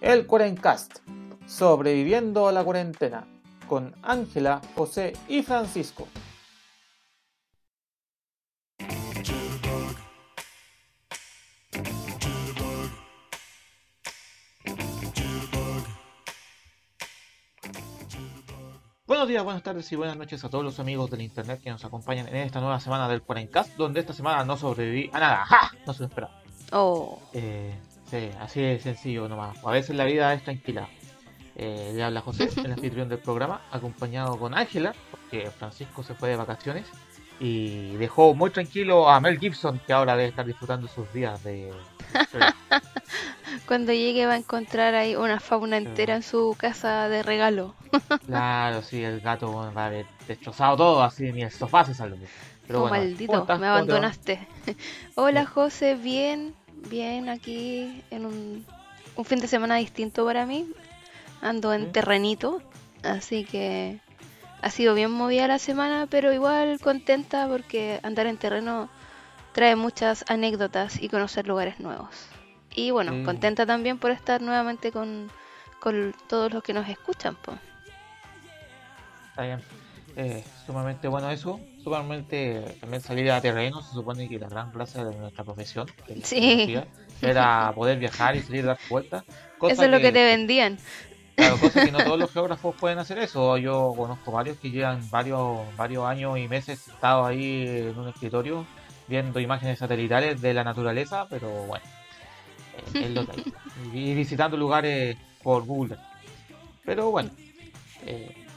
el 0.00 0.26
Cuarencast, 0.26 0.98
sobreviviendo 1.46 2.48
a 2.48 2.52
la 2.52 2.64
cuarentena, 2.64 3.26
con 3.68 3.94
Ángela, 4.02 4.60
José 4.74 5.14
y 5.28 5.42
Francisco. 5.42 6.08
Buenos 19.06 19.26
días, 19.26 19.42
buenas 19.42 19.62
tardes 19.62 19.90
y 19.90 19.96
buenas 19.96 20.16
noches 20.16 20.44
a 20.44 20.50
todos 20.50 20.62
los 20.62 20.78
amigos 20.80 21.10
del 21.10 21.22
internet 21.22 21.60
que 21.62 21.70
nos 21.70 21.82
acompañan 21.84 22.28
en 22.28 22.36
esta 22.36 22.60
nueva 22.60 22.78
semana 22.78 23.08
del 23.08 23.22
Cuarencast, 23.22 23.74
donde 23.76 24.00
esta 24.00 24.12
semana 24.12 24.44
no 24.44 24.56
sobreviví 24.56 25.10
a 25.14 25.18
nada. 25.18 25.44
¡Ja! 25.46 25.70
No 25.86 25.94
se 25.94 26.00
lo 26.00 26.06
esperaba. 26.08 26.42
Oh, 26.72 27.18
Eh, 27.32 27.74
sí, 28.10 28.30
así 28.40 28.60
de 28.60 28.80
sencillo 28.80 29.28
nomás. 29.28 29.62
A 29.64 29.70
veces 29.70 29.96
la 29.96 30.04
vida 30.04 30.32
es 30.34 30.42
tranquila. 30.44 30.88
Eh, 31.56 31.92
le 31.94 32.04
habla 32.04 32.20
José, 32.20 32.48
el 32.64 32.72
anfitrión 32.72 33.08
del 33.08 33.18
programa, 33.18 33.62
acompañado 33.72 34.38
con 34.38 34.54
Ángela, 34.54 34.94
porque 35.10 35.50
Francisco 35.50 36.02
se 36.04 36.14
fue 36.14 36.28
de 36.28 36.36
vacaciones 36.36 36.86
y 37.40 37.96
dejó 37.96 38.34
muy 38.34 38.50
tranquilo 38.50 39.08
a 39.08 39.20
Mel 39.20 39.38
Gibson, 39.38 39.80
que 39.86 39.92
ahora 39.92 40.16
debe 40.16 40.28
estar 40.28 40.46
disfrutando 40.46 40.88
sus 40.88 41.12
días 41.12 41.42
de... 41.44 41.72
cuando 43.66 43.92
llegue 43.92 44.26
va 44.26 44.34
a 44.34 44.36
encontrar 44.38 44.94
ahí 44.94 45.14
una 45.14 45.40
fauna 45.40 45.76
entera 45.76 46.16
en 46.16 46.22
su 46.22 46.56
casa 46.58 47.08
de 47.08 47.22
regalo. 47.22 47.74
Claro, 48.26 48.82
sí, 48.82 49.02
el 49.02 49.20
gato 49.20 49.52
va 49.52 49.82
a 49.82 49.86
haber 49.86 50.06
destrozado 50.26 50.76
todo, 50.76 51.02
así 51.02 51.32
ni 51.32 51.42
el 51.42 51.50
sofá 51.50 51.84
se 51.84 51.94
salve. 51.94 52.18
Pero 52.66 52.80
oh, 52.80 52.88
bueno, 52.88 53.04
maldito, 53.04 53.46
me 53.58 53.66
abandonaste. 53.66 54.46
Hola. 55.14 55.46
José, 55.46 55.94
bien, 55.94 56.54
bien 56.90 57.28
aquí 57.28 58.02
en 58.10 58.26
un, 58.26 58.66
un 59.16 59.24
fin 59.24 59.38
de 59.40 59.48
semana 59.48 59.76
distinto 59.76 60.24
para 60.24 60.46
mí. 60.46 60.70
Ando 61.40 61.72
en 61.72 61.92
terrenito, 61.92 62.60
así 63.04 63.44
que 63.44 64.00
ha 64.60 64.70
sido 64.70 64.94
bien 64.94 65.12
movida 65.12 65.46
la 65.46 65.58
semana, 65.60 66.08
pero 66.10 66.32
igual 66.32 66.80
contenta 66.80 67.46
porque 67.46 68.00
andar 68.02 68.26
en 68.26 68.36
terreno 68.38 68.88
trae 69.52 69.76
muchas 69.76 70.24
anécdotas 70.28 71.00
y 71.00 71.08
conocer 71.08 71.46
lugares 71.46 71.78
nuevos. 71.78 72.08
Y 72.74 72.90
bueno, 72.90 73.12
Sí. 73.12 73.22
contenta 73.24 73.66
también 73.66 73.98
por 73.98 74.10
estar 74.10 74.40
nuevamente 74.42 74.90
con, 74.90 75.30
con 75.80 76.14
todos 76.28 76.52
los 76.52 76.62
que 76.62 76.72
nos 76.72 76.88
escuchan. 76.88 77.36
po. 77.36 77.52
Está 79.30 79.42
bien. 79.42 79.60
Eh, 80.16 80.44
sumamente 80.66 81.06
bueno 81.06 81.30
eso. 81.30 81.60
Sumamente 81.88 82.76
también 82.80 83.00
salir 83.02 83.30
a 83.30 83.40
terreno. 83.40 83.80
Se 83.82 83.94
supone 83.94 84.28
que 84.28 84.38
la 84.38 84.48
gran 84.48 84.70
clase 84.70 85.02
de 85.02 85.16
nuestra 85.16 85.42
profesión 85.42 85.86
Sí. 86.22 86.76
era 87.22 87.72
poder 87.74 87.98
viajar 87.98 88.36
y 88.36 88.42
salir 88.42 88.64
a 88.64 88.68
dar 88.68 88.78
vueltas. 88.90 89.24
Eso 89.62 89.82
es 89.84 89.90
lo 89.90 89.98
que 89.98 90.12
te 90.12 90.22
vendían. 90.22 90.78
Claro, 91.34 91.56
cosa 91.56 91.84
que 91.86 91.90
no 91.92 91.98
todos 92.04 92.18
los 92.18 92.30
geógrafos 92.34 92.74
pueden 92.76 92.98
hacer 92.98 93.18
eso. 93.18 93.56
Yo 93.56 93.94
conozco 93.96 94.32
varios 94.32 94.58
que 94.58 94.70
llevan 94.70 95.08
varios, 95.08 95.58
varios 95.76 96.04
años 96.04 96.36
y 96.38 96.46
meses 96.48 96.80
sentados 96.80 97.28
ahí 97.28 97.64
en 97.90 97.98
un 97.98 98.08
escritorio 98.08 98.66
viendo 99.06 99.40
imágenes 99.40 99.78
satelitales 99.78 100.40
de 100.42 100.52
la 100.52 100.64
naturaleza, 100.64 101.26
pero 101.30 101.48
bueno, 101.48 101.84
es 102.92 103.10
lo 103.10 103.24
que 103.24 103.32
hay. 103.32 103.52
Y 103.94 104.14
visitando 104.14 104.56
lugares 104.56 105.16
por 105.42 105.64
Google. 105.64 105.96
Pero 106.84 107.10
bueno, 107.12 107.30
eh, 108.04 108.47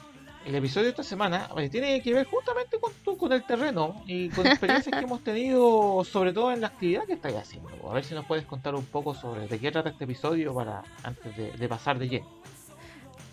el 0.52 0.58
episodio 0.58 0.86
de 0.86 0.90
esta 0.92 1.04
semana 1.04 1.50
eh, 1.58 1.70
tiene 1.70 2.02
que 2.02 2.14
ver 2.14 2.26
justamente 2.28 2.78
con, 2.80 2.92
tu- 3.04 3.18
con 3.18 3.32
el 3.32 3.44
terreno 3.44 4.04
y 4.06 4.30
con 4.30 4.46
experiencias 4.48 4.94
que 4.94 5.06
hemos 5.06 5.24
tenido, 5.24 6.04
sobre 6.04 6.34
todo 6.34 6.52
en 6.52 6.62
la 6.62 6.68
actividad 6.68 7.04
que 7.06 7.14
estáis 7.14 7.38
haciendo. 7.38 7.70
A 7.90 7.94
ver 7.94 8.04
si 8.04 8.14
nos 8.14 8.26
puedes 8.26 8.46
contar 8.46 8.76
un 8.76 8.86
poco 8.86 9.16
sobre 9.16 9.48
de 9.48 9.60
qué 9.60 9.72
trata 9.72 9.90
este 9.90 10.04
episodio 10.04 10.54
para 10.54 10.84
antes 11.04 11.36
de, 11.38 11.52
de 11.54 11.68
pasar 11.70 11.98
de 12.00 12.10
lleno. 12.10 12.28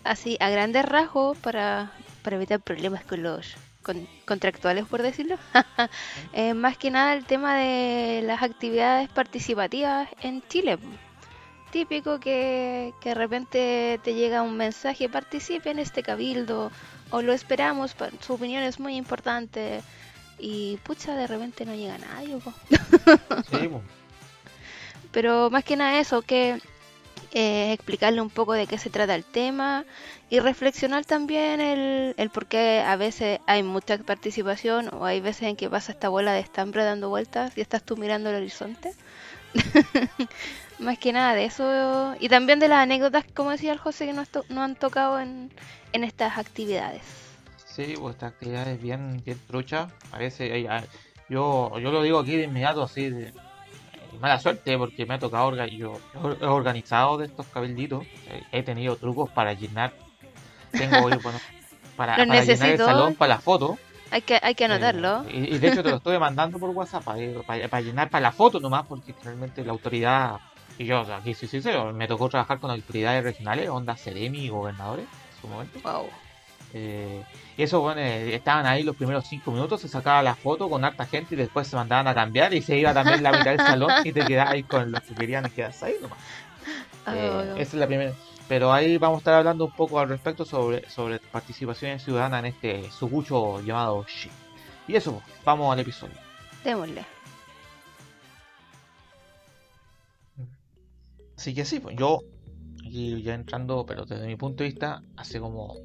Así, 0.03 0.37
a 0.39 0.49
grandes 0.49 0.85
rasgos, 0.85 1.37
para, 1.39 1.91
para 2.23 2.37
evitar 2.37 2.61
problemas 2.61 3.03
con 3.03 3.21
los 3.21 3.53
con- 3.83 4.07
contractuales, 4.25 4.85
por 4.85 5.01
decirlo. 5.01 5.37
Eh, 6.33 6.53
más 6.53 6.77
que 6.77 6.89
nada 6.91 7.13
el 7.15 7.25
tema 7.25 7.57
de 7.57 8.21
las 8.23 8.41
actividades 8.43 9.09
participativas 9.09 10.07
en 10.21 10.41
Chile. 10.47 10.77
Típico 11.71 12.19
que, 12.19 12.93
que 13.01 13.09
de 13.09 13.15
repente 13.15 13.99
te 14.03 14.13
llega 14.15 14.41
un 14.41 14.57
mensaje, 14.57 15.07
participe 15.09 15.69
en 15.69 15.77
este 15.79 16.01
cabildo, 16.01 16.71
o 17.11 17.21
lo 17.21 17.33
esperamos, 17.33 17.95
su 18.25 18.33
opinión 18.33 18.63
es 18.63 18.79
muy 18.79 18.95
importante. 18.95 19.81
Y 20.37 20.77
pucha, 20.83 21.15
de 21.15 21.27
repente 21.27 21.65
no 21.65 21.75
llega 21.75 21.97
nadie. 21.97 22.37
po. 22.37 22.53
Sí. 23.51 23.69
Pero 25.11 25.49
más 25.49 25.63
que 25.63 25.75
nada 25.75 25.99
eso, 25.99 26.21
que 26.21 26.61
eh, 27.33 27.73
explicarle 27.73 28.21
un 28.21 28.29
poco 28.29 28.53
de 28.53 28.67
qué 28.67 28.77
se 28.77 28.89
trata 28.89 29.15
el 29.15 29.25
tema 29.25 29.85
y 30.29 30.39
reflexionar 30.39 31.03
también 31.05 31.59
el, 31.59 32.13
el 32.17 32.29
por 32.29 32.45
qué 32.45 32.81
a 32.85 32.95
veces 32.95 33.39
hay 33.47 33.63
mucha 33.63 33.97
participación 33.97 34.89
o 34.93 35.05
hay 35.05 35.19
veces 35.19 35.43
en 35.43 35.55
que 35.55 35.69
pasa 35.69 35.91
esta 35.91 36.09
bola 36.09 36.31
de 36.33 36.39
estambre 36.41 36.83
dando 36.83 37.09
vueltas 37.09 37.57
y 37.57 37.61
estás 37.61 37.83
tú 37.83 37.97
mirando 37.97 38.29
el 38.29 38.35
horizonte. 38.37 38.93
más 40.79 40.97
que 40.97 41.11
nada 41.11 41.33
de 41.33 41.45
eso 41.45 42.15
y 42.19 42.29
también 42.29 42.59
de 42.59 42.67
las 42.67 42.79
anécdotas, 42.79 43.25
como 43.33 43.51
decía 43.51 43.73
el 43.73 43.79
José, 43.79 44.05
que 44.05 44.13
nos, 44.13 44.29
to- 44.29 44.45
nos 44.49 44.59
han 44.59 44.75
tocado 44.75 45.19
en, 45.19 45.51
en 45.93 46.03
estas 46.03 46.37
actividades. 46.37 47.01
Sí, 47.65 47.95
pues 47.99 48.15
esta 48.15 48.27
actividad 48.27 48.67
es 48.67 48.81
bien, 48.81 49.21
bien 49.23 49.39
trucha. 49.47 49.87
Ay, 50.11 50.29
yo, 51.29 51.71
yo 51.79 51.91
lo 51.91 52.01
digo 52.01 52.19
aquí 52.19 52.35
de 52.35 52.43
inmediato, 52.43 52.83
así 52.83 53.09
de 53.09 53.31
mala 54.19 54.39
suerte, 54.39 54.77
porque 54.77 55.05
me 55.05 55.13
ha 55.13 55.19
tocado, 55.19 55.55
yo 55.67 55.99
he 56.41 56.45
organizado 56.45 57.17
de 57.17 57.27
estos 57.27 57.45
cabilditos, 57.47 58.05
he 58.51 58.63
tenido 58.63 58.95
trucos 58.97 59.29
para 59.29 59.53
llenar, 59.53 59.93
tengo, 60.71 61.01
bueno, 61.23 61.39
para, 61.95 62.17
llenar 62.17 62.69
el 62.69 62.77
salón 62.77 63.15
para 63.15 63.35
la 63.35 63.39
foto. 63.39 63.77
Hay 64.11 64.23
que, 64.23 64.39
hay 64.41 64.55
que 64.55 64.65
anotarlo. 64.65 65.23
Eh, 65.29 65.49
y, 65.51 65.55
y 65.55 65.59
de 65.59 65.67
hecho 65.67 65.83
te 65.83 65.91
lo 65.91 65.97
estoy 65.97 66.17
mandando 66.17 66.57
por 66.57 66.71
WhatsApp 66.71 67.03
para, 67.03 67.19
para, 67.43 67.67
para 67.67 67.81
llenar 67.81 68.09
para 68.09 68.23
la 68.23 68.31
foto 68.31 68.59
nomás, 68.59 68.85
porque 68.87 69.13
realmente 69.23 69.63
la 69.63 69.71
autoridad, 69.71 70.39
y 70.79 70.85
yo 70.85 71.01
aquí 71.13 71.35
soy 71.35 71.47
sincero, 71.47 71.93
me 71.93 72.07
tocó 72.07 72.27
trabajar 72.27 72.59
con 72.59 72.71
autoridades 72.71 73.23
regionales, 73.23 73.69
onda 73.69 73.95
Seremi 73.95 74.39
y 74.39 74.49
gobernadores 74.49 75.05
su 75.41 75.47
momento. 75.47 75.79
Wow. 75.83 76.07
Eh, 76.73 77.23
eso, 77.57 77.81
bueno, 77.81 77.99
eh, 78.01 78.35
estaban 78.35 78.65
ahí 78.67 78.83
los 78.83 78.95
primeros 78.95 79.25
cinco 79.27 79.51
minutos, 79.51 79.81
se 79.81 79.87
sacaba 79.87 80.21
la 80.21 80.35
foto 80.35 80.69
con 80.69 80.85
harta 80.85 81.05
gente 81.05 81.33
y 81.33 81.37
después 81.37 81.67
se 81.67 81.75
mandaban 81.75 82.07
a 82.07 82.13
cambiar 82.13 82.53
y 82.53 82.61
se 82.61 82.77
iba 82.77 82.93
también 82.93 83.23
la 83.23 83.31
mitad 83.31 83.51
del 83.51 83.59
salón 83.59 83.91
y 84.03 84.11
te 84.11 84.23
quedabas 84.23 84.53
ahí 84.53 84.63
con 84.63 84.91
los 84.91 85.01
que 85.01 85.15
querían 85.15 85.49
quedarse 85.49 85.85
ahí 85.85 85.95
nomás. 86.01 86.19
Eh, 86.19 87.29
Oh. 87.31 87.41
esa 87.53 87.61
es 87.61 87.73
la 87.73 87.87
primera. 87.87 88.13
Pero 88.47 88.71
ahí 88.71 88.97
vamos 88.97 89.17
a 89.17 89.19
estar 89.19 89.33
hablando 89.35 89.65
un 89.65 89.71
poco 89.71 89.99
al 89.99 90.09
respecto 90.09 90.45
sobre, 90.45 90.87
sobre 90.89 91.19
participación 91.19 91.99
ciudadana 91.99 92.39
en 92.39 92.45
este 92.45 92.91
sucucho 92.91 93.61
llamado 93.61 94.05
Shi. 94.07 94.29
Y 94.87 94.95
eso, 94.95 95.13
pues, 95.13 95.25
vamos 95.43 95.71
al 95.71 95.79
episodio. 95.79 96.15
Démosle. 96.63 97.03
Así 101.37 101.53
que 101.53 101.63
sí, 101.63 101.79
pues 101.79 101.95
yo, 101.95 102.19
aquí 102.85 103.21
ya 103.21 103.35
entrando, 103.35 103.85
pero 103.85 104.05
desde 104.05 104.25
mi 104.27 104.35
punto 104.35 104.63
de 104.63 104.69
vista, 104.69 105.01
hace 105.17 105.39
como, 105.39 105.75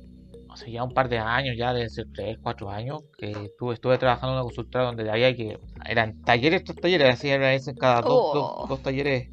hace 0.50 0.71
ya 0.72 0.82
un 0.84 0.93
par 0.94 1.09
de 1.09 1.19
años, 1.19 1.56
ya 1.56 1.72
desde 1.72 1.91
ser 1.91 2.06
3, 2.15 2.38
4 2.43 2.71
años, 2.71 3.03
que 3.19 3.31
estuve, 3.31 3.75
estuve 3.75 3.99
trabajando 3.99 4.32
en 4.32 4.37
una 4.37 4.44
consultora 4.44 4.84
donde 4.84 5.10
había 5.10 5.34
que, 5.34 5.59
eran 5.87 6.21
talleres, 6.22 6.65
tras 6.65 6.77
talleres, 6.78 7.15
así 7.15 7.31
a 7.31 7.38
veces 7.38 7.75
cada 7.78 8.00
dos, 8.03 8.12
Oh. 8.32 8.34
dos, 8.60 8.69
dos 8.69 8.82
talleres, 8.82 9.28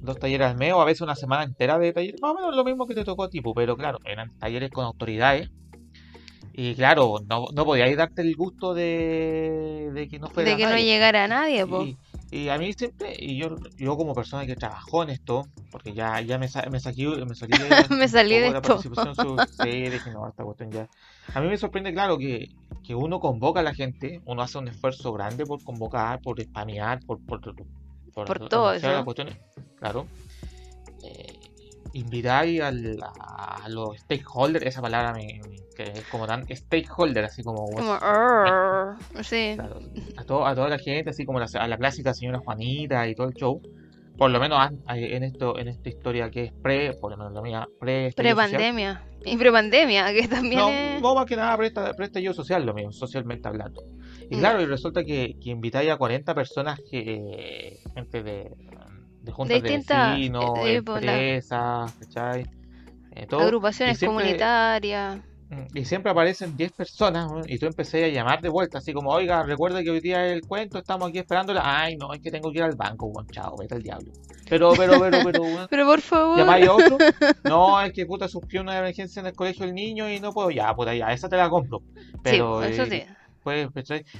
dos 0.00 0.18
talleres 0.18 0.46
al 0.48 0.56
mes, 0.56 0.72
o 0.72 0.80
a 0.80 0.84
veces 0.84 1.00
una 1.02 1.16
semana 1.16 1.42
entera 1.44 1.78
de 1.78 1.92
talleres, 1.92 2.20
más 2.22 2.32
o 2.32 2.34
menos 2.34 2.54
lo 2.56 2.64
mismo 2.64 2.86
que 2.86 2.94
te 2.94 3.04
tocó 3.04 3.24
a 3.24 3.30
ti, 3.30 3.40
pues, 3.40 3.54
pero 3.56 3.76
claro, 3.76 3.98
eran 4.04 4.36
talleres 4.38 4.70
con 4.70 4.84
autoridades. 4.84 5.50
Y 6.52 6.74
claro, 6.74 7.18
no, 7.28 7.46
no 7.54 7.64
podíais 7.64 7.96
darte 7.96 8.22
el 8.22 8.34
gusto 8.34 8.74
de, 8.74 9.90
de 9.94 10.08
que 10.08 10.18
no 10.18 10.26
fuera 10.26 10.50
De 10.50 10.56
que 10.56 10.64
no 10.64 10.70
nadie. 10.70 10.84
llegara 10.86 11.28
nadie, 11.28 11.64
y 12.30 12.48
a 12.48 12.58
mí 12.58 12.72
siempre, 12.74 13.14
y 13.18 13.38
yo, 13.38 13.56
yo 13.76 13.96
como 13.96 14.14
persona 14.14 14.46
que 14.46 14.56
trabajó 14.56 15.02
en 15.02 15.10
esto, 15.10 15.46
porque 15.70 15.92
ya, 15.94 16.20
ya 16.20 16.38
me, 16.38 16.48
sa- 16.48 16.68
me 16.70 16.78
saqué, 16.80 17.06
me 17.24 17.34
salí 17.34 17.56
de, 17.56 17.86
Me 17.90 18.08
un 18.08 18.08
salí 18.08 18.34
poco 18.36 18.48
de 18.48 18.50
la 18.52 18.60
participación 18.62 19.14
dije, 19.90 20.10
no, 20.10 20.28
esta 20.28 20.44
cuestión 20.44 20.70
ya. 20.72 20.86
A 21.34 21.40
mí 21.40 21.48
me 21.48 21.56
sorprende, 21.56 21.92
claro, 21.92 22.18
que, 22.18 22.48
que 22.84 22.94
uno 22.94 23.18
convoca 23.20 23.60
a 23.60 23.62
la 23.62 23.74
gente, 23.74 24.20
uno 24.26 24.42
hace 24.42 24.58
un 24.58 24.68
esfuerzo 24.68 25.12
grande 25.12 25.46
por 25.46 25.62
convocar, 25.64 26.20
por 26.20 26.42
spamear, 26.42 27.00
por, 27.06 27.18
por, 27.20 27.40
Por 28.14 28.48
todo 28.48 28.72
eso. 28.72 29.04
cuestiones, 29.04 29.36
claro. 29.78 30.06
Eh, 31.02 31.38
a, 32.62 32.68
a 33.64 33.68
los 33.68 33.96
stakeholders, 33.98 34.66
esa 34.66 34.82
palabra 34.82 35.12
me, 35.14 35.40
que 35.74 35.84
es 35.84 36.04
como 36.04 36.26
tan 36.26 36.46
stakeholder, 36.54 37.24
así 37.24 37.42
como, 37.42 37.66
Como, 37.66 37.98
sí. 39.22 39.54
Claro, 39.54 39.80
to- 40.28 40.46
a 40.46 40.54
toda 40.54 40.68
la 40.68 40.78
gente, 40.78 41.10
así 41.10 41.24
como 41.24 41.40
la, 41.40 41.46
a 41.58 41.66
la 41.66 41.76
clásica 41.76 42.14
señora 42.14 42.38
Juanita 42.38 43.08
y 43.08 43.14
todo 43.16 43.26
el 43.26 43.34
show. 43.34 43.60
Por 44.16 44.30
lo 44.32 44.40
menos 44.40 44.58
an- 44.60 44.80
en 44.88 45.22
esto 45.22 45.58
en 45.58 45.68
esta 45.68 45.88
historia 45.88 46.28
que 46.30 46.44
es 46.44 46.52
pre, 46.52 46.92
por 46.94 47.10
lo 47.12 47.16
menos 47.16 47.32
la 47.32 47.40
mía, 47.42 47.68
pre 47.80 48.12
Pre-pandemia. 48.16 49.04
Y 49.24 49.36
pre-pandemia, 49.36 50.12
que 50.12 50.26
también 50.28 50.58
No, 50.60 50.68
es... 50.70 51.00
no 51.02 51.14
más 51.14 51.24
que 51.26 51.36
nada 51.36 51.56
pre, 51.56 51.70
pre 51.70 52.06
estallido 52.06 52.32
social, 52.34 52.64
lo 52.66 52.74
mío, 52.74 52.90
socialmente 52.92 53.46
hablando. 53.48 53.82
Y 54.30 54.34
Ya. 54.34 54.40
claro, 54.40 54.60
y 54.62 54.66
resulta 54.66 55.04
que, 55.04 55.36
que 55.42 55.50
invitáis 55.50 55.90
a 55.90 55.96
40 55.96 56.34
personas 56.34 56.80
que 56.90 57.78
gente 57.94 58.22
de, 58.22 58.50
de 59.22 59.32
juntas 59.32 59.62
de 59.62 59.68
Distintas, 59.68 60.16
vecinos, 60.16 60.44
eh, 60.64 60.74
eh, 60.76 60.82
pues, 60.82 61.02
empresas, 61.02 61.92
¿cachai? 62.00 62.46
Eh, 63.14 63.26
todo. 63.28 63.40
agrupaciones 63.40 63.98
siempre- 63.98 64.24
comunitarias. 64.24 65.20
Mm, 65.50 65.78
Y 65.78 65.84
siempre 65.84 66.12
aparecen 66.12 66.56
10 66.56 66.72
personas 66.72 67.30
¿no? 67.30 67.40
y 67.46 67.58
tú 67.58 67.66
empecé 67.66 68.04
a 68.04 68.08
llamar 68.08 68.40
de 68.42 68.50
vuelta, 68.50 68.78
así 68.78 68.92
como, 68.92 69.10
oiga, 69.10 69.42
recuerda 69.42 69.82
que 69.82 69.90
hoy 69.90 70.00
día 70.00 70.26
es 70.26 70.34
el 70.34 70.42
cuento, 70.42 70.78
estamos 70.78 71.08
aquí 71.08 71.18
esperándola. 71.18 71.62
Ay, 71.64 71.96
no, 71.96 72.12
es 72.12 72.20
que 72.20 72.30
tengo 72.30 72.50
que 72.52 72.58
ir 72.58 72.64
al 72.64 72.76
banco, 72.76 73.08
buen 73.10 73.26
chao, 73.28 73.56
vete 73.56 73.74
al 73.76 73.82
diablo. 73.82 74.12
Pero, 74.48 74.72
pero, 74.76 75.00
pero, 75.00 75.18
pero, 75.24 75.42
weón, 75.42 75.66
Pero 75.70 75.86
por 75.86 76.00
favor. 76.00 76.38
¿llamáis 76.38 76.66
a 76.68 76.72
otro? 76.72 76.98
No, 77.44 77.80
es 77.80 77.92
que 77.92 78.04
puta 78.04 78.28
surgió 78.28 78.60
una 78.60 78.78
emergencia 78.78 79.20
en 79.20 79.26
el 79.26 79.32
colegio 79.32 79.64
del 79.64 79.74
niño 79.74 80.10
y 80.10 80.20
no 80.20 80.32
puedo, 80.32 80.50
ya, 80.50 80.74
puta, 80.74 80.94
ya, 80.94 81.12
esa 81.12 81.28
te 81.28 81.36
la 81.36 81.48
compro. 81.48 81.80
Pero, 82.22 82.62
sí, 82.62 82.72
eso 82.72 82.82
eh, 82.84 83.06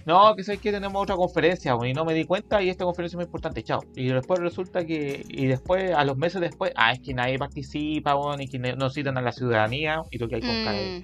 no, 0.07 0.35
que 0.35 0.45
sabes 0.45 0.61
que 0.61 0.73
tenemos 0.73 1.03
otra 1.03 1.17
conferencia 1.17 1.77
y 1.85 1.93
no 1.93 2.05
me 2.05 2.15
di 2.15 2.25
cuenta 2.25 2.63
y 2.63 2.69
esta 2.69 2.85
conferencia 2.85 3.15
es 3.15 3.19
muy 3.19 3.25
importante, 3.25 3.63
chao. 3.63 3.81
Y 3.95 4.09
después 4.09 4.41
resulta 4.41 4.85
que, 4.85 5.25
y 5.29 5.47
después, 5.47 5.93
a 5.95 6.05
los 6.05 6.17
meses 6.17 6.41
después, 6.41 6.73
ah, 6.77 6.93
es 6.93 7.01
que 7.01 7.15
nadie 7.15 7.39
participa, 7.39 8.17
y 8.39 8.49
que 8.49 8.59
no 8.59 8.91
citan 8.91 9.19
a 9.19 9.23
la 9.23 9.33
ciudadanía 9.33 10.03
y 10.11 10.19
tú 10.19 10.29
que 10.29 10.37
hay 10.37 10.41
con 10.41 10.59
Mm, 10.59 11.03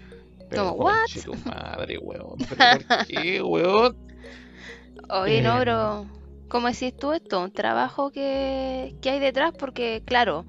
pero 0.49 0.71
como, 0.71 0.85
¿what? 0.85 1.07
tu 1.25 1.35
madre, 1.49 1.99
weón, 1.99 2.37
pero 2.49 2.87
¿por 2.87 3.07
qué, 3.07 3.43
weón? 3.43 3.97
Oye, 5.11 5.43
no, 5.43 5.57
Eh, 5.57 5.59
pero 5.59 6.07
como 6.49 6.69
decís 6.69 6.97
tú, 6.97 7.13
esto, 7.13 7.43
un 7.43 7.53
trabajo 7.53 8.11
que, 8.11 8.95
que 9.01 9.11
hay 9.11 9.21
detrás, 9.21 9.53
porque 9.59 10.03
claro, 10.05 10.45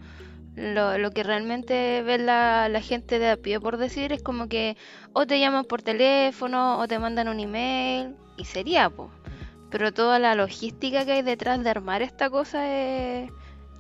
lo, 0.56 0.98
lo 0.98 1.12
que 1.12 1.24
realmente 1.24 2.02
ve 2.04 2.18
la, 2.18 2.70
la 2.70 2.82
gente 2.82 3.20
de 3.20 3.30
a 3.30 3.38
pie, 3.38 3.60
por 3.60 3.78
decir, 3.78 4.12
es 4.14 4.24
como 4.24 4.48
que 4.48 4.78
o 5.14 5.28
te 5.28 5.40
llaman 5.40 5.66
por 5.66 5.82
teléfono 5.82 6.80
o 6.80 6.88
te 6.88 7.00
mandan 7.00 7.28
un 7.28 7.40
email 7.40 8.16
y 8.38 8.46
sería, 8.46 8.90
pues. 8.90 9.10
Pero 9.70 9.94
toda 9.94 10.20
la 10.20 10.36
logística 10.36 11.06
que 11.06 11.14
hay 11.14 11.22
detrás 11.22 11.64
de 11.64 11.70
armar 11.70 12.02
esta 12.02 12.30
cosa 12.30 12.72
es... 12.72 13.32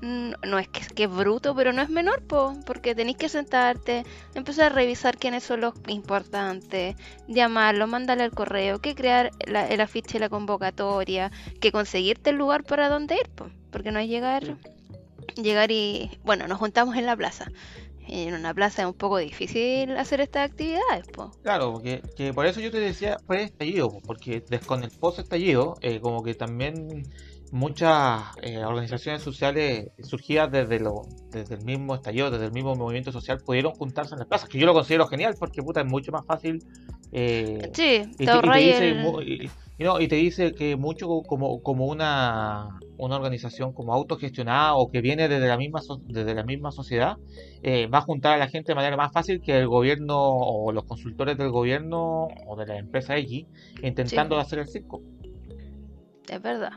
No 0.01 0.60
es 0.60 0.68
que, 0.68 0.81
que 0.94 1.06
es 1.06 1.10
bruto, 1.10 1.56
pero 1.56 1.72
no 1.74 1.81
es 1.81 1.89
menor, 1.89 2.22
po, 2.27 2.54
porque 2.66 2.94
tenéis 2.94 3.18
que 3.18 3.30
sentarte, 3.30 4.04
empezar 4.36 4.71
a 4.71 4.75
revisar 4.75 5.18
quiénes 5.18 5.44
son 5.44 5.62
los 5.62 5.74
importantes, 5.88 6.95
llamarlo, 7.28 7.88
mandarle 7.88 8.25
el 8.25 8.31
correo, 8.31 8.80
que 8.80 8.94
crear 8.94 9.31
el 9.39 9.81
afiche 9.81 10.18
y 10.18 10.19
la 10.19 10.30
convocatoria, 10.30 11.31
que 11.60 11.71
conseguirte 11.71 12.31
el 12.31 12.36
lugar 12.36 12.66
para 12.66 12.89
donde 12.89 13.16
ir, 13.16 13.30
po, 13.30 13.50
porque 13.71 13.92
no 13.92 14.00
es 14.00 14.10
llegar. 14.10 14.57
Llegar 15.35 15.71
y, 15.71 16.09
bueno, 16.23 16.47
nos 16.47 16.59
juntamos 16.59 16.95
en 16.95 17.05
la 17.05 17.15
plaza. 17.15 17.45
En 18.07 18.33
una 18.35 18.53
plaza 18.53 18.83
es 18.83 18.87
un 18.87 18.93
poco 18.93 19.17
difícil 19.17 19.97
hacer 19.97 20.21
estas 20.21 20.45
actividades, 20.49 21.05
po. 21.11 21.31
Claro, 21.41 21.73
porque 21.73 22.01
que 22.15 22.33
por 22.33 22.45
eso 22.45 22.59
yo 22.59 22.71
te 22.71 22.79
decía 22.79 23.17
pre-estallido, 23.27 23.91
po, 23.91 24.01
porque 24.01 24.43
des- 24.47 24.63
con 24.65 24.83
el 24.83 24.91
post-estallido, 24.91 25.75
eh, 25.81 25.99
como 25.99 26.23
que 26.23 26.35
también 26.35 27.03
muchas 27.56 28.24
eh, 28.42 28.63
organizaciones 28.63 29.22
sociales 29.22 29.88
surgidas 30.04 30.52
desde, 30.52 30.80
lo, 30.80 31.04
desde 31.31 31.56
el 31.56 31.62
mismo 31.62 31.96
estallido, 31.96 32.30
desde 32.30 32.46
el 32.46 32.52
mismo 32.52 32.75
movimiento 32.75 33.12
social, 33.12 33.40
pudieron 33.46 33.72
juntarse 33.74 34.13
en 34.13 34.19
las 34.19 34.28
plazas, 34.28 34.50
que 34.50 34.60
yo 34.60 34.66
lo 34.66 34.74
considero 34.74 35.07
genial, 35.07 35.36
porque 35.40 35.63
puta, 35.63 35.81
es 35.81 35.88
mucho 35.88 36.12
más 36.12 36.25
fácil. 36.25 36.63
eh, 37.12 37.72
Sí, 37.74 38.04
y, 38.19 38.25
te 38.25 38.31
y 38.38 38.63
dice, 38.66 38.90
el- 38.90 39.00
mu- 39.02 39.22
y, 39.22 39.50
y 39.78 39.84
no, 39.84 40.00
y 40.02 40.07
te 40.07 40.16
dice 40.16 40.54
que 40.54 40.75
mucho 40.75 41.07
como, 41.28 41.62
como 41.62 41.86
una, 41.86 42.80
una 42.98 43.16
organización 43.16 43.74
como 43.74 43.94
autogestionada 43.94 44.75
o 44.75 44.90
que 44.92 45.02
viene 45.02 45.28
desde 45.28 45.48
la 45.48 45.57
misma, 45.57 45.81
so- 45.81 46.00
desde 46.04 46.34
la 46.36 46.44
misma 46.44 46.72
sociedad, 46.72 47.16
eh, 47.63 47.88
va 47.88 48.00
a 48.00 48.02
juntar 48.02 48.34
a 48.34 48.38
la 48.38 48.48
gente 48.48 48.72
de 48.72 48.75
manera 48.75 48.98
más 48.98 49.12
fácil 49.13 49.42
que 49.42 49.57
el 49.57 49.68
gobierno 49.68 50.18
o 50.18 50.72
los 50.72 50.84
consultores 50.86 51.38
del 51.38 51.52
gobierno 51.52 52.28
o 52.48 52.56
de 52.57 52.66
la 52.66 52.78
empresa 52.78 53.18
X 53.18 53.46
intentando 53.81 54.36
Sí. 54.36 54.42
hacer 54.42 54.60
el 54.60 54.68
circo. 54.68 55.02
Es 56.28 56.42
verdad. 56.42 56.72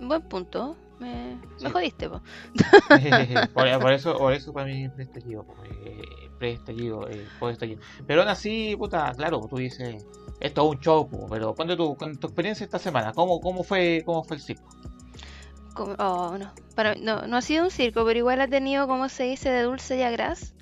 Buen 0.00 0.22
punto. 0.22 0.76
Me, 0.98 1.38
jodiste, 1.72 2.08
po. 2.08 2.22
por, 3.52 3.80
por 3.80 3.92
eso, 3.92 4.16
por 4.16 4.32
eso 4.32 4.52
para 4.52 4.66
mí 4.66 4.88
pre-estallido, 4.88 5.44
eh, 5.84 6.30
pre-estallido, 6.38 7.08
eh. 7.08 7.26
Pero 8.06 8.20
aún 8.20 8.30
así, 8.30 8.76
puta, 8.78 9.12
claro, 9.16 9.40
tú 9.50 9.56
dices, 9.56 10.06
esto 10.40 10.62
es 10.62 10.76
un 10.76 10.80
show, 10.80 11.08
po, 11.08 11.26
pero 11.28 11.52
ponte 11.54 11.76
con 11.76 12.16
tu 12.16 12.26
experiencia 12.28 12.64
esta 12.64 12.78
semana, 12.78 13.12
¿cómo, 13.12 13.40
cómo 13.40 13.64
fue, 13.64 14.02
cómo 14.06 14.22
fue 14.22 14.36
el 14.36 14.42
circo? 14.42 14.68
Oh, 15.76 16.36
no. 16.38 16.52
Para, 16.74 16.94
no. 16.94 17.26
No 17.26 17.36
ha 17.36 17.42
sido 17.42 17.64
un 17.64 17.70
circo, 17.70 18.04
pero 18.04 18.18
igual 18.18 18.40
ha 18.40 18.48
tenido, 18.48 18.86
como 18.86 19.08
se 19.08 19.24
dice, 19.24 19.50
de 19.50 19.62
dulce 19.62 19.98
y 19.98 20.02
a 20.02 20.10
gras. 20.10 20.54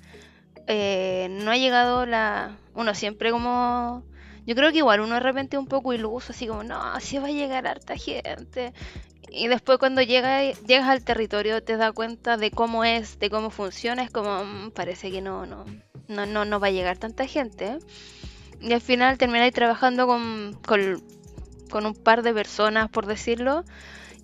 Eh, 0.67 1.27
no 1.29 1.51
ha 1.51 1.57
llegado 1.57 2.05
la... 2.05 2.57
Uno 2.73 2.95
siempre 2.95 3.31
como... 3.31 4.03
Yo 4.45 4.55
creo 4.55 4.71
que 4.71 4.79
igual 4.79 4.99
uno 5.01 5.15
de 5.15 5.19
repente 5.21 5.57
un 5.57 5.67
poco 5.67 5.93
iluso, 5.93 6.33
así 6.33 6.47
como, 6.47 6.63
no, 6.63 6.81
así 6.81 7.17
va 7.17 7.27
a 7.27 7.31
llegar 7.31 7.67
harta 7.67 7.95
gente. 7.95 8.73
Y 9.29 9.47
después 9.47 9.79
cuando 9.79 10.01
llega, 10.01 10.51
llegas 10.51 10.89
al 10.89 11.03
territorio 11.03 11.63
te 11.63 11.77
das 11.77 11.91
cuenta 11.93 12.37
de 12.37 12.51
cómo 12.51 12.83
es, 12.83 13.19
de 13.19 13.29
cómo 13.29 13.49
funciona, 13.49 14.03
es 14.03 14.11
como, 14.11 14.43
mm, 14.43 14.71
parece 14.71 15.11
que 15.11 15.21
no, 15.21 15.45
no, 15.45 15.65
no, 16.07 16.25
no, 16.25 16.45
no 16.45 16.59
va 16.59 16.67
a 16.67 16.71
llegar 16.71 16.97
tanta 16.97 17.25
gente. 17.25 17.79
Y 18.61 18.73
al 18.73 18.81
final 18.81 19.17
termináis 19.17 19.53
trabajando 19.53 20.07
con, 20.07 20.59
con, 20.65 21.03
con 21.69 21.85
un 21.85 21.93
par 21.95 22.21
de 22.21 22.33
personas, 22.33 22.89
por 22.89 23.05
decirlo. 23.07 23.63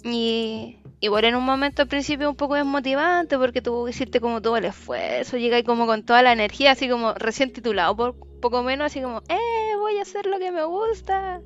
Y 0.04 0.78
igual 1.02 1.24
en 1.26 1.36
un 1.36 1.44
momento 1.44 1.82
al 1.82 1.88
principio 1.88 2.30
un 2.30 2.36
poco 2.36 2.56
desmotivante 2.56 3.38
porque 3.38 3.62
tuvo 3.62 3.86
que 3.86 3.92
hiciste 3.92 4.20
como 4.20 4.42
todo 4.42 4.58
el 4.58 4.66
esfuerzo, 4.66 5.38
llegáis 5.38 5.66
como 5.66 5.86
con 5.86 6.04
toda 6.04 6.22
la 6.22 6.34
energía, 6.34 6.72
así 6.72 6.90
como 6.90 7.14
recién 7.14 7.52
titulado, 7.54 7.96
por 7.96 8.16
poco 8.42 8.64
menos, 8.64 8.86
así 8.88 9.02
como, 9.02 9.22
¡eh! 9.30 9.38
Voy 9.80 9.98
a 9.98 10.02
hacer 10.02 10.26
lo 10.26 10.40
que 10.40 10.52
me 10.52 10.64
gusta. 10.66 11.42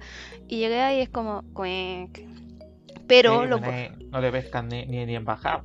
Y 0.48 0.58
llegué 0.58 0.82
ahí 0.82 0.98
y 0.98 1.02
es 1.02 1.10
como, 1.10 1.44
cuenc. 1.54 2.20
Pero, 3.08 3.44
Eh, 3.44 3.48
lo, 3.48 3.60
no, 3.60 4.22
te 4.22 4.32
pescan 4.32 4.70
ni, 4.70 4.86
ni, 4.86 5.06
ni 5.06 5.16
en 5.16 5.26
bajar. 5.26 5.64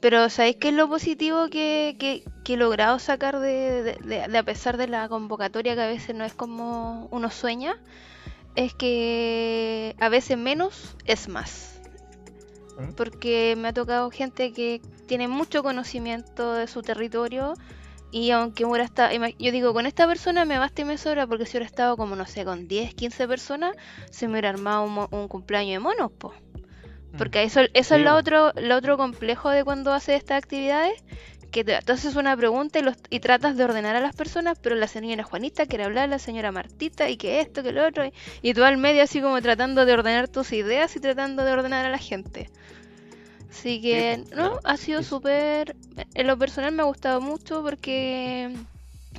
pero 0.00 0.28
¿sabéis 0.28 0.56
qué 0.56 0.68
es 0.68 0.74
lo 0.74 0.88
positivo 0.88 1.48
que, 1.48 1.96
que, 1.98 2.22
que 2.44 2.54
he 2.54 2.56
logrado 2.56 2.98
sacar 2.98 3.38
de, 3.40 3.82
de- 3.82 3.98
de- 4.04 4.28
de 4.28 4.38
a 4.38 4.42
pesar 4.44 4.76
de 4.76 4.86
la 4.88 5.08
convocatoria 5.08 5.74
que 5.74 5.80
a 5.82 5.86
veces 5.88 6.14
no 6.14 6.24
es 6.24 6.34
como 6.34 7.08
uno 7.10 7.30
sueña? 7.30 7.76
Es 8.54 8.72
que 8.74 9.94
a 10.00 10.08
veces 10.08 10.38
menos 10.38 10.96
es 11.06 11.28
más. 11.28 11.75
¿Mm? 12.78 12.92
Porque 12.92 13.54
me 13.56 13.68
ha 13.68 13.72
tocado 13.72 14.10
gente 14.10 14.52
que 14.52 14.80
tiene 15.06 15.28
mucho 15.28 15.62
conocimiento 15.62 16.54
de 16.54 16.66
su 16.66 16.82
territorio 16.82 17.54
y 18.10 18.30
aunque 18.30 18.64
hubiera 18.64 18.84
estado, 18.84 19.12
yo 19.38 19.52
digo, 19.52 19.72
con 19.72 19.86
esta 19.86 20.06
persona 20.06 20.44
me 20.44 20.58
basta 20.58 20.82
y 20.82 20.84
me 20.84 20.96
sobra 20.96 21.26
porque 21.26 21.44
si 21.44 21.52
hubiera 21.56 21.66
estado 21.66 21.96
como, 21.96 22.16
no 22.16 22.26
sé, 22.26 22.44
con 22.44 22.68
10, 22.68 22.94
15 22.94 23.28
personas, 23.28 23.74
se 24.10 24.26
me 24.26 24.32
hubiera 24.32 24.50
armado 24.50 24.84
un, 24.84 25.06
un 25.10 25.28
cumpleaños 25.28 25.74
de 25.74 25.78
monos, 25.80 26.12
po. 26.12 26.32
Porque 27.16 27.42
eso, 27.42 27.60
eso 27.72 27.94
Sí, 27.94 28.00
es 28.00 28.06
lo 28.06 28.14
otro, 28.14 28.52
lo 28.56 28.76
otro 28.76 28.96
complejo 28.96 29.50
de 29.50 29.64
cuando 29.64 29.92
haces 29.92 30.18
estas 30.18 30.38
actividades, 30.38 31.02
que 31.50 31.64
te, 31.64 31.78
tú 31.82 31.92
haces 31.92 32.16
una 32.16 32.36
pregunta 32.36 32.78
y, 32.78 32.82
los, 32.82 32.96
y 33.10 33.20
tratas 33.20 33.56
de 33.56 33.64
ordenar 33.64 33.96
a 33.96 34.00
las 34.00 34.14
personas, 34.14 34.58
pero 34.60 34.74
la 34.76 34.88
señora 34.88 35.24
Juanita 35.24 35.66
quiere 35.66 35.84
hablar, 35.84 36.08
la 36.08 36.18
señora 36.18 36.52
Martita, 36.52 37.08
y 37.08 37.16
que 37.16 37.40
esto, 37.40 37.62
que 37.62 37.72
lo 37.72 37.86
otro, 37.86 38.04
y, 38.04 38.12
y 38.42 38.54
tú 38.54 38.64
al 38.64 38.76
medio 38.76 39.02
así 39.02 39.20
como 39.20 39.40
tratando 39.40 39.84
de 39.86 39.92
ordenar 39.92 40.28
tus 40.28 40.52
ideas 40.52 40.94
y 40.96 41.00
tratando 41.00 41.44
de 41.44 41.52
ordenar 41.52 41.86
a 41.86 41.90
la 41.90 41.98
gente. 41.98 42.50
Así 43.50 43.80
que, 43.80 44.20
pues, 44.22 44.30
no, 44.30 44.50
claro. 44.50 44.60
ha 44.64 44.76
sido 44.76 45.02
súper... 45.02 45.76
En 46.14 46.26
lo 46.26 46.36
personal 46.36 46.72
me 46.72 46.82
ha 46.82 46.86
gustado 46.86 47.20
mucho 47.20 47.62
porque, 47.62 48.54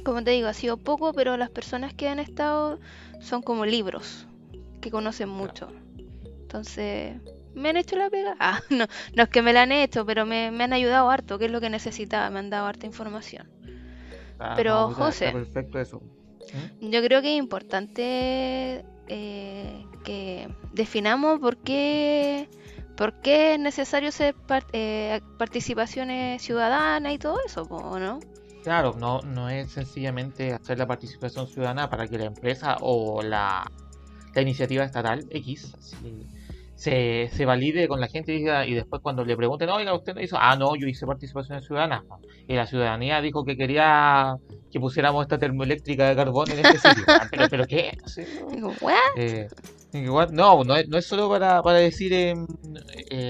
como 0.04 0.24
te 0.24 0.32
digo, 0.32 0.48
ha 0.48 0.54
sido 0.54 0.78
poco, 0.78 1.12
pero 1.14 1.38
las 1.38 1.50
personas 1.50 1.94
que 1.94 2.08
han 2.08 2.20
estado 2.20 2.80
son 3.20 3.42
como 3.42 3.66
libros, 3.66 4.28
que 4.80 4.92
conocen 4.92 5.30
mucho. 5.30 5.70
Entonces, 6.42 7.16
me 7.58 7.70
han 7.70 7.78
hecho 7.78 7.96
la 7.96 8.10
pega. 8.10 8.36
Ah, 8.40 8.62
no, 8.70 8.86
no 9.16 9.24
es 9.24 9.30
que 9.30 9.42
me 9.42 9.54
la 9.54 9.64
han 9.64 9.72
hecho, 9.72 10.06
pero 10.06 10.26
me, 10.26 10.52
me 10.52 10.64
han 10.64 10.74
ayudado 10.74 11.10
harto, 11.10 11.38
que 11.40 11.46
es 11.46 11.52
lo 11.52 11.60
que 11.62 11.70
necesitaba, 11.70 12.30
me 12.30 12.40
han 12.40 12.50
dado 12.50 12.68
harta 12.68 12.86
información. 12.86 13.50
Está- 14.32 14.56
pero, 14.56 14.88
no, 14.90 14.94
José. 14.94 15.26
está 15.26 15.38
perfecto 15.40 15.80
eso. 15.80 16.02
¿Mm? 16.80 16.90
Yo 16.92 17.02
creo 17.04 17.22
que 17.22 17.34
es 17.34 17.40
importante 17.40 18.86
eh, 19.08 19.86
que 20.04 20.48
definamos 20.74 21.40
por 21.40 21.58
qué, 21.58 22.48
por 22.96 23.14
qué 23.22 23.56
es 23.56 23.60
necesario 23.60 24.10
hacer 24.10 24.36
eh, 24.74 25.22
participaciones 25.38 26.42
ciudadanas 26.42 27.14
y 27.14 27.18
todo 27.18 27.38
eso, 27.46 27.64
¿o 27.64 28.00
¿no? 28.00 28.20
Claro, 28.64 28.96
no, 29.00 29.22
no 29.22 29.50
es 29.50 29.72
sencillamente 29.72 30.54
hacer 30.54 30.78
la 30.78 30.86
participación 30.86 31.48
ciudadana 31.48 31.90
para 31.90 32.08
que 32.08 32.18
la 32.18 32.26
empresa 32.26 32.78
o 32.82 33.22
la, 33.22 33.70
la 34.34 34.42
iniciativa 34.42 34.84
estatal 34.84 35.26
X 35.30 35.74
se, 36.78 37.30
se 37.34 37.46
valide 37.46 37.88
con 37.88 38.00
la 38.00 38.08
gente 38.08 38.34
y, 38.34 38.44
diga- 38.44 38.66
y 38.68 38.74
después 38.76 39.02
cuando 39.02 39.26
le 39.26 39.36
pregunten, 39.36 39.68
oiga, 39.70 39.94
usted 39.96 40.14
no 40.16 40.22
hizo, 40.22 40.38
ah, 40.40 40.56
no, 40.56 40.76
yo 40.76 40.88
hice 40.88 41.06
participación 41.08 41.62
ciudadana. 41.62 42.06
Y 42.48 42.54
la 42.56 42.68
ciudadanía 42.68 43.20
dijo 43.22 43.44
que 43.44 43.58
quería 43.58 44.36
que 44.72 44.80
pusiéramos 44.80 45.24
esta 45.24 45.38
termoeléctrica 45.38 46.08
de 46.08 46.16
carbón 46.16 46.50
en 46.52 46.60
este 46.66 46.78
sitio. 46.90 47.04
Ah, 47.08 47.28
pero, 47.32 47.50
pero 47.50 47.66
¿qué? 47.66 47.98
Eh, 49.18 49.48
igual- 49.94 50.30
no, 50.34 50.64
no 50.64 50.76
es, 50.76 50.88
no 50.88 50.98
es 50.98 51.06
solo 51.08 51.28
para, 51.30 51.62
para 51.64 51.80
decir, 51.80 52.14
eh, 52.14 52.36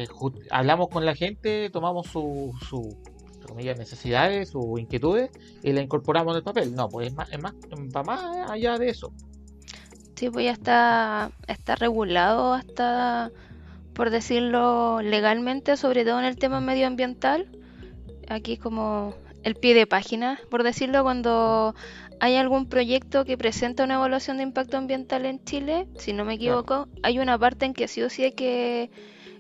ju- 0.10 0.40
hablamos 0.52 0.90
con 0.90 1.06
la 1.06 1.16
gente, 1.16 1.70
tomamos 1.70 2.08
su, 2.08 2.52
su 2.70 2.98
comillas, 3.48 3.78
necesidades, 3.78 4.50
sus 4.50 4.78
inquietudes 4.80 5.32
y 5.64 5.72
la 5.72 5.82
incorporamos 5.82 6.34
en 6.34 6.38
el 6.40 6.44
papel. 6.44 6.76
No, 6.76 6.90
pues 6.90 7.08
es 7.08 7.14
más, 7.16 7.32
es 7.32 7.42
más, 7.42 7.54
va 7.96 8.04
más 8.04 8.50
allá 8.52 8.78
de 8.78 8.90
eso. 8.90 9.14
Sí, 10.18 10.32
pues 10.32 10.46
ya 10.46 10.52
está, 10.52 11.30
está 11.48 11.76
regulado 11.76 12.54
hasta 12.56 13.30
por 13.94 14.10
decirlo 14.10 15.00
legalmente, 15.04 15.78
sobre 15.78 16.04
todo 16.06 16.18
en 16.18 16.26
el 16.26 16.38
tema 16.38 16.60
medioambiental. 16.60 17.48
Aquí 18.28 18.58
como 18.58 19.14
el 19.44 19.54
pie 19.54 19.76
de 19.76 19.86
página, 19.86 20.40
por 20.50 20.64
decirlo, 20.64 21.04
cuando 21.04 21.76
hay 22.20 22.36
algún 22.36 22.68
proyecto 22.68 23.26
que 23.26 23.38
presenta 23.38 23.84
una 23.84 23.94
evaluación 23.94 24.38
de 24.38 24.44
impacto 24.44 24.78
ambiental 24.78 25.28
en 25.28 25.44
Chile, 25.44 25.88
si 26.00 26.14
no 26.14 26.26
me 26.26 26.34
equivoco, 26.34 26.88
hay 27.04 27.20
una 27.20 27.38
parte 27.38 27.68
en 27.68 27.76
que 27.76 27.88
sí 27.88 28.02
o 28.02 28.10
sí 28.10 28.24
hay 28.24 28.32
que 28.32 28.90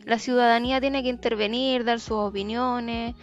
la 0.06 0.20
ciudadanía 0.20 0.80
tiene 0.80 1.02
que 1.02 1.10
intervenir, 1.10 1.86
dar 1.86 2.00
sus 2.00 2.18
opiniones 2.18 3.16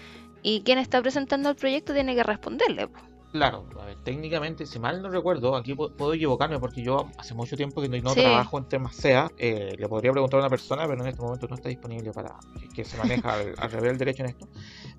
y 0.43 0.63
quien 0.63 0.79
está 0.79 1.01
presentando 1.01 1.51
el 1.51 1.55
proyecto 1.55 1.95
tiene 1.95 2.17
que 2.17 2.25
responderle. 2.25 2.89
Claro, 3.35 3.67
a 3.81 3.87
ver, 3.87 3.97
técnicamente, 4.05 4.65
si 4.65 4.79
mal 4.79 5.03
no 5.03 5.11
recuerdo, 5.11 5.57
aquí 5.57 5.75
puedo 5.75 6.15
equivocarme 6.15 6.61
porque 6.61 6.85
yo 6.85 7.09
hace 7.19 7.35
mucho 7.35 7.57
tiempo 7.57 7.83
que 7.83 7.89
no, 7.89 8.15
trabajo 8.15 8.59
en 8.59 8.69
temas 8.69 8.95
SEA, 8.95 9.29
eh, 9.37 9.75
le 9.77 9.89
podría 9.89 10.13
preguntar 10.13 10.39
a 10.39 10.45
una 10.45 10.51
persona, 10.51 10.87
pero 10.87 11.03
en 11.03 11.09
este 11.09 11.21
momento 11.21 11.49
no 11.49 11.57
está 11.57 11.69
disponible 11.69 12.13
para 12.13 12.37
que, 12.73 12.85
se 12.85 12.97
maneja 12.97 13.35
al, 13.35 13.53
al, 13.57 13.71
revés 13.73 13.91
del 13.91 13.99
derecho 13.99 14.23
en 14.23 14.29
esto. 14.29 14.47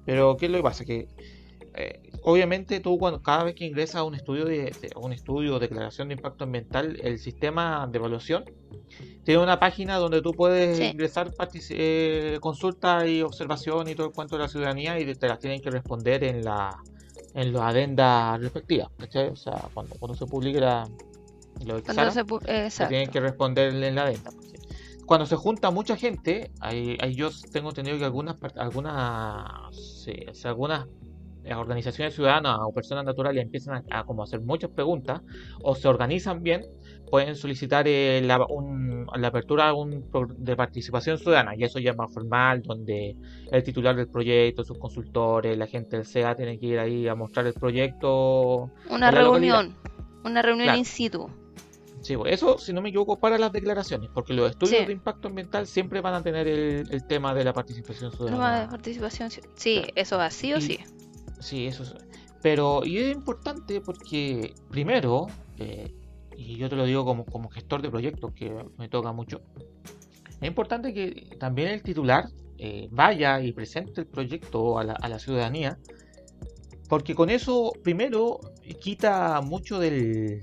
Pero 0.03 0.35
¿qué 0.35 0.47
es 0.47 0.51
lo 0.51 0.57
que 0.57 0.63
pasa? 0.63 0.83
Que 0.83 1.07
eh, 1.77 2.01
obviamente 2.23 2.81
tú 2.81 2.97
cuando 2.97 3.21
cada 3.21 3.45
vez 3.45 3.55
que 3.55 3.63
ingresas 3.63 3.95
a 3.95 4.03
un 4.03 4.15
estudio 4.15 4.43
de, 4.43 4.73
un 4.97 5.13
estudio 5.13 5.55
o 5.55 5.59
declaración 5.59 6.09
de 6.09 6.15
impacto 6.15 6.43
ambiental, 6.43 6.99
el 7.01 7.19
sistema 7.19 7.87
de 7.89 7.97
evaluación 7.97 8.43
tiene 9.23 9.41
una 9.41 9.61
página 9.61 9.95
donde 9.95 10.21
tú 10.21 10.33
puedes 10.33 10.77
ingresar 10.79 11.31
eh, 11.69 12.37
consulta 12.41 13.07
y 13.07 13.21
observación 13.21 13.87
y 13.87 13.95
todo 13.95 14.07
el 14.07 14.13
cuento 14.13 14.35
de 14.35 14.43
la 14.43 14.49
ciudadanía 14.49 14.99
y 14.99 15.15
te 15.15 15.27
las 15.29 15.39
tienen 15.39 15.61
que 15.61 15.71
responder 15.71 16.25
en 16.25 16.43
la 16.43 16.77
en 17.35 17.53
las 17.53 17.63
adendas 17.63 18.39
respectivas, 18.41 18.89
O 19.31 19.35
sea, 19.35 19.69
cuando, 19.73 19.95
cuando 19.99 20.15
se 20.15 20.25
publique 20.25 20.59
la, 20.59 20.87
lo 21.65 21.79
se, 21.79 22.87
tienen 22.87 23.09
que 23.09 23.19
responder 23.19 23.75
en 23.75 23.95
la 23.95 24.03
adenda. 24.03 24.31
Cuando 25.05 25.25
se 25.25 25.35
junta 25.35 25.69
mucha 25.69 25.95
gente, 25.97 26.49
ahí, 26.61 26.97
yo 27.13 27.29
tengo 27.51 27.69
entendido 27.69 27.99
que 27.99 28.05
algunas 28.05 28.37
algunas 28.55 29.45
algunas 30.43 30.87
organizaciones 31.55 32.15
ciudadanas 32.15 32.57
o 32.61 32.73
personas 32.73 33.05
naturales 33.05 33.43
empiezan 33.43 33.83
a, 33.91 34.03
como 34.03 34.23
hacer 34.23 34.41
muchas 34.41 34.71
preguntas 34.71 35.21
o 35.61 35.75
se 35.75 35.87
organizan 35.87 36.41
bien, 36.41 36.65
pueden 37.15 37.37
solicitar 37.37 37.87
eh, 37.87 38.21
la, 38.21 38.45
apertura 39.25 39.71
de 40.37 40.55
participación 40.57 41.17
ciudadana 41.17 41.55
y 41.55 41.63
eso 41.63 41.79
ya 41.79 41.91
es 41.91 41.97
más 41.97 42.13
formal, 42.13 42.61
donde 42.61 43.15
el 43.49 43.63
titular 43.63 43.95
del 43.95 44.09
proyecto, 44.09 44.65
sus 44.65 44.77
consultores, 44.77 45.57
la 45.57 45.65
gente 45.65 45.95
del 45.95 46.05
CEA 46.05 46.35
tienen 46.35 46.59
que 46.59 46.65
ir 46.65 46.77
ahí 46.77 47.07
a 47.07 47.15
mostrar 47.15 47.47
el 47.47 47.53
proyecto. 47.53 48.69
Una 48.89 49.11
reunión, 49.11 49.73
una 50.25 50.41
reunión 50.41 50.75
in 50.75 50.83
situ. 50.83 51.29
Sí, 52.01 52.17
pues, 52.17 52.33
eso, 52.33 52.57
si 52.57 52.73
no 52.73 52.81
me 52.81 52.89
equivoco, 52.89 53.17
para 53.17 53.37
las 53.37 53.53
declaraciones, 53.53 54.09
porque 54.13 54.33
los 54.33 54.51
estudios 54.51 54.85
de 54.85 54.91
impacto 54.91 55.29
ambiental 55.29 55.67
siempre 55.67 56.01
van 56.01 56.15
a 56.15 56.21
tener 56.21 56.49
el, 56.49 57.07
tema 57.07 57.33
de 57.33 57.45
la 57.45 57.53
participación 57.53 58.11
ciudadana. 58.11 58.59
de 58.59 58.67
participación, 58.67 59.29
sí, 59.55 59.85
eso 59.95 60.19
así 60.19 60.53
o 60.53 60.59
sí. 60.59 60.79
Sí, 61.39 61.65
eso 61.67 61.83
es. 61.83 61.95
Pero, 62.41 62.81
y 62.83 62.97
es 62.97 63.15
importante 63.15 63.79
porque, 63.79 64.53
primero, 64.69 65.27
eh, 65.57 65.93
y 66.35 66.57
yo 66.57 66.69
te 66.69 66.75
lo 66.75 66.85
digo 66.85 67.05
como, 67.05 67.25
como 67.25 67.49
gestor 67.49 67.81
de 67.81 67.89
proyectos, 67.89 68.33
que 68.33 68.53
me 68.77 68.89
toca 68.89 69.11
mucho, 69.11 69.41
es 70.41 70.47
importante 70.47 70.93
que 70.93 71.35
también 71.39 71.69
el 71.69 71.81
titular 71.81 72.25
eh, 72.57 72.87
vaya 72.91 73.41
y 73.41 73.51
presente 73.51 74.01
el 74.01 74.07
proyecto 74.07 74.77
a 74.79 74.83
la, 74.83 74.93
a 74.93 75.09
la, 75.09 75.19
ciudadanía, 75.19 75.77
porque 76.89 77.15
con 77.15 77.29
eso, 77.29 77.73
primero, 77.83 78.39
quita 78.81 79.41
mucho 79.41 79.79
del, 79.79 80.41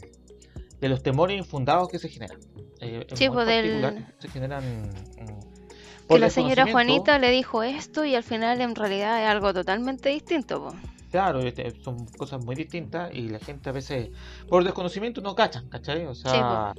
de 0.81 0.89
los 0.89 1.03
temores 1.03 1.39
infundados 1.39 1.89
que 1.89 1.99
se 1.99 2.09
generan. 2.09 2.39
Eh, 2.81 3.07
sí, 3.15 3.29
pues 3.29 3.47
del... 3.47 4.05
se 4.19 4.29
generan 4.29 4.65
mm, 4.65 6.09
que 6.09 6.19
la 6.19 6.31
señora 6.31 6.67
Juanita 6.71 7.19
le 7.19 7.31
dijo 7.31 7.63
esto 7.63 8.05
y 8.05 8.17
al 8.17 8.25
final 8.25 8.61
en 8.61 8.75
realidad 8.75 9.23
es 9.23 9.29
algo 9.29 9.55
totalmente 9.55 10.09
distinto. 10.09 10.75
Claro, 11.13 11.41
este, 11.41 11.71
son 11.83 12.07
cosas 12.07 12.43
muy 12.43 12.57
distintas 12.57 13.15
y 13.15 13.29
la 13.29 13.39
gente 13.39 13.69
a 13.69 13.73
veces 13.73 14.09
por 14.49 14.65
desconocimiento 14.65 15.21
no 15.21 15.35
cachan, 15.35 15.69
¿cachai? 15.69 16.07
O 16.07 16.15
sea... 16.15 16.73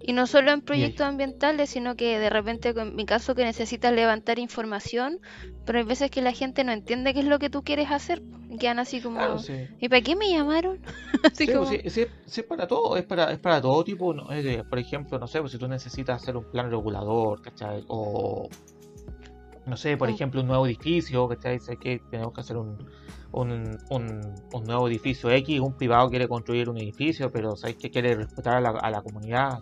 Y 0.00 0.14
no 0.14 0.26
solo 0.26 0.52
en 0.52 0.62
proyectos 0.62 1.06
ambientales, 1.06 1.68
sino 1.68 1.96
que 1.96 2.18
de 2.18 2.30
repente, 2.30 2.70
en 2.70 2.96
mi 2.96 3.04
caso, 3.04 3.34
que 3.34 3.44
necesitas 3.44 3.92
levantar 3.92 4.38
información, 4.38 5.20
pero 5.66 5.78
hay 5.78 5.84
veces 5.84 6.10
que 6.10 6.22
la 6.22 6.32
gente 6.32 6.64
no 6.64 6.72
entiende 6.72 7.12
qué 7.12 7.20
es 7.20 7.26
lo 7.26 7.38
que 7.38 7.50
tú 7.50 7.62
quieres 7.62 7.90
hacer. 7.90 8.22
Y 8.48 8.56
quedan 8.56 8.78
así 8.78 9.02
como, 9.02 9.20
¿y 9.80 9.88
para 9.90 10.00
qué 10.00 10.16
me 10.16 10.30
llamaron? 10.30 10.80
así 11.24 11.46
como... 11.46 11.66
sí, 11.66 11.80
es 11.84 12.42
para 12.48 12.66
todo, 12.66 12.96
es 12.96 13.04
para, 13.04 13.32
es 13.32 13.38
para 13.38 13.60
todo 13.60 13.84
tipo. 13.84 14.14
por 14.70 14.78
ejemplo, 14.78 15.18
no 15.18 15.26
sé, 15.26 15.40
pues 15.40 15.52
si 15.52 15.58
tú 15.58 15.68
necesitas 15.68 16.22
hacer 16.22 16.38
un 16.38 16.50
plan 16.50 16.70
regulador, 16.70 17.42
¿cachai? 17.42 17.84
O, 17.88 18.48
no 19.66 19.76
sé, 19.76 19.96
por 19.96 20.08
mm. 20.08 20.14
ejemplo, 20.14 20.40
un 20.40 20.46
nuevo 20.46 20.66
edificio, 20.66 21.28
¿cachai? 21.28 21.58
Sé 21.58 21.76
que 21.76 22.00
tenemos 22.10 22.32
que 22.32 22.40
hacer 22.40 22.56
un 22.56 22.78
un, 23.36 23.78
un, 23.90 24.64
nuevo 24.64 24.88
edificio 24.88 25.30
X, 25.30 25.60
un 25.60 25.74
privado 25.74 26.08
quiere 26.08 26.28
construir 26.28 26.70
un 26.70 26.78
edificio, 26.78 27.30
pero 27.30 27.56
sabes 27.56 27.76
que 27.76 27.90
quiere 27.90 28.14
respetar 28.14 28.56
a 28.56 28.60
la, 28.60 28.70
a 28.70 28.90
la 28.90 29.02
comunidad, 29.02 29.60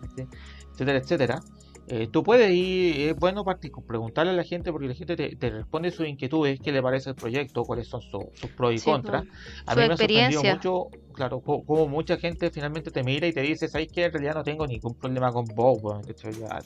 etcétera, 0.73 0.99
etcétera. 0.99 1.41
Eh, 1.87 2.09
tú 2.11 2.23
puedes 2.23 2.51
ir, 2.51 3.11
es 3.11 3.17
bueno 3.17 3.45
preguntarle 3.87 4.33
a 4.33 4.35
la 4.35 4.45
gente 4.45 4.73
porque 4.73 4.89
la 4.89 4.95
gente 4.95 5.17
te, 5.17 5.51
responde 5.51 5.91
sus 5.91 6.07
inquietudes, 6.07 6.59
qué 6.61 6.73
le 6.73 6.83
parece 6.83 7.11
el 7.11 7.17
proyecto, 7.17 7.65
cuáles 7.65 7.89
son 7.89 8.01
sus 8.01 8.51
pros 8.57 8.75
y 8.75 8.81
contras. 8.81 9.25
A 9.67 9.75
mí 9.75 9.83
me 9.87 9.93
ha 9.93 9.97
sorprendido 9.97 10.43
mucho, 10.43 10.87
claro, 11.13 11.41
como, 11.41 11.87
mucha 11.87 12.17
gente 12.17 12.51
finalmente 12.51 12.91
te 12.91 13.03
mira 13.03 13.27
y 13.27 13.35
te 13.35 13.43
dice, 13.43 13.69
¿sabes 13.69 13.89
que 13.93 14.05
En 14.05 14.13
realidad 14.13 14.35
no 14.35 14.43
tengo 14.43 14.67
ningún 14.67 14.95
problema 14.95 15.31
con 15.31 15.47
vos, 15.49 15.79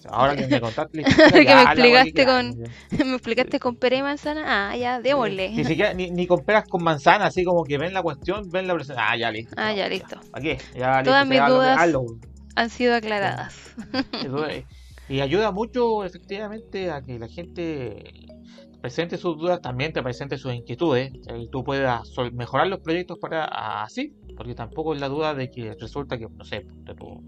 ahora 0.09 0.37
que 0.37 0.47
me 0.47 0.61
contaste, 0.61 1.03
que 1.03 1.55
me 1.55 1.63
explicaste 1.63 2.25
con, 2.25 2.59
me 3.09 3.15
explicaste 3.15 3.59
con 3.59 3.75
pera 3.75 3.97
y 3.97 4.03
manzana, 4.03 4.71
ah, 4.71 4.77
ya, 4.77 5.01
démosle. 5.01 5.51
Ni 5.51 5.65
siquiera, 5.65 5.95
ni, 5.95 6.27
con 6.29 6.45
peras 6.45 6.69
con 6.69 6.85
manzana, 6.85 7.27
así 7.27 7.43
como 7.45 7.65
que 7.65 7.77
ven 7.77 7.93
la 7.93 8.03
cuestión, 8.03 8.51
ven 8.51 8.69
la 8.69 8.75
presentación, 8.75 9.13
ah, 9.13 9.17
ya 9.17 9.31
listo. 9.33 9.55
Ah, 9.57 9.73
ya, 9.73 9.89
listo. 9.89 10.21
Aquí, 10.33 10.57
ya, 10.77 11.03
Todas 11.03 11.27
mis 11.27 11.45
dudas 11.45 11.77
han 12.55 12.71
sido 12.71 12.95
aclaradas. 12.95 13.75
Y 15.09 15.21
ayuda 15.21 15.53
mucho 15.53 16.05
efectivamente 16.05 16.91
a 16.91 17.03
que 17.03 17.19
la 17.19 17.29
gente 17.29 18.29
presente 18.81 19.17
sus 19.17 19.37
dudas, 19.39 19.61
también 19.61 19.93
te 19.93 20.03
presente 20.03 20.39
sus 20.39 20.55
inquietudes 20.55 21.13
y 21.37 21.49
tú 21.49 21.65
puedas 21.65 22.09
mejorar 22.33 22.69
los 22.69 22.81
proyectos 22.81 23.19
para 23.19 23.45
así, 23.83 24.15
porque 24.37 24.55
tampoco 24.55 24.95
es 24.95 25.01
la 25.01 25.09
duda 25.09 25.35
de 25.35 25.51
que 25.51 25.75
resulta 25.81 26.17
que, 26.17 26.29
no 26.29 26.45
sé, 26.45 26.67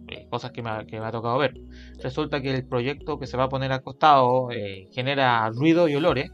eh, 0.09 0.27
cosas 0.31 0.53
que 0.53 0.63
me, 0.63 0.71
ha, 0.71 0.85
que 0.85 1.01
me, 1.01 1.07
ha, 1.07 1.11
tocado 1.11 1.39
ver, 1.39 1.55
resulta 2.03 2.41
que 2.41 2.55
el 2.55 2.67
proyecto 2.67 3.19
que 3.19 3.27
se 3.27 3.37
va 3.37 3.45
a 3.45 3.49
poner 3.49 3.73
al 3.73 3.83
costado 3.83 4.51
eh, 4.51 4.89
genera 4.93 5.49
ruido 5.51 5.89
y 5.89 5.97
olores. 5.97 6.31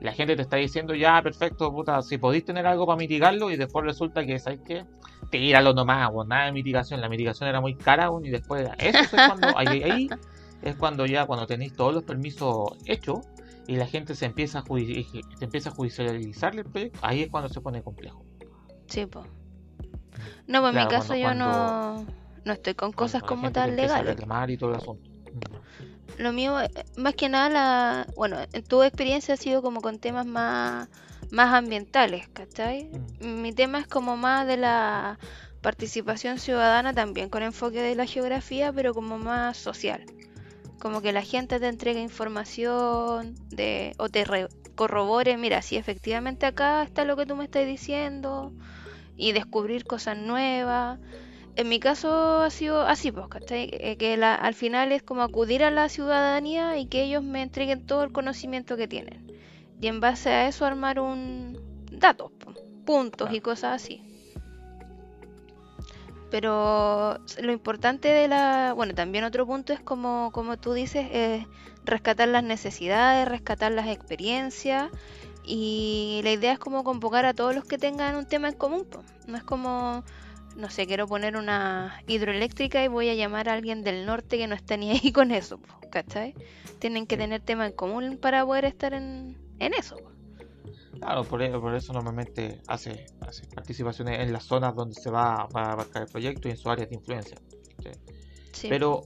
La 0.00 0.12
gente 0.12 0.36
te 0.36 0.42
está 0.42 0.56
diciendo, 0.56 0.94
ya, 0.94 1.22
perfecto, 1.22 1.72
puta, 1.72 2.02
si 2.02 2.18
podéis 2.18 2.44
tener 2.44 2.66
algo 2.66 2.86
para 2.86 2.98
mitigarlo, 2.98 3.50
y 3.50 3.56
después 3.56 3.86
resulta 3.86 4.26
que, 4.26 4.38
¿sabes 4.38 4.60
qué? 4.66 4.84
Tíralo 5.30 5.72
nomás, 5.72 6.10
o 6.12 6.24
nada 6.24 6.46
de 6.46 6.52
mitigación. 6.52 7.00
La 7.00 7.08
mitigación 7.08 7.48
era 7.48 7.62
muy 7.62 7.74
cara, 7.74 8.10
y 8.22 8.28
después, 8.28 8.68
eso 8.78 8.98
es 8.98 9.08
cuando 9.10 9.56
ahí, 9.56 9.82
ahí 9.82 10.08
es 10.62 10.76
cuando 10.76 11.06
ya 11.06 11.26
cuando 11.26 11.46
tenéis 11.46 11.74
todos 11.74 11.94
los 11.94 12.04
permisos 12.04 12.72
hechos 12.86 13.20
y 13.66 13.76
la 13.76 13.86
gente 13.86 14.14
se 14.14 14.26
empieza 14.26 14.60
a, 14.60 14.64
se 14.64 15.44
empieza 15.44 15.70
a 15.70 15.72
judicializar 15.72 16.54
el 16.56 16.64
proyecto, 16.64 16.98
ahí 17.02 17.22
es 17.22 17.30
cuando 17.30 17.48
se 17.48 17.60
pone 17.60 17.82
complejo. 17.82 18.24
Sí, 18.86 19.06
pues. 19.06 19.26
No, 20.46 20.60
pues 20.60 20.74
en 20.74 20.82
mi 20.82 20.88
caso 20.88 21.14
yo 21.14 21.34
no, 21.34 22.04
no 22.44 22.52
estoy 22.52 22.74
con 22.74 22.92
cosas 22.92 23.22
como 23.22 23.50
tal 23.52 23.76
legales. 23.76 24.16
y 24.48 24.56
todo 24.56 24.70
el 24.70 24.76
asunto. 24.76 25.10
Lo 26.18 26.32
mío, 26.32 26.60
eh, 26.60 26.70
más 26.96 27.14
que 27.14 27.28
nada, 27.28 27.48
la, 27.48 28.06
bueno, 28.14 28.36
en 28.52 28.62
tu 28.62 28.82
experiencia 28.82 29.34
ha 29.34 29.36
sido 29.36 29.62
como 29.62 29.80
con 29.80 29.98
temas 29.98 30.26
más, 30.26 30.88
más 31.30 31.52
ambientales, 31.52 32.28
¿cachai? 32.28 32.90
Mm. 33.20 33.42
Mi 33.42 33.52
tema 33.52 33.80
es 33.80 33.86
como 33.88 34.16
más 34.16 34.46
de 34.46 34.56
la 34.58 35.18
participación 35.60 36.38
ciudadana 36.38 36.92
también, 36.92 37.30
con 37.30 37.42
enfoque 37.42 37.80
de 37.80 37.96
la 37.96 38.06
geografía, 38.06 38.72
pero 38.72 38.94
como 38.94 39.18
más 39.18 39.56
social 39.56 40.04
como 40.84 41.00
que 41.00 41.12
la 41.12 41.22
gente 41.22 41.58
te 41.58 41.66
entrega 41.66 41.98
información 41.98 43.36
de, 43.48 43.94
o 43.96 44.10
te 44.10 44.26
corrobore, 44.74 45.38
mira, 45.38 45.62
si 45.62 45.76
efectivamente 45.76 46.44
acá 46.44 46.82
está 46.82 47.06
lo 47.06 47.16
que 47.16 47.24
tú 47.24 47.36
me 47.36 47.44
estás 47.44 47.64
diciendo, 47.64 48.52
y 49.16 49.32
descubrir 49.32 49.86
cosas 49.86 50.18
nuevas. 50.18 51.00
En 51.56 51.70
mi 51.70 51.80
caso 51.80 52.42
ha 52.42 52.50
sido 52.50 52.82
así, 52.82 53.10
pues, 53.10 53.28
eh, 53.48 53.96
Que 53.96 54.22
al 54.22 54.52
final 54.52 54.92
es 54.92 55.02
como 55.02 55.22
acudir 55.22 55.64
a 55.64 55.70
la 55.70 55.88
ciudadanía 55.88 56.76
y 56.76 56.84
que 56.84 57.04
ellos 57.04 57.22
me 57.22 57.40
entreguen 57.40 57.86
todo 57.86 58.04
el 58.04 58.12
conocimiento 58.12 58.76
que 58.76 58.86
tienen. 58.86 59.32
Y 59.80 59.86
en 59.86 60.00
base 60.00 60.28
a 60.28 60.48
eso 60.48 60.66
armar 60.66 61.00
un 61.00 61.58
datos, 61.92 62.30
puntos 62.84 63.32
y 63.32 63.40
cosas 63.40 63.82
así. 63.82 64.02
Pero 66.34 67.20
lo 67.40 67.52
importante 67.52 68.08
de 68.08 68.26
la, 68.26 68.72
bueno, 68.72 68.92
también 68.92 69.22
otro 69.22 69.46
punto 69.46 69.72
es 69.72 69.78
como, 69.78 70.32
como 70.32 70.56
tú 70.56 70.72
dices, 70.72 71.06
es 71.12 71.46
rescatar 71.84 72.26
las 72.26 72.42
necesidades, 72.42 73.28
rescatar 73.28 73.70
las 73.70 73.86
experiencias 73.86 74.90
y 75.44 76.22
la 76.24 76.32
idea 76.32 76.54
es 76.54 76.58
como 76.58 76.82
convocar 76.82 77.24
a 77.24 77.34
todos 77.34 77.54
los 77.54 77.64
que 77.64 77.78
tengan 77.78 78.16
un 78.16 78.26
tema 78.26 78.48
en 78.48 78.54
común. 78.54 78.84
No 79.28 79.36
es 79.36 79.44
como 79.44 80.02
no 80.56 80.70
sé, 80.70 80.88
quiero 80.88 81.06
poner 81.06 81.36
una 81.36 82.02
hidroeléctrica 82.08 82.82
y 82.82 82.88
voy 82.88 83.10
a 83.10 83.14
llamar 83.14 83.48
a 83.48 83.52
alguien 83.52 83.84
del 83.84 84.04
norte 84.04 84.36
que 84.36 84.48
no 84.48 84.56
está 84.56 84.76
ni 84.76 84.90
ahí 84.98 85.12
con 85.12 85.30
eso, 85.30 85.60
¿cachai? 85.92 86.34
Tienen 86.80 87.06
que 87.06 87.16
tener 87.16 87.42
tema 87.42 87.66
en 87.66 87.72
común 87.72 88.18
para 88.20 88.44
poder 88.44 88.64
estar 88.64 88.92
en, 88.92 89.38
en 89.60 89.72
eso. 89.72 90.13
Claro, 91.04 91.22
por, 91.24 91.42
e, 91.42 91.50
por 91.50 91.74
eso 91.74 91.92
normalmente 91.92 92.62
hace, 92.66 93.04
hace 93.20 93.46
participaciones 93.48 94.20
en 94.20 94.32
las 94.32 94.44
zonas 94.44 94.74
donde 94.74 94.94
se 94.94 95.10
va, 95.10 95.42
a 95.42 95.72
abarcar 95.72 96.04
el 96.04 96.08
proyecto 96.08 96.48
y 96.48 96.52
en 96.52 96.56
su 96.56 96.70
área 96.70 96.86
de 96.86 96.94
influencia. 96.94 97.36
¿sí? 98.52 98.68
Pero 98.70 99.04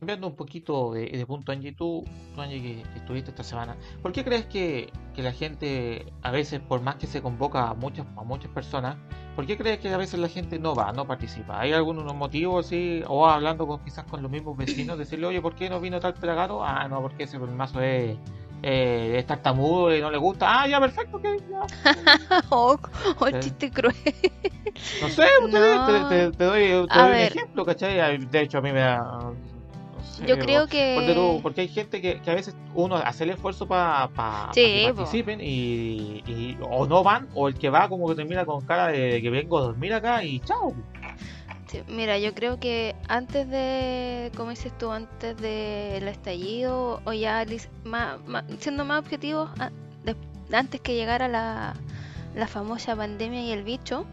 cambiando 0.00 0.26
un 0.26 0.34
poquito 0.34 0.92
de, 0.92 1.24
punto, 1.28 1.52
Angie, 1.52 1.72
tú, 1.72 2.04
tú 2.34 2.40
Angie, 2.40 2.60
que, 2.60 2.98
estuviste 2.98 3.30
esta 3.30 3.44
semana, 3.44 3.76
¿por 4.02 4.10
qué 4.10 4.24
crees 4.24 4.46
que, 4.46 4.90
que, 5.14 5.22
la 5.22 5.30
gente, 5.30 6.04
a 6.22 6.32
veces, 6.32 6.58
por 6.58 6.80
más 6.80 6.96
que 6.96 7.06
se 7.06 7.22
convoca 7.22 7.68
a 7.68 7.74
muchas, 7.74 8.08
a 8.16 8.24
muchas 8.24 8.50
personas, 8.50 8.96
¿por 9.36 9.46
qué 9.46 9.56
crees 9.56 9.78
que 9.78 9.88
a 9.90 9.98
veces 9.98 10.18
la 10.18 10.28
gente 10.28 10.58
no 10.58 10.74
va, 10.74 10.90
no 10.92 11.06
participa? 11.06 11.60
¿Hay 11.60 11.72
algunos 11.72 12.12
motivos? 12.12 12.72
O 13.06 13.28
hablando 13.28 13.68
con, 13.68 13.84
quizás 13.84 14.04
con 14.06 14.20
los 14.20 14.32
mismos 14.32 14.56
vecinos, 14.56 14.98
decirle, 14.98 15.26
oye, 15.26 15.40
¿por 15.40 15.54
qué 15.54 15.70
no 15.70 15.78
vino 15.78 16.00
tal 16.00 16.14
pelagado? 16.14 16.64
Ah, 16.64 16.88
no, 16.88 17.00
porque 17.00 17.22
ese 17.22 17.38
mazo 17.38 17.80
es 17.80 18.18
eh, 18.62 19.16
es 19.18 19.26
tartamudo 19.26 19.94
y 19.94 20.00
no 20.00 20.10
le 20.10 20.18
gusta. 20.18 20.62
Ah, 20.62 20.66
ya, 20.66 20.80
perfecto, 20.80 21.20
que 21.20 21.38
ya. 21.50 22.42
oh, 22.50 22.78
oh 23.18 23.30
chiste 23.40 23.70
cruel. 23.70 23.94
No 25.00 25.08
sé, 25.08 25.26
Te, 26.08 26.30
te, 26.32 26.44
doy, 26.44 26.72
un 26.72 27.14
ejemplo, 27.14 27.64
¿cachai? 27.64 28.18
De 28.18 28.40
hecho, 28.42 28.58
a 28.58 28.60
mí 28.60 28.72
me 28.72 28.80
da. 28.80 29.32
Yo 30.26 30.38
creo 30.38 30.66
que. 30.66 31.40
Porque, 31.42 31.62
hay 31.62 31.68
gente 31.68 32.00
que, 32.00 32.20
que, 32.20 32.30
a 32.30 32.34
veces 32.34 32.54
uno 32.74 32.96
hace 32.96 33.24
el 33.24 33.30
esfuerzo 33.30 33.66
para 33.66 34.10
que 34.52 34.92
participen 34.94 35.40
y, 35.40 36.22
y, 36.26 36.58
o 36.62 36.86
no 36.86 37.02
van, 37.02 37.28
o 37.34 37.48
el 37.48 37.54
que 37.54 37.70
va 37.70 37.88
como 37.88 38.08
que 38.08 38.14
termina 38.14 38.44
con 38.44 38.60
cara 38.62 38.88
de 38.88 39.22
que 39.22 39.30
vengo 39.30 39.58
a 39.58 39.62
dormir 39.62 39.94
acá 39.94 40.22
y 40.22 40.40
chao 40.40 40.74
mira, 41.88 42.18
yo 42.18 42.34
creo 42.34 42.58
que 42.58 42.94
antes 43.08 43.48
de, 43.48 44.30
como 44.36 44.50
dices 44.50 44.76
tú, 44.78 44.90
antes 44.90 45.36
del 45.36 46.08
estallido, 46.08 47.00
o 47.04 47.12
ya 47.12 47.44
siendo 48.58 48.84
más 48.84 49.00
objetivos, 49.00 49.50
antes 50.52 50.80
que 50.80 50.94
llegara 50.94 51.28
la, 51.28 51.74
la 52.34 52.46
famosa 52.46 52.96
pandemia 52.96 53.42
y 53.42 53.52
el 53.52 53.62
bicho, 53.62 54.06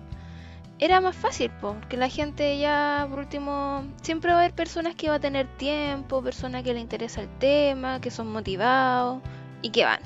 era 0.79 1.01
más 1.01 1.15
fácil, 1.15 1.51
porque 1.59 1.97
la 1.97 2.09
gente 2.09 2.59
ya, 2.59 3.07
por 3.09 3.19
último, 3.19 3.83
siempre 4.03 4.31
va 4.31 4.37
a 4.37 4.41
haber 4.41 4.53
personas 4.53 4.95
que 4.95 5.09
va 5.09 5.15
a 5.15 5.19
tener 5.19 5.47
tiempo, 5.57 6.21
personas 6.21 6.63
que 6.63 6.73
le 6.73 6.79
interesa 6.79 7.21
el 7.21 7.29
tema, 7.39 7.99
que 7.99 8.11
son 8.11 8.31
motivados 8.31 9.21
y 9.63 9.71
que 9.71 9.85
van. 9.85 10.01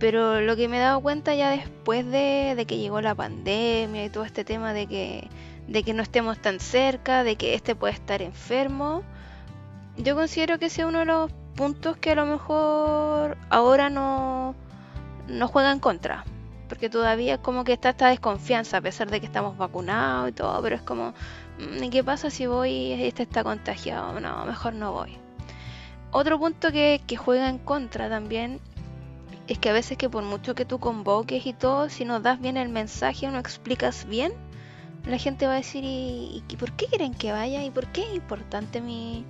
Pero 0.00 0.40
lo 0.40 0.56
que 0.56 0.68
me 0.68 0.78
he 0.78 0.80
dado 0.80 1.00
cuenta 1.00 1.34
ya 1.34 1.50
después 1.50 2.04
de, 2.06 2.54
de 2.56 2.66
que 2.66 2.78
llegó 2.78 3.00
la 3.00 3.14
pandemia 3.14 4.04
y 4.04 4.10
todo 4.10 4.24
este 4.24 4.44
tema 4.44 4.72
de 4.72 4.86
que 4.86 5.28
de 5.68 5.82
que 5.82 5.92
no 5.92 6.02
estemos 6.02 6.38
tan 6.38 6.60
cerca, 6.60 7.22
de 7.22 7.36
que 7.36 7.54
este 7.54 7.74
puede 7.74 7.92
estar 7.92 8.22
enfermo. 8.22 9.02
Yo 9.96 10.16
considero 10.16 10.58
que 10.58 10.70
sea 10.70 10.86
uno 10.86 11.00
de 11.00 11.04
los 11.04 11.30
puntos 11.54 11.96
que 11.98 12.12
a 12.12 12.14
lo 12.14 12.24
mejor 12.24 13.36
ahora 13.50 13.90
no, 13.90 14.54
no 15.28 15.48
juega 15.48 15.70
en 15.70 15.78
contra. 15.78 16.24
Porque 16.68 16.90
todavía 16.90 17.34
es 17.34 17.40
como 17.40 17.64
que 17.64 17.74
está 17.74 17.90
esta 17.90 18.08
desconfianza, 18.08 18.78
a 18.78 18.80
pesar 18.80 19.10
de 19.10 19.20
que 19.20 19.26
estamos 19.26 19.56
vacunados 19.56 20.30
y 20.30 20.32
todo, 20.32 20.60
pero 20.62 20.76
es 20.76 20.82
como, 20.82 21.14
mm, 21.58 21.82
¿y 21.84 21.90
qué 21.90 22.04
pasa 22.04 22.30
si 22.30 22.46
voy 22.46 22.70
y 22.70 23.02
este 23.04 23.22
está 23.22 23.44
contagiado? 23.44 24.20
No, 24.20 24.44
mejor 24.46 24.74
no 24.74 24.92
voy. 24.92 25.16
Otro 26.10 26.38
punto 26.38 26.72
que, 26.72 27.02
que 27.06 27.16
juega 27.16 27.48
en 27.48 27.58
contra 27.58 28.08
también 28.08 28.60
es 29.46 29.58
que 29.58 29.70
a 29.70 29.72
veces 29.72 29.98
que 29.98 30.08
por 30.10 30.24
mucho 30.24 30.54
que 30.54 30.64
tú 30.64 30.78
convoques 30.78 31.46
y 31.46 31.52
todo, 31.52 31.88
si 31.88 32.04
no 32.04 32.20
das 32.20 32.40
bien 32.40 32.56
el 32.56 32.68
mensaje 32.68 33.26
o 33.26 33.30
no 33.30 33.38
explicas 33.38 34.06
bien, 34.06 34.32
la 35.08 35.18
gente 35.18 35.46
va 35.46 35.54
a 35.54 35.56
decir, 35.56 35.84
¿y, 35.84 36.42
por 36.58 36.72
qué 36.72 36.86
quieren 36.86 37.14
que 37.14 37.32
vaya? 37.32 37.64
¿Y 37.64 37.70
por 37.70 37.86
qué 37.88 38.02
es 38.02 38.14
importante 38.14 38.80
mi, 38.80 39.24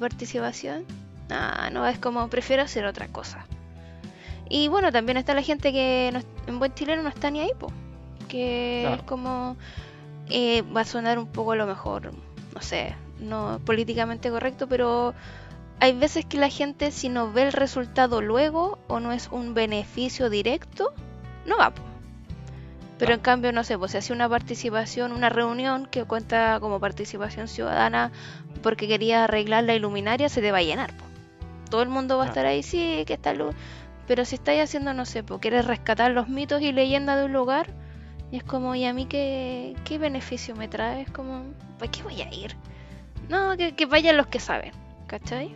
participación? 0.00 0.84
Ah, 1.30 1.68
no, 1.70 1.86
es 1.86 1.98
como 1.98 2.28
prefiero 2.28 2.62
hacer 2.62 2.86
otra 2.86 3.08
cosa. 3.08 3.46
Y 4.48 4.68
bueno, 4.68 4.90
también 4.90 5.18
está 5.18 5.34
la 5.34 5.42
gente 5.42 5.72
que 5.72 6.12
en 6.46 6.58
buen 6.58 6.72
chileno 6.72 7.02
no 7.02 7.10
está 7.10 7.30
ni 7.30 7.40
ahí, 7.40 7.50
po, 7.58 7.70
que 8.28 8.90
es 8.94 9.02
como 9.02 9.56
eh, 10.30 10.62
va 10.62 10.80
a 10.82 10.84
sonar 10.84 11.18
un 11.18 11.26
poco 11.26 11.52
a 11.52 11.56
lo 11.56 11.66
mejor, 11.66 12.12
no 12.54 12.62
sé, 12.62 12.94
no 13.20 13.60
políticamente 13.66 14.30
correcto, 14.30 14.66
pero 14.66 15.14
hay 15.80 15.92
veces 15.92 16.24
que 16.24 16.38
la 16.38 16.48
gente 16.48 16.90
si 16.90 17.10
no 17.10 17.30
ve 17.30 17.42
el 17.42 17.52
resultado 17.52 18.22
luego 18.22 18.78
o 18.88 19.00
no 19.00 19.12
es 19.12 19.28
un 19.30 19.52
beneficio 19.52 20.30
directo, 20.30 20.94
no 21.44 21.58
va. 21.58 21.74
Po. 21.74 21.87
Pero 22.98 23.14
en 23.14 23.20
cambio, 23.20 23.52
no 23.52 23.62
sé, 23.62 23.78
pues 23.78 23.92
se 23.92 23.98
hace 23.98 24.12
una 24.12 24.28
participación, 24.28 25.12
una 25.12 25.28
reunión 25.28 25.86
que 25.86 26.04
cuenta 26.04 26.58
como 26.60 26.80
participación 26.80 27.46
ciudadana 27.46 28.10
porque 28.62 28.88
quería 28.88 29.24
arreglar 29.24 29.64
la 29.64 29.74
iluminaria, 29.74 30.28
se 30.28 30.40
te 30.40 30.50
va 30.50 30.58
a 30.58 30.62
llenar. 30.62 30.90
Todo 31.70 31.82
el 31.82 31.88
mundo 31.88 32.18
va 32.18 32.24
a 32.24 32.28
estar 32.28 32.44
ahí, 32.44 32.62
sí, 32.62 33.04
que 33.06 33.14
está 33.14 33.34
luz. 33.34 33.54
Pero 34.08 34.24
si 34.24 34.34
estáis 34.34 34.62
haciendo, 34.62 34.94
no 34.94 35.04
sé, 35.04 35.22
pues 35.22 35.40
quieres 35.40 35.66
rescatar 35.66 36.10
los 36.10 36.28
mitos 36.28 36.60
y 36.60 36.72
leyendas 36.72 37.18
de 37.18 37.26
un 37.26 37.32
lugar, 37.32 37.68
y 38.32 38.38
es 38.38 38.42
como, 38.42 38.74
¿y 38.74 38.84
a 38.84 38.92
mí 38.92 39.06
qué, 39.06 39.76
qué 39.84 39.98
beneficio 39.98 40.56
me 40.56 40.66
trae? 40.66 41.02
Es 41.02 41.10
como, 41.10 41.44
¿para 41.78 41.90
qué 41.90 42.02
voy 42.02 42.20
a 42.20 42.34
ir? 42.34 42.56
No, 43.28 43.56
que, 43.56 43.86
vayan 43.86 44.16
los 44.16 44.26
que 44.26 44.40
saben, 44.40 44.72
¿cachai? 45.06 45.54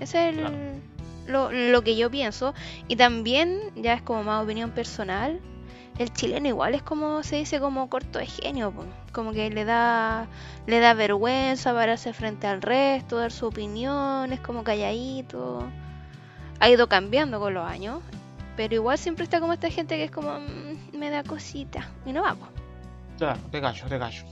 Ese 0.00 0.28
es 0.28 0.36
el, 0.36 0.82
lo, 1.26 1.52
lo 1.52 1.82
que 1.82 1.96
yo 1.96 2.10
pienso. 2.10 2.54
Y 2.88 2.96
también, 2.96 3.60
ya 3.76 3.94
es 3.94 4.02
como 4.02 4.22
más 4.22 4.42
opinión 4.42 4.70
personal, 4.70 5.40
el 5.98 6.12
chileno 6.12 6.48
igual 6.48 6.74
es 6.74 6.82
como 6.82 7.22
se 7.22 7.36
dice 7.36 7.60
como 7.60 7.88
corto 7.88 8.18
de 8.18 8.26
genio, 8.26 8.72
como 9.12 9.32
que 9.32 9.50
le 9.50 9.64
da 9.64 10.26
le 10.66 10.80
da 10.80 10.94
vergüenza 10.94 11.72
pararse 11.72 12.12
frente 12.12 12.46
al 12.46 12.62
resto, 12.62 13.18
dar 13.18 13.30
su 13.30 13.46
opinión, 13.46 14.32
es 14.32 14.40
como 14.40 14.64
calladito. 14.64 15.64
Ha 16.60 16.68
ido 16.68 16.88
cambiando 16.88 17.38
con 17.38 17.54
los 17.54 17.68
años, 17.68 18.00
pero 18.56 18.74
igual 18.74 18.98
siempre 18.98 19.24
está 19.24 19.40
como 19.40 19.52
esta 19.52 19.70
gente 19.70 19.96
que 19.96 20.04
es 20.04 20.10
como 20.10 20.38
mm, 20.38 20.96
me 20.96 21.10
da 21.10 21.22
cosita 21.22 21.88
y 22.04 22.12
no 22.12 22.22
vamos. 22.22 22.48
Ya, 23.18 23.36
te 23.50 23.60
callo, 23.60 23.86
te 23.86 23.98
callo. 23.98 24.24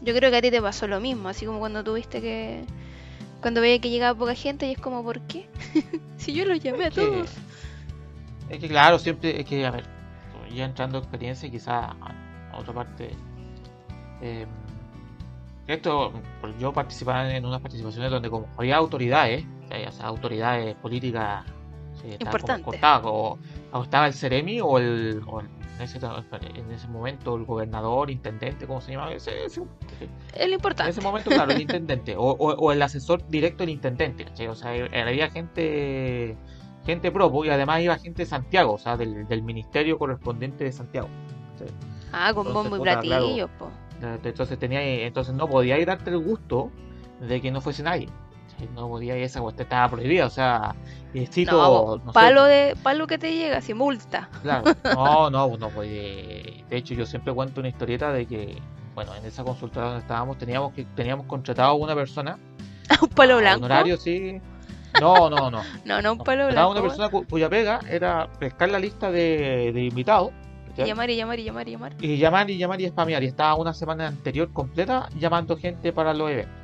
Yo 0.00 0.14
creo 0.14 0.30
que 0.30 0.36
a 0.38 0.42
ti 0.42 0.50
te 0.50 0.62
pasó 0.62 0.86
lo 0.86 1.00
mismo, 1.00 1.28
así 1.28 1.46
como 1.46 1.58
cuando 1.58 1.84
tuviste 1.84 2.20
que 2.20 2.64
cuando 3.40 3.60
veía 3.60 3.80
que 3.80 3.90
llegaba 3.90 4.18
poca 4.18 4.34
gente 4.34 4.66
y 4.66 4.72
es 4.72 4.78
como 4.78 5.04
¿por 5.04 5.20
qué? 5.22 5.48
si 6.16 6.32
yo 6.32 6.44
los 6.44 6.58
llamé 6.58 6.86
a 6.86 6.90
todos. 6.90 7.30
Es 8.48 8.58
que 8.58 8.68
claro, 8.68 8.98
siempre 8.98 9.40
es 9.40 9.46
que 9.46 9.64
a 9.66 9.70
ver, 9.70 9.97
ya 10.54 10.64
entrando 10.64 10.98
experiencia, 10.98 11.50
quizá 11.50 11.96
a, 12.00 12.58
otra 12.58 12.74
parte. 12.74 13.10
Eh, 14.20 14.46
esto, 15.66 16.12
pues, 16.40 16.58
yo 16.58 16.72
participaba 16.72 17.30
en 17.30 17.44
unas 17.44 17.60
participaciones 17.60 18.10
donde 18.10 18.30
como 18.30 18.48
había 18.56 18.76
autoridades, 18.76 19.44
autoridades 20.00 20.74
políticas 20.76 21.44
sí, 22.00 22.16
o, 23.02 23.38
estaba 23.82 24.06
el 24.06 24.14
Ceremi 24.14 24.60
o 24.62 24.78
el, 24.78 25.22
en, 25.78 26.72
ese, 26.72 26.88
momento 26.88 27.36
el 27.36 27.44
gobernador, 27.44 28.10
intendente, 28.10 28.66
¿cómo 28.66 28.80
se 28.80 28.92
llama? 28.92 29.12
Ese, 29.12 29.32
el 30.34 30.52
importante. 30.52 30.90
En 30.90 30.98
ese 30.98 31.00
momento, 31.00 31.30
claro, 31.30 31.52
el 31.52 31.60
intendente 31.60 32.16
o, 32.16 32.22
o, 32.22 32.72
el 32.72 32.82
asesor 32.82 33.26
directo 33.28 33.62
del 33.62 33.70
intendente, 33.70 34.48
o 34.48 34.54
sea, 34.54 34.70
había 34.70 35.30
gente 35.30 36.36
gente 36.88 37.12
pro, 37.12 37.30
y 37.44 37.50
además 37.50 37.82
iba 37.82 37.98
gente 37.98 38.22
de 38.22 38.26
Santiago, 38.26 38.72
o 38.72 38.78
sea, 38.78 38.96
del, 38.96 39.28
del 39.28 39.42
ministerio 39.42 39.98
correspondiente 39.98 40.64
de 40.64 40.72
Santiago. 40.72 41.08
Ah, 42.12 42.32
con 42.32 42.50
bombo 42.54 42.78
y 42.78 42.80
platillo, 42.80 43.50
Entonces 44.24 44.58
tenía, 44.58 44.82
entonces 44.82 45.34
no 45.34 45.46
podía 45.46 45.78
ir 45.78 45.86
darte 45.86 46.08
el 46.08 46.18
gusto 46.18 46.70
de 47.20 47.42
que 47.42 47.50
no 47.50 47.60
fuese 47.60 47.82
nadie. 47.82 48.08
No 48.74 48.88
podía 48.88 49.18
ir 49.18 49.24
esa 49.24 49.40
cuestión 49.40 49.66
estaba 49.66 49.88
prohibida, 49.88 50.26
o 50.26 50.30
sea, 50.30 50.74
no, 51.46 52.00
palo 52.12 52.44
de 52.44 52.74
palo 52.82 53.06
que 53.06 53.18
te 53.18 53.36
llega, 53.36 53.60
si 53.60 53.74
multa. 53.74 54.30
Claro, 54.42 54.72
no, 54.82 55.30
no, 55.30 55.56
no, 55.58 55.68
pues 55.68 55.90
de 55.90 56.64
hecho 56.70 56.94
yo 56.94 57.04
siempre 57.04 57.34
cuento 57.34 57.60
una 57.60 57.68
historieta 57.68 58.10
de 58.12 58.26
que, 58.26 58.58
bueno, 58.94 59.14
en 59.14 59.26
esa 59.26 59.44
consulta 59.44 59.82
donde 59.82 60.00
estábamos 60.00 60.38
teníamos 60.38 60.72
que 60.72 60.84
teníamos 60.96 61.26
contratado 61.26 61.70
a 61.70 61.74
una 61.74 61.94
persona, 61.94 62.38
un 63.02 63.08
palo 63.10 63.38
blanco, 63.38 63.58
un 63.58 63.64
horario 63.66 63.96
sí, 63.98 64.40
no, 65.00 65.30
no, 65.30 65.50
no. 65.50 65.62
no, 65.84 66.02
no 66.02 66.12
un 66.12 66.18
palo 66.18 66.48
blanco. 66.48 66.70
una 66.70 66.82
persona 66.82 67.08
cuya 67.08 67.48
pega 67.48 67.80
era 67.88 68.28
pescar 68.38 68.70
la 68.70 68.78
lista 68.78 69.10
de, 69.10 69.72
de 69.72 69.84
invitados. 69.84 70.32
Y 70.76 70.84
llamar 70.84 71.10
y 71.10 71.16
llamar 71.16 71.40
y 71.40 71.44
llamar 71.44 71.68
y 71.68 71.72
llamar. 71.72 71.94
Y 72.00 72.16
llamar 72.18 72.50
y 72.50 72.58
llamar 72.58 72.80
y 72.80 72.88
spamear. 72.88 73.22
Y 73.24 73.26
estaba 73.26 73.56
una 73.56 73.74
semana 73.74 74.06
anterior 74.06 74.52
completa 74.52 75.08
llamando 75.18 75.56
gente 75.56 75.92
para 75.92 76.14
los 76.14 76.30
eventos. 76.30 76.54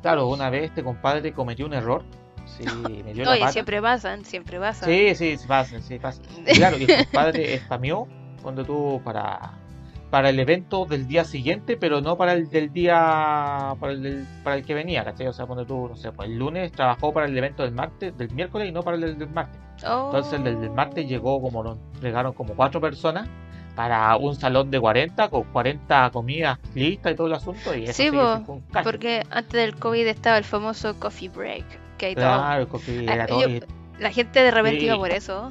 Claro, 0.00 0.28
una 0.28 0.50
vez 0.50 0.64
este 0.64 0.82
compadre 0.82 1.32
cometió 1.32 1.66
un 1.66 1.74
error. 1.74 2.04
Sí, 2.46 2.64
me 3.04 3.12
dio 3.12 3.28
Oye, 3.28 3.48
siempre 3.50 3.82
pasan, 3.82 4.24
siempre 4.24 4.58
pasan. 4.58 4.88
Sí, 4.88 5.14
sí, 5.14 5.36
pasan, 5.46 5.82
sí, 5.82 5.98
pasan. 5.98 6.24
claro, 6.54 6.78
y 6.78 6.84
el 6.84 7.04
compadre 7.04 7.58
spameó 7.58 8.06
cuando 8.40 8.64
tú 8.64 9.00
para 9.04 9.52
para 10.16 10.30
el 10.30 10.38
evento 10.40 10.86
del 10.86 11.06
día 11.06 11.24
siguiente, 11.26 11.76
pero 11.76 12.00
no 12.00 12.16
para 12.16 12.32
el 12.32 12.48
del 12.48 12.72
día 12.72 13.74
para 13.78 13.92
el, 13.92 14.26
para 14.42 14.56
el 14.56 14.64
que 14.64 14.72
venía, 14.72 15.04
¿cachai? 15.04 15.26
O 15.26 15.32
sea, 15.34 15.44
cuando 15.44 15.66
tú, 15.66 15.88
no 15.90 15.94
sé, 15.94 16.10
pues 16.10 16.30
el 16.30 16.38
lunes 16.38 16.72
trabajó 16.72 17.12
para 17.12 17.26
el 17.26 17.36
evento 17.36 17.62
del 17.64 17.72
martes, 17.72 18.16
del 18.16 18.30
miércoles 18.30 18.66
y 18.70 18.72
no 18.72 18.82
para 18.82 18.96
el 18.96 19.18
del, 19.18 19.28
martes. 19.28 19.60
Entonces 19.82 20.32
el 20.32 20.44
del, 20.58 20.70
martes 20.70 21.06
llegó 21.06 21.38
como 21.42 21.62
lo 21.62 21.76
entregaron 21.96 22.32
como 22.32 22.54
cuatro 22.54 22.80
personas, 22.80 23.28
para 23.74 24.16
un 24.16 24.34
salón 24.36 24.70
de 24.70 24.80
40 24.80 25.28
con 25.28 25.42
40 25.52 26.08
comidas 26.12 26.58
listas 26.74 27.12
y 27.12 27.14
todo 27.14 27.26
el 27.26 27.34
asunto. 27.34 27.74
Y 27.76 27.84
eso 27.84 27.92
Sí, 27.92 28.10
cacho. 28.10 28.84
porque 28.84 29.22
antes 29.30 29.52
del 29.52 29.76
COVID 29.76 30.06
estaba 30.06 30.38
el 30.38 30.44
famoso 30.44 30.98
coffee 30.98 31.28
break, 31.28 31.66
que 31.98 32.06
hay 32.06 32.14
todo. 32.14 32.24
Claro, 32.24 32.62
el 32.62 32.68
coffee 32.68 33.04
Ah, 33.06 33.12
era 33.16 33.26
todo- 33.26 33.42
yo- 33.42 33.48
y- 33.50 33.62
La 33.98 34.10
gente 34.10 34.40
de 34.42 34.50
repente 34.50 34.80
Sí. 34.80 34.86
iba 34.86 34.96
por 34.96 35.10
eso. 35.10 35.50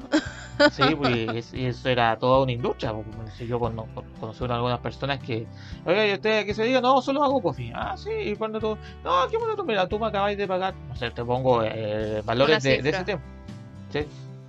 Sí, 0.71 0.83
pues, 0.97 1.53
y 1.53 1.65
eso 1.65 1.89
era 1.89 2.17
toda 2.17 2.41
una 2.43 2.51
industria. 2.51 2.93
pues, 2.93 3.37
yo 3.39 3.59
cono- 3.59 3.87
conocí 4.19 4.43
a 4.45 4.55
algunas 4.55 4.79
personas 4.79 5.19
que, 5.19 5.47
oye, 5.85 6.11
¿y 6.11 6.13
usted 6.13 6.45
qué 6.45 6.53
se 6.53 6.63
diga? 6.63 6.79
No, 6.81 7.01
solo 7.01 7.23
hago 7.23 7.41
coffee. 7.41 7.71
Ah, 7.75 7.95
sí, 7.97 8.09
y 8.11 8.35
cuando 8.35 8.59
tú, 8.59 8.77
no, 9.03 9.27
qué 9.29 9.37
bueno, 9.37 9.55
tú, 9.55 9.65
mira, 9.65 9.87
tú 9.87 9.99
me 9.99 10.07
acabáis 10.07 10.37
de 10.37 10.47
pagar, 10.47 10.73
no 10.87 10.95
sé, 10.95 11.09
te 11.11 11.23
pongo 11.25 11.61
eh, 11.63 12.21
valores 12.23 12.63
Una 12.63 12.75
de, 12.81 12.89
ese. 12.89 13.19
¿sí? 13.91 14.05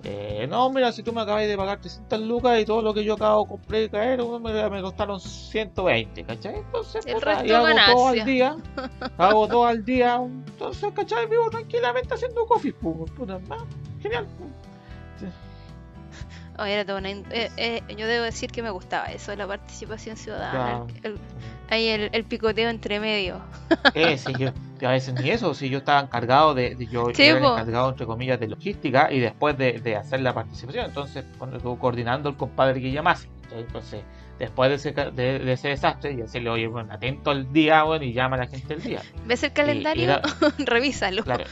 Eh, 0.08 0.46
no, 0.48 0.70
mira, 0.70 0.92
si 0.92 1.02
tú 1.02 1.12
me 1.12 1.22
acabáis 1.22 1.48
de 1.48 1.56
pagar 1.56 1.80
300 1.80 2.20
lucas 2.20 2.60
y 2.60 2.64
todo 2.64 2.80
lo 2.80 2.94
que 2.94 3.02
yo 3.02 3.14
acabo 3.14 3.42
de 3.42 3.48
comprar 3.48 3.82
y 3.82 3.88
caer, 3.88 4.22
uno 4.22 4.38
me, 4.38 4.70
me 4.70 4.80
costaron 4.80 5.18
120, 5.18 6.22
¿cachai? 6.22 6.56
Entonces, 6.58 7.04
El 7.06 7.14
puta, 7.14 7.26
resto 7.26 7.46
y 7.46 7.50
hago 7.50 7.66
todo 7.66 8.06
al 8.08 8.14
ganancia. 8.16 8.24
día, 8.24 8.56
hago 9.18 9.48
todo 9.48 9.66
al 9.66 9.84
día, 9.84 10.14
entonces, 10.22 10.92
¿cachai? 10.94 11.26
Vivo 11.26 11.50
tranquilamente 11.50 12.14
haciendo 12.14 12.46
coffee, 12.46 12.72
pues, 12.74 13.10
puta, 13.10 13.40
ah, 13.50 13.56
genial. 14.02 14.26
Oh, 16.58 16.64
era 16.64 16.96
una 16.96 17.10
in- 17.10 17.26
eh, 17.30 17.50
eh, 17.58 17.82
yo 17.98 18.06
debo 18.06 18.24
decir 18.24 18.50
que 18.50 18.62
me 18.62 18.70
gustaba 18.70 19.06
eso 19.12 19.34
la 19.36 19.46
participación 19.46 20.16
ciudadana. 20.16 20.86
Claro. 20.86 20.86
el- 21.02 21.18
ahí 21.68 21.88
el, 21.88 22.08
el 22.12 22.24
picoteo 22.24 22.70
entre 22.70 22.98
medio. 22.98 23.40
Eh, 23.92 24.16
sí, 24.16 24.32
yo, 24.38 24.48
a 24.88 24.92
veces 24.92 25.12
ni 25.20 25.28
eso, 25.30 25.52
si 25.52 25.68
yo 25.68 25.78
estaba 25.78 26.00
encargado 26.00 26.54
de, 26.54 26.74
de- 26.74 26.86
yo, 26.86 27.08
Sí, 27.12 27.26
yo 27.26 27.36
era 27.36 27.46
encargado 27.52 27.90
entre 27.90 28.06
comillas 28.06 28.40
de 28.40 28.48
logística 28.48 29.12
y 29.12 29.20
después 29.20 29.58
de, 29.58 29.80
de 29.80 29.96
hacer 29.96 30.20
la 30.20 30.32
participación, 30.32 30.86
entonces 30.86 31.26
cuando 31.36 31.58
estuvo 31.58 31.78
coordinando 31.78 32.30
el 32.30 32.36
compadre 32.36 32.80
que 32.80 32.90
llamase. 32.90 33.28
Entonces 33.58 34.02
después 34.38 34.68
de 34.68 34.74
ese, 34.76 34.92
de, 34.92 35.38
de 35.38 35.52
ese 35.52 35.68
desastre 35.68 36.12
y 36.12 36.16
decirle, 36.16 36.50
oye, 36.50 36.66
bueno, 36.66 36.92
atento 36.92 37.30
al 37.30 37.52
día, 37.52 37.82
bueno, 37.84 38.04
y 38.04 38.12
llama 38.12 38.36
a 38.36 38.40
la 38.40 38.46
gente 38.46 38.74
el 38.74 38.82
día. 38.82 39.00
¿Ves 39.26 39.42
el 39.42 39.52
calendario? 39.52 40.04
era- 40.04 40.22
Revísalo. 40.58 41.24
Claro. 41.24 41.44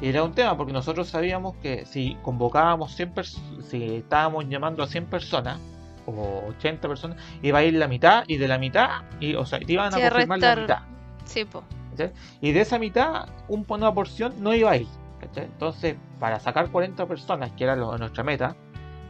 Y 0.00 0.08
era 0.08 0.22
un 0.22 0.32
tema 0.32 0.56
porque 0.56 0.72
nosotros 0.72 1.08
sabíamos 1.08 1.56
que 1.56 1.84
si 1.86 2.16
convocábamos 2.22 2.94
100 2.94 3.12
personas, 3.12 3.64
si 3.66 3.96
estábamos 3.96 4.48
llamando 4.48 4.82
a 4.82 4.86
100 4.86 5.06
personas 5.06 5.58
o 6.06 6.44
80 6.48 6.86
personas, 6.88 7.16
iba 7.42 7.58
a 7.58 7.64
ir 7.64 7.74
la 7.74 7.88
mitad 7.88 8.24
y 8.26 8.36
de 8.36 8.48
la 8.48 8.58
mitad, 8.58 9.02
y, 9.20 9.34
o 9.34 9.44
sea, 9.44 9.58
te 9.58 9.72
iban 9.72 9.88
a 9.92 9.96
Sí, 9.96 10.02
confirmar 10.02 10.38
la 10.38 10.56
mitad. 10.56 10.78
Sí, 11.24 11.44
po. 11.44 11.62
Y 12.40 12.52
de 12.52 12.60
esa 12.62 12.78
mitad, 12.78 13.28
un, 13.48 13.66
una 13.68 13.92
porción 13.92 14.34
no 14.38 14.54
iba 14.54 14.70
a 14.70 14.76
ir. 14.76 14.86
Entonces, 15.36 15.96
para 16.18 16.40
sacar 16.40 16.70
40 16.70 17.06
personas, 17.06 17.52
que 17.52 17.64
era 17.64 17.76
lo- 17.76 17.98
nuestra 17.98 18.24
meta, 18.24 18.56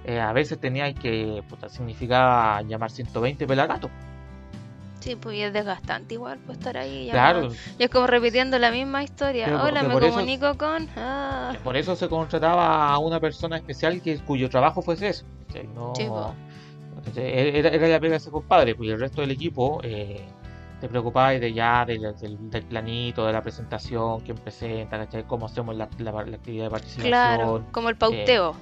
eh, 0.05 0.21
a 0.21 0.33
veces 0.33 0.59
teníais 0.61 0.95
que, 0.99 1.43
puta, 1.49 1.69
significaba 1.69 2.63
llamar 2.63 2.91
120 2.91 3.47
pelagatos. 3.47 3.91
Sí, 5.01 5.17
pues 5.17 5.37
y 5.37 5.41
es 5.43 5.53
desgastante 5.53 6.13
igual 6.15 6.39
pues 6.45 6.59
estar 6.59 6.77
ahí. 6.77 7.07
ya 7.07 7.13
Claro, 7.13 7.49
Y 7.79 7.83
es 7.85 7.89
como 7.91 8.07
repitiendo 8.07 8.59
la 8.59 8.71
misma 8.71 9.03
historia. 9.03 9.47
Pero 9.47 9.63
Hola, 9.63 9.83
me 9.83 9.95
eso- 9.95 10.01
comunico 10.11 10.59
con. 10.59 10.89
Ah, 10.97 11.55
por 11.65 11.75
eso 11.77 11.97
se 11.97 12.07
contrataba 12.09 12.91
a 12.93 12.99
una 12.99 13.19
persona 13.19 13.57
especial 13.57 14.03
que, 14.03 14.19
cuyo 14.19 14.51
trabajo 14.51 14.83
fuese 14.83 15.09
eso. 15.09 15.25
No, 15.75 15.95
Sí. 15.97 16.07
¿cachai? 17.05 17.59
Era, 17.59 17.71
era 17.71 17.89
la 17.89 17.99
pega 17.99 18.11
de 18.13 18.17
ese 18.19 18.31
compadre, 18.31 18.75
pues 18.75 18.89
y 18.91 18.93
el 18.93 19.01
resto 19.01 19.23
del 19.23 19.31
equipo 19.31 19.81
eh, 19.83 20.23
te 20.83 20.89
preocupabais 20.89 21.41
de 21.41 21.53
ya 21.55 21.87
del, 21.87 22.03
del- 22.21 22.51
del 22.51 22.63
planito, 22.65 23.25
de 23.27 23.33
la 23.33 23.43
presentación, 23.43 24.21
quién 24.21 24.37
presenta, 24.37 24.99
¿cachai? 24.99 25.25
cómo 25.25 25.47
hacemos 25.47 25.77
la, 25.77 25.89
la- 25.99 26.13
la 26.13 26.37
actividad 26.37 26.65
de 26.65 26.71
participación. 26.71 27.11
claro, 27.11 27.65
como 27.73 27.89
el 27.89 27.97
pauteo. 27.97 28.55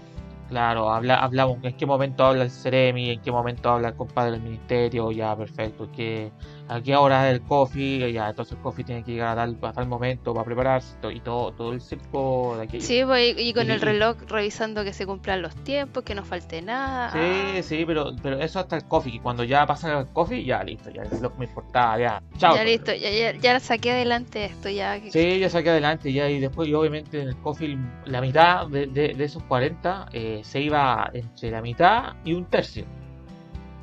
Claro, 0.49 0.91
habla, 0.91 1.17
hablamos 1.23 1.63
en 1.63 1.77
qué 1.77 1.85
momento 1.85 2.25
habla 2.25 2.45
el 2.45 2.51
Ceremi, 2.51 3.11
en 3.11 3.21
qué 3.21 3.31
momento 3.31 3.69
habla 3.69 3.89
el 3.89 3.97
compadre 3.97 4.31
del 4.33 4.41
ministerio, 4.41 5.13
ya 5.13 5.37
perfecto, 5.37 5.91
que 5.91 6.33
a 6.69 6.81
qué 6.83 6.95
hora 6.97 7.29
es 7.29 7.35
el 7.37 7.43
coffee, 7.43 8.13
ya 8.13 8.29
entonces 8.29 8.57
el 8.57 8.63
coffee 8.63 8.85
tiene 8.85 9.03
que 9.03 9.13
llegar 9.13 9.31
a 9.39 9.47
tal, 9.47 9.57
a 9.63 9.73
tal 9.73 9.87
momento 9.89 10.35
para 10.35 10.45
prepararse 10.45 10.95
y 11.13 11.21
todo, 11.21 11.53
todo 11.53 11.73
el 11.73 11.81
circo 11.81 12.57
de 12.57 12.65
aquello. 12.65 12.85
Sí, 12.85 13.03
pues, 13.05 13.35
y, 13.39 13.55
con 13.55 13.69
Y- 13.69 13.71
el 13.73 13.81
reloj 13.81 14.17
revisando 14.29 14.85
que 14.85 14.93
se 14.93 15.07
cumplan 15.07 15.41
los 15.43 15.55
tiempos, 15.65 16.05
que 16.05 16.15
no 16.15 16.25
falte 16.25 16.61
nada. 16.63 17.11
Sí, 17.13 17.63
sí, 17.63 17.85
pero, 17.87 18.11
pero 18.23 18.39
eso 18.39 18.61
hasta 18.61 18.77
el 18.77 18.85
coffee, 18.85 19.13
que 19.13 19.21
cuando 19.21 19.45
ya 19.45 19.67
pasa 19.67 20.01
el 20.01 20.07
coffee, 20.09 20.45
ya 20.45 20.63
listo, 20.63 20.91
ya 20.91 21.05
lo 21.21 21.33
que 21.33 21.39
me 21.39 21.45
importaba, 21.47 21.99
ya, 21.99 22.23
chao. 22.37 22.55
ya 22.57 22.65
listo, 22.65 22.93
ya, 22.95 23.11
ya, 23.11 23.33
ya 23.33 23.61
saqué 23.61 23.93
adelante 23.93 24.45
esto, 24.45 24.69
ya. 24.69 25.01
Sí, 25.11 25.39
ya 25.39 25.49
saqué 25.49 25.71
adelante 25.71 26.13
ya 26.13 26.29
y 26.29 26.39
después 26.41 26.73
obviamente 26.75 27.23
en 27.23 27.29
el 27.29 27.37
coffee 27.39 27.79
la 28.07 28.21
mitad 28.21 28.67
de, 28.67 28.87
de- 28.87 29.15
de 29.15 29.25
esos 29.25 29.43
40 29.45 30.07
eh, 30.13 30.41
se 30.45 30.61
iba 30.61 31.11
entre 31.15 31.51
la 31.51 31.63
mitad 31.63 32.15
y 32.25 32.35
un 32.35 32.45
tercio. 32.45 32.85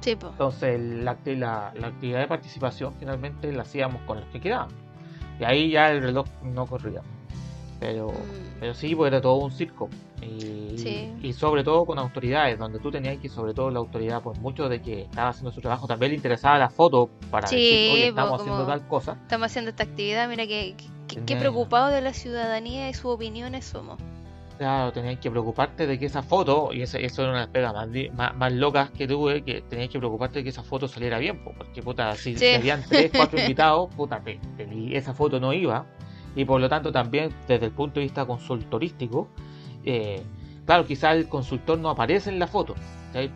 Sí, 0.06 0.16
pues. 0.16 0.32
Entonces 0.34 0.80
la, 0.80 1.18
la, 1.26 1.74
la 1.76 1.88
actividad 1.88 2.20
de 2.20 2.28
participación 2.28 2.94
finalmente 3.00 3.52
la 3.52 3.64
hacíamos 3.64 4.02
con 4.04 4.20
los 4.20 4.30
que 4.30 4.40
quedaban. 4.40 4.70
Y 5.40 5.44
ahí 5.44 5.72
ya 5.72 5.90
el 5.92 6.02
reloj 6.02 6.28
no 6.44 6.66
corría. 6.68 7.02
Pero, 7.80 8.08
Mm. 8.10 8.60
pero 8.60 8.74
sí, 8.74 8.96
pues 8.96 9.12
era 9.12 9.20
todo 9.22 9.36
un 9.36 9.52
circo. 9.52 9.90
Y, 10.22 10.78
Sí. 10.78 11.14
y 11.22 11.34
sobre 11.34 11.64
todo 11.64 11.86
con 11.86 12.00
autoridades, 12.00 12.58
donde 12.58 12.80
tú 12.80 12.90
tenías 12.90 13.18
que, 13.18 13.28
sobre 13.30 13.54
todo 13.54 13.70
la 13.70 13.80
autoridad, 13.80 14.22
por 14.22 14.38
mucho 14.40 14.70
de 14.70 14.82
que 14.82 15.02
estaba 15.02 15.30
haciendo 15.30 15.52
su 15.52 15.60
trabajo, 15.60 15.86
también 15.88 16.12
le 16.12 16.16
interesaba 16.16 16.58
la 16.58 16.70
foto 16.70 17.10
para 17.30 17.48
Sí, 17.48 17.56
decir, 17.58 17.92
oye, 17.92 18.00
pues, 18.02 18.10
estamos 18.10 18.42
haciendo 18.42 18.64
como- 18.64 18.68
tal 18.70 18.88
cosa. 18.88 19.12
Estamos 19.24 19.46
haciendo 19.48 19.70
esta 19.72 19.84
actividad, 19.84 20.30
mira 20.30 20.48
que, 20.48 20.76
que- 21.08 21.24
que- 21.26 21.36
preocupados 21.36 21.92
de 21.92 22.02
la 22.02 22.14
ciudadanía 22.14 22.90
y 22.90 22.94
sus 22.94 23.06
opiniones 23.06 23.66
somos. 23.66 24.00
Claro, 24.58 24.94
tenías 24.94 25.20
que 25.20 25.30
preocuparte 25.30 25.86
de 25.86 26.00
que 26.00 26.06
esa 26.06 26.24
foto, 26.24 26.72
y 26.72 26.82
esa- 26.82 26.98
eso 26.98 27.24
era 27.24 27.32
una 27.32 27.40
de 27.42 27.46
las 27.46 27.52
pegas 27.54 27.74
más, 27.74 27.90
más, 28.14 28.38
más 28.38 28.54
locas 28.54 28.90
que 28.92 29.06
tuve, 29.06 29.44
que 29.44 29.62
tenías 29.64 29.90
que 29.90 30.00
preocuparte 30.00 30.40
de 30.40 30.44
que 30.44 30.50
esa 30.50 30.64
foto 30.64 30.88
saliera 30.88 31.20
bien, 31.20 31.44
po, 31.44 31.52
porque 31.58 31.82
puta, 31.84 32.16
si, 32.16 32.38
Sí. 32.38 32.56
habían 32.56 32.82
tres, 32.88 33.12
cuatro 33.14 33.38
invitados, 33.42 33.94
puta, 33.96 34.22
te- 34.24 34.40
te- 34.56 34.74
y 34.74 34.96
esa 34.96 35.14
foto 35.14 35.42
no 35.42 35.52
iba, 35.52 35.86
y 36.38 36.46
por 36.46 36.62
lo 36.62 36.70
tanto 36.70 36.90
también 36.94 37.34
desde 37.50 37.66
el 37.66 37.72
punto 37.74 37.96
de 38.00 38.06
vista 38.06 38.26
consultorístico, 38.26 39.28
eh, 39.84 40.22
claro, 40.66 40.86
quizás 40.86 41.16
el 41.18 41.28
consultor 41.28 41.78
no 41.78 41.90
aparece 41.90 42.30
en 42.30 42.40
la 42.40 42.48
foto, 42.48 42.76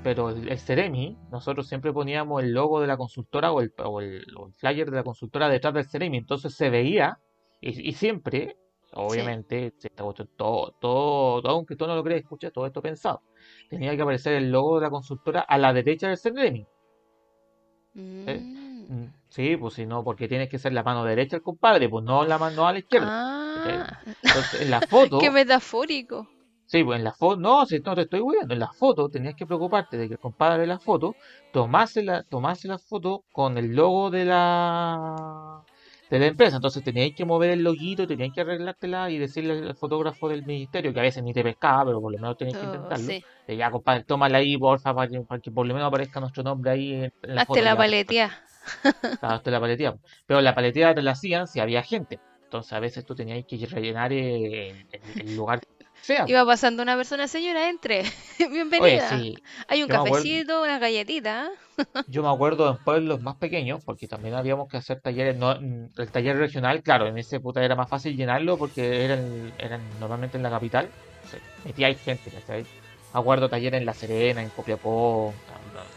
pero 0.03 0.29
el, 0.29 0.47
el 0.47 0.57
Ceremi, 0.57 1.17
nosotros 1.31 1.67
siempre 1.67 1.91
poníamos 1.91 2.41
el 2.43 2.53
logo 2.53 2.79
de 2.79 2.87
la 2.87 2.95
consultora 2.95 3.51
o 3.51 3.59
el, 3.59 3.73
o 3.83 3.99
el, 3.99 4.25
o 4.37 4.47
el 4.47 4.53
flyer 4.53 4.89
de 4.89 4.95
la 4.95 5.03
consultora 5.03 5.49
detrás 5.49 5.73
del 5.73 5.85
Ceremi, 5.85 6.15
entonces 6.17 6.53
se 6.55 6.69
veía, 6.69 7.17
y, 7.59 7.89
y 7.89 7.91
siempre, 7.93 8.55
obviamente, 8.93 9.71
todo, 9.95 10.13
todo, 10.13 10.71
todo, 10.79 11.49
aunque 11.49 11.75
tú 11.75 11.87
no 11.87 11.95
lo 11.95 12.03
creas, 12.03 12.21
escucha, 12.21 12.51
todo 12.51 12.65
esto 12.65 12.81
pensado. 12.81 13.21
Tenía 13.69 13.95
que 13.95 14.01
aparecer 14.01 14.33
el 14.33 14.51
logo 14.51 14.75
de 14.79 14.83
la 14.85 14.89
consultora 14.89 15.41
a 15.41 15.57
la 15.57 15.73
derecha 15.73 16.07
del 16.07 16.17
Ceremi. 16.17 16.65
Mm. 17.95 18.87
Mm, 18.87 19.05
Sí, 19.29 19.57
pues 19.57 19.75
si 19.75 19.85
no, 19.85 20.03
porque 20.03 20.27
tienes 20.27 20.49
que 20.49 20.57
ser 20.59 20.73
la 20.73 20.83
mano 20.83 21.03
derecha 21.05 21.35
el 21.37 21.43
compadre, 21.43 21.87
pues 21.89 22.03
no 22.03 22.25
la 22.25 22.39
mano 22.39 22.67
a 22.67 22.73
la 22.73 22.79
izquierda. 22.79 23.13
Ah, 23.13 24.03
Entonces, 24.23 24.61
en 24.61 24.69
la 24.71 24.81
foto, 24.81 25.19
qué 25.19 25.29
metafórico. 25.31 26.27
sí, 26.65 26.83
pues 26.83 26.97
en 26.99 27.03
la 27.03 27.13
foto, 27.13 27.37
no, 27.39 27.65
si 27.65 27.79
no 27.79 27.95
te 27.95 28.01
estoy 28.03 28.21
huyendo, 28.21 28.53
en 28.53 28.59
la 28.59 28.71
foto 28.73 29.09
tenías 29.09 29.35
que 29.35 29.45
preocuparte 29.45 29.97
de 29.97 30.07
que 30.07 30.13
el 30.15 30.19
compadre 30.19 30.61
de 30.61 30.67
la 30.67 30.79
foto 30.79 31.15
tomase 31.51 32.03
la, 32.03 32.23
tomase 32.23 32.67
la 32.67 32.77
foto 32.79 33.23
con 33.31 33.57
el 33.57 33.75
logo 33.75 34.09
de 34.11 34.25
la 34.25 35.63
de 36.09 36.19
la 36.19 36.27
empresa. 36.27 36.55
Entonces 36.57 36.83
teníais 36.83 37.13
que 37.15 37.25
mover 37.25 37.51
el 37.51 37.63
loguito, 37.63 38.07
teníais 38.07 38.33
que 38.33 38.41
arreglártela 38.41 39.09
y 39.11 39.17
decirle 39.17 39.53
al 39.67 39.75
fotógrafo 39.75 40.27
del 40.29 40.43
ministerio, 40.45 40.93
que 40.93 40.99
a 40.99 41.03
veces 41.03 41.23
ni 41.23 41.33
te 41.33 41.43
pescaba, 41.43 41.85
pero 41.85 42.01
por 42.01 42.11
lo 42.11 42.19
menos 42.19 42.37
tenías 42.37 42.57
que 42.57 42.65
Oh, 42.65 42.65
intentarlo. 42.65 43.05
sí. 43.05 43.23
Ya, 43.47 43.71
compadre, 43.71 44.03
tómala 44.03 44.37
ahí, 44.39 44.57
porfa, 44.57 44.93
para 44.93 45.09
que, 45.09 45.21
para 45.21 45.41
que 45.41 45.51
por 45.51 45.65
lo 45.65 45.73
menos 45.73 45.87
aparezca 45.87 46.19
nuestro 46.19 46.43
nombre 46.43 46.71
ahí 46.71 46.93
en, 46.93 47.13
la 47.21 47.41
Hazte 47.41 47.45
foto. 47.45 47.61
la 47.61 47.75
paletía. 47.77 48.31
Hazte 49.21 49.51
la 49.51 49.59
paletía. 49.59 49.95
Pero 50.25 50.41
la 50.41 50.53
paletía 50.55 50.93
te 50.95 51.01
la 51.01 51.11
hacían 51.11 51.47
si 51.47 51.59
había 51.59 51.83
gente. 51.83 52.19
Entonces 52.43 52.73
a 52.73 52.79
veces 52.79 53.05
tú 53.05 53.15
tenías 53.15 53.43
que 53.45 53.57
rellenar 53.67 54.11
eh, 54.13 54.69
el, 54.91 55.01
el 55.21 55.35
lugar 55.35 55.61
sea. 56.01 56.25
Iba 56.27 56.45
pasando 56.45 56.83
una 56.83 56.95
persona, 56.95 57.27
señora, 57.27 57.69
entre. 57.69 58.01
Oye, 58.39 58.49
Bienvenida. 58.49 59.09
sí, 59.09 59.35
Hay 59.67 59.83
un 59.83 59.89
yo 59.89 59.95
cafecito, 59.95 60.61
unas 60.63 60.79
galletitas. 60.79 61.49
yo 62.07 62.23
me 62.23 62.29
acuerdo 62.29 62.69
en 62.69 62.77
pueblos 62.83 63.21
más 63.21 63.35
pequeños, 63.37 63.81
porque 63.83 64.07
también 64.07 64.35
habíamos 64.35 64.67
que 64.69 64.77
hacer 64.77 65.01
talleres, 65.01 65.37
no, 65.37 65.55
mm, 65.59 65.89
el 65.97 66.11
taller 66.11 66.37
regional, 66.37 66.81
claro, 66.83 67.07
en 67.07 67.17
ese 67.17 67.39
puta 67.39 67.63
era 67.63 67.75
más 67.75 67.89
fácil 67.89 68.15
llenarlo 68.15 68.57
porque 68.57 69.05
eran, 69.05 69.53
eran 69.57 69.81
normalmente 69.99 70.37
en 70.37 70.43
la 70.43 70.49
capital, 70.49 70.89
metía 71.63 71.87
hay 71.87 71.95
gente, 71.95 72.31
¿cachai? 72.31 72.63
Me 73.13 73.19
acuerdo 73.19 73.49
talleres 73.49 73.79
en 73.79 73.85
La 73.85 73.93
Serena, 73.93 74.41
en 74.41 74.49
Copiapó, 74.49 75.33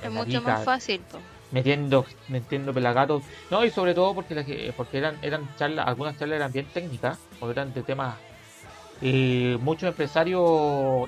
en 0.02 0.08
Es 0.08 0.12
mucho 0.12 0.40
más 0.42 0.64
fácil. 0.64 1.02
metiendo, 1.50 2.06
metiendo 2.28 2.72
pelagatos. 2.72 3.22
No, 3.50 3.64
y 3.64 3.70
sobre 3.70 3.94
todo 3.94 4.14
porque, 4.14 4.72
porque 4.76 4.98
eran, 4.98 5.18
eran 5.22 5.48
charlas, 5.56 5.86
algunas 5.86 6.18
charlas 6.18 6.36
eran 6.36 6.52
bien 6.52 6.66
técnicas, 6.72 7.18
o 7.40 7.50
eran 7.50 7.72
de 7.72 7.82
temas. 7.82 8.16
Y 9.02 9.56
muchos 9.60 9.88
empresarios 9.88 10.42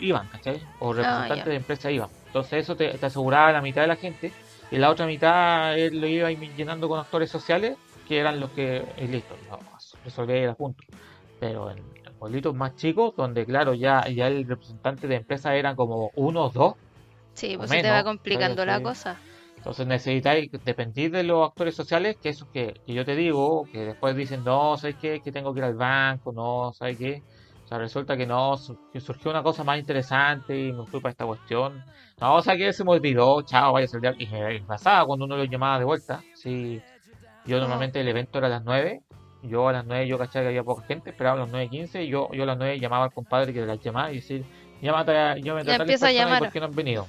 iban, 0.00 0.28
¿cachai? 0.28 0.60
O 0.78 0.92
representantes 0.92 1.46
Ah, 1.46 1.46
ya. 1.46 1.50
de 1.50 1.56
empresas 1.56 1.92
iban. 1.92 2.10
Entonces 2.26 2.62
eso 2.64 2.76
te, 2.76 2.98
te 2.98 3.06
aseguraba 3.06 3.52
la 3.52 3.62
mitad 3.62 3.82
de 3.82 3.88
la 3.88 3.96
gente. 3.96 4.32
Y 4.70 4.78
la 4.78 4.90
otra 4.90 5.06
mitad 5.06 5.78
él 5.78 6.00
lo 6.00 6.06
iba 6.08 6.30
llenando 6.32 6.88
con 6.88 6.98
actores 6.98 7.30
sociales, 7.30 7.78
que 8.04 8.18
eran 8.18 8.40
los 8.40 8.50
que, 8.52 8.94
y 8.96 9.06
listo, 9.06 9.36
no, 9.48 9.58
resolver 10.04 10.36
el 10.44 10.50
asunto. 10.50 10.82
Pero 11.38 11.70
en, 11.70 11.78
en 11.78 12.14
pueblitos 12.18 12.54
más 12.54 12.74
chicos, 12.76 13.14
donde 13.16 13.46
claro, 13.46 13.74
ya, 13.74 14.08
ya 14.08 14.26
el 14.28 14.46
representante 14.46 15.06
de 15.06 15.16
empresa 15.16 15.54
eran 15.54 15.76
como 15.76 16.10
uno 16.16 16.46
o 16.46 16.50
dos, 16.50 16.74
Sí, 17.34 17.56
O 17.56 17.58
pues 17.58 17.70
se 17.70 17.80
te 17.82 17.90
va 17.90 18.02
menos, 18.02 18.04
complicando 18.04 18.64
la 18.64 18.80
cosa. 18.80 19.20
Entonces 19.56 19.86
necesitáis 19.86 20.50
depender 20.64 21.10
de 21.10 21.22
los 21.24 21.48
actores 21.48 21.74
sociales, 21.74 22.16
que 22.20 22.28
eso 22.30 22.46
que, 22.52 22.74
que 22.86 22.94
yo 22.94 23.04
te 23.04 23.16
digo, 23.16 23.64
que 23.72 23.78
después 23.80 24.14
dicen, 24.16 24.44
no, 24.44 24.76
¿sabes 24.76 24.96
qué? 25.00 25.20
Que 25.22 25.32
tengo 25.32 25.52
que 25.54 25.60
ir 25.60 25.64
al 25.64 25.74
banco, 25.74 26.32
no, 26.32 26.72
¿sabes 26.74 26.98
qué? 26.98 27.22
Sea, 27.74 27.78
resulta 27.78 28.16
que 28.16 28.26
no, 28.26 28.54
que 28.92 29.00
surgió 29.00 29.30
una 29.30 29.42
cosa 29.42 29.64
más 29.64 29.78
interesante 29.78 30.58
y 30.58 30.72
me 30.72 30.86
fui 30.86 31.00
para 31.00 31.10
esta 31.10 31.26
cuestión. 31.26 31.84
No, 32.20 32.36
o 32.36 32.42
sea, 32.42 32.56
que 32.56 32.72
se 32.72 32.84
me 32.84 32.92
olvidó, 32.92 33.42
chao, 33.42 33.72
vaya 33.72 33.86
a 33.86 33.88
salir. 33.88 34.14
Y 34.18 34.60
pasaba 34.60 35.04
cuando 35.04 35.24
uno 35.24 35.36
lo 35.36 35.44
llamaba 35.44 35.78
de 35.78 35.84
vuelta. 35.84 36.22
Sí, 36.34 36.80
yo 37.44 37.58
normalmente 37.58 38.00
el 38.00 38.08
evento 38.08 38.38
era 38.38 38.46
a 38.46 38.50
las 38.50 38.64
9. 38.64 39.02
Yo 39.42 39.68
a 39.68 39.72
las 39.72 39.84
9 39.84 40.06
yo 40.06 40.18
cachaba 40.18 40.44
que 40.44 40.48
había 40.48 40.62
poca 40.62 40.86
gente, 40.86 41.10
esperaba 41.10 41.42
a 41.42 41.46
las 41.46 41.52
9.15 41.52 42.04
y 42.04 42.08
yo, 42.08 42.30
yo 42.32 42.44
a 42.44 42.46
las 42.46 42.56
9 42.56 42.78
llamaba 42.78 43.04
al 43.04 43.12
compadre 43.12 43.52
que 43.52 43.66
las 43.66 43.80
llamaba 43.80 44.10
y 44.12 44.16
decir, 44.16 44.44
llámate, 44.80 45.42
yo 45.42 45.54
me 45.54 45.60
empieza 45.60 46.06
a 46.06 46.12
llamar. 46.12 46.38
¿por 46.38 46.52
qué 46.52 46.60
no 46.60 46.66
han 46.66 46.74
venido? 46.74 47.06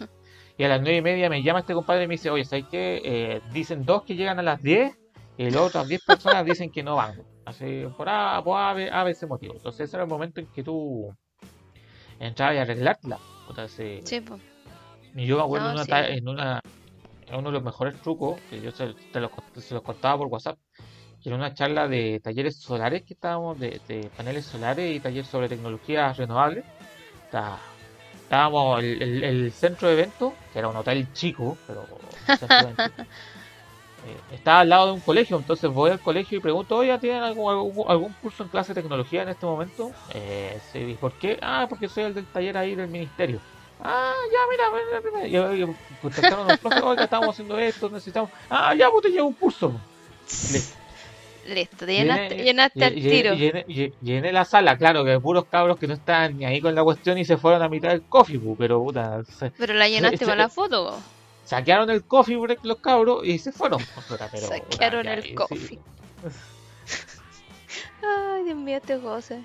Y 0.57 0.63
a 0.63 0.67
las 0.67 0.81
9 0.81 0.97
y 0.97 1.01
media 1.01 1.29
me 1.29 1.43
llama 1.43 1.59
este 1.59 1.73
compadre 1.73 2.05
y 2.05 2.07
me 2.07 2.15
dice, 2.15 2.29
oye, 2.29 2.43
¿sabes 2.43 2.65
qué? 2.69 3.01
Eh, 3.05 3.41
dicen 3.53 3.85
dos 3.85 4.03
que 4.03 4.15
llegan 4.15 4.39
a 4.39 4.43
las 4.43 4.61
10 4.61 4.97
y 5.37 5.49
las 5.49 5.61
otras 5.61 5.87
10 5.87 6.03
personas 6.05 6.45
dicen 6.45 6.71
que 6.71 6.83
no 6.83 6.95
van. 6.95 7.34
Así, 7.45 7.85
por 7.95 8.09
A, 8.09 8.41
por 8.43 8.59
A, 8.59 8.73
B, 8.73 8.89
A, 8.91 9.03
B, 9.03 9.11
ese 9.11 9.27
motivo. 9.27 9.53
Entonces 9.55 9.81
ese 9.87 9.97
era 9.97 10.03
el 10.03 10.09
momento 10.09 10.39
en 10.41 10.47
que 10.47 10.63
tú 10.63 11.13
entrabas 12.19 12.57
a 12.57 12.61
arreglártela. 12.61 13.19
Entonces, 13.49 14.01
Sí, 14.05 14.21
pues. 14.21 14.41
y 15.15 15.25
yo 15.25 15.37
me 15.37 15.43
acuerdo 15.43 15.65
No, 15.67 15.71
en, 15.71 15.75
una, 15.89 16.05
sí. 16.05 16.11
en 16.17 16.27
una 16.29 16.61
en 17.27 17.35
uno 17.35 17.49
de 17.49 17.53
los 17.53 17.63
mejores 17.63 17.99
trucos 18.01 18.39
que 18.49 18.61
yo 18.61 18.71
se, 18.71 18.93
te 19.11 19.19
los, 19.19 19.31
se 19.57 19.73
los 19.73 19.81
contaba 19.83 20.17
por 20.17 20.27
WhatsApp, 20.27 20.57
que 21.21 21.29
era 21.29 21.35
una 21.35 21.53
charla 21.55 21.87
de 21.87 22.19
talleres 22.23 22.57
solares 22.57 23.03
que 23.03 23.15
estábamos, 23.15 23.59
de, 23.59 23.81
de 23.87 24.09
paneles 24.15 24.45
solares 24.45 24.95
y 24.95 24.99
talleres 24.99 25.27
sobre 25.27 25.49
tecnologías 25.49 26.17
renovables. 26.17 26.63
Está- 27.25 27.59
Estábamos 28.23 28.79
el, 28.79 29.01
el- 29.03 29.23
el 29.23 29.51
centro 29.51 29.87
de 29.87 29.93
eventos, 29.95 30.33
que 30.51 30.57
era 30.59 30.67
un 30.67 30.75
hotel 30.75 31.11
chico, 31.13 31.57
pero 31.67 31.87
eh, 34.07 34.35
estaba 34.35 34.59
al 34.61 34.69
lado 34.69 34.87
de 34.87 34.93
un 34.93 34.99
colegio, 35.01 35.37
entonces 35.37 35.69
voy 35.69 35.91
al 35.91 35.99
colegio 35.99 36.37
y 36.37 36.41
pregunto, 36.41 36.77
oye, 36.77 36.97
¿tienen 36.99 37.23
algún, 37.23 37.51
algún, 37.51 37.85
algún 37.89 38.13
curso 38.21 38.43
en 38.43 38.49
clase 38.49 38.73
de 38.73 38.81
tecnología 38.81 39.23
en 39.23 39.29
este 39.29 39.45
momento? 39.45 39.91
Eh, 40.13 40.59
sí, 40.71 40.79
¿y 40.79 40.93
¿por 40.93 41.11
qué? 41.13 41.37
Ah, 41.41 41.65
porque 41.69 41.87
soy 41.89 42.03
el 42.03 42.13
del 42.13 42.25
taller 42.25 42.57
ahí 42.57 42.75
del 42.75 42.87
ministerio. 42.87 43.39
Ah, 43.83 44.13
ya, 44.31 44.39
mira, 44.49 45.01
mira, 45.01 45.21
mira. 45.21 45.27
Yo, 45.27 45.53
yo, 45.53 45.73
contactaron 46.01 46.45
a 46.47 46.51
los 46.51 46.59
profes, 46.59 46.81
oiga, 46.83 47.03
estamos 47.03 47.29
haciendo 47.29 47.57
esto, 47.57 47.89
necesitamos. 47.89 48.29
Ah, 48.49 48.73
ya, 48.75 48.89
pues 48.89 49.03
te 49.03 49.09
llevo 49.09 49.27
un 49.27 49.33
curso. 49.33 49.73
Listo. 50.51 50.75
Listo, 51.47 51.85
te 51.85 51.93
llenaste, 51.93 52.37
Llené- 52.37 52.43
llenaste 52.43 52.85
al 52.85 52.95
lle- 52.95 53.09
tiro. 53.11 53.33
Llené, 53.35 53.65
lle- 53.67 53.93
llené 54.01 54.31
la 54.31 54.45
sala, 54.45 54.77
claro, 54.79 55.05
que 55.05 55.19
puros 55.19 55.45
cabros 55.45 55.77
que 55.77 55.85
no 55.85 55.93
estaban 55.93 56.35
ni 56.39 56.45
ahí 56.45 56.59
con 56.59 56.73
la 56.73 56.83
cuestión 56.83 57.19
y 57.19 57.25
se 57.25 57.37
fueron 57.37 57.61
a 57.61 57.69
mitad 57.69 57.89
del 57.89 58.01
coffee, 58.01 58.39
pero 58.57 58.81
puta, 58.81 59.23
se- 59.25 59.51
Pero 59.51 59.75
la 59.75 59.87
llenaste 59.87 60.15
ese- 60.15 60.25
para 60.25 60.37
la 60.43 60.49
foto. 60.49 60.89
po. 60.89 61.14
Saquearon 61.45 61.89
el 61.89 62.03
coffee 62.05 62.35
break 62.35 62.59
los 62.63 62.79
cabros 62.79 63.25
y 63.25 63.37
se 63.39 63.51
fueron. 63.51 63.79
Pero, 64.09 64.47
Saquearon 64.47 65.07
el 65.07 65.33
coffee. 65.35 65.79
Ay, 68.03 68.43
Dios 68.43 68.57
mío, 68.57 68.77
este 68.77 68.97
José. 68.99 69.43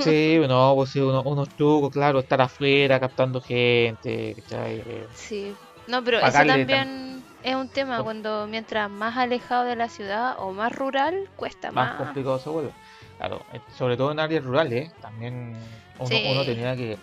Sí, 0.00 0.40
no, 0.48 0.74
pues 0.74 0.90
sí, 0.90 1.00
uno- 1.00 1.22
unos 1.22 1.48
trucos, 1.50 1.90
claro, 1.90 2.20
estar 2.20 2.40
afuera 2.40 3.00
captando 3.00 3.40
gente, 3.40 4.34
¿cachai? 4.42 4.82
Sí. 5.14 5.54
No, 5.86 6.02
pero 6.04 6.18
eso 6.20 6.44
también 6.46 7.22
es 7.42 7.54
un 7.56 7.68
tema 7.68 8.02
cuando 8.02 8.46
mientras 8.46 8.90
más 8.90 9.16
alejado 9.16 9.64
de 9.64 9.74
la 9.76 9.88
ciudad 9.88 10.36
o 10.38 10.52
más 10.52 10.72
rural, 10.76 11.28
cuesta 11.36 11.72
más 11.72 11.90
más. 11.92 11.98
complicado 11.98 12.38
se 12.38 12.48
vuelve. 12.50 12.70
Claro, 13.18 13.40
eh, 13.52 13.60
sobre 13.76 13.96
todo 13.96 14.12
en 14.12 14.20
áreas 14.20 14.44
rurales, 14.44 14.92
también 15.00 15.56
uno, 15.98 16.06
Sí. 16.08 16.28
uno 16.30 16.44
tenía 16.44 16.76
que, 16.76 16.98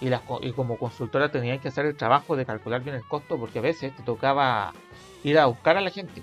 y, 0.00 0.08
las, 0.08 0.22
y 0.40 0.52
como 0.52 0.78
consultora 0.78 1.30
tenía 1.30 1.58
que 1.58 1.68
hacer 1.68 1.86
el 1.86 1.96
trabajo 1.96 2.36
de 2.36 2.46
calcular 2.46 2.82
bien 2.82 2.96
el 2.96 3.04
costo, 3.04 3.38
porque 3.38 3.58
a 3.58 3.62
veces 3.62 3.94
te 3.94 4.02
tocaba 4.02 4.72
ir 5.22 5.38
a 5.38 5.46
buscar 5.46 5.76
a 5.76 5.80
la 5.80 5.90
gente. 5.90 6.22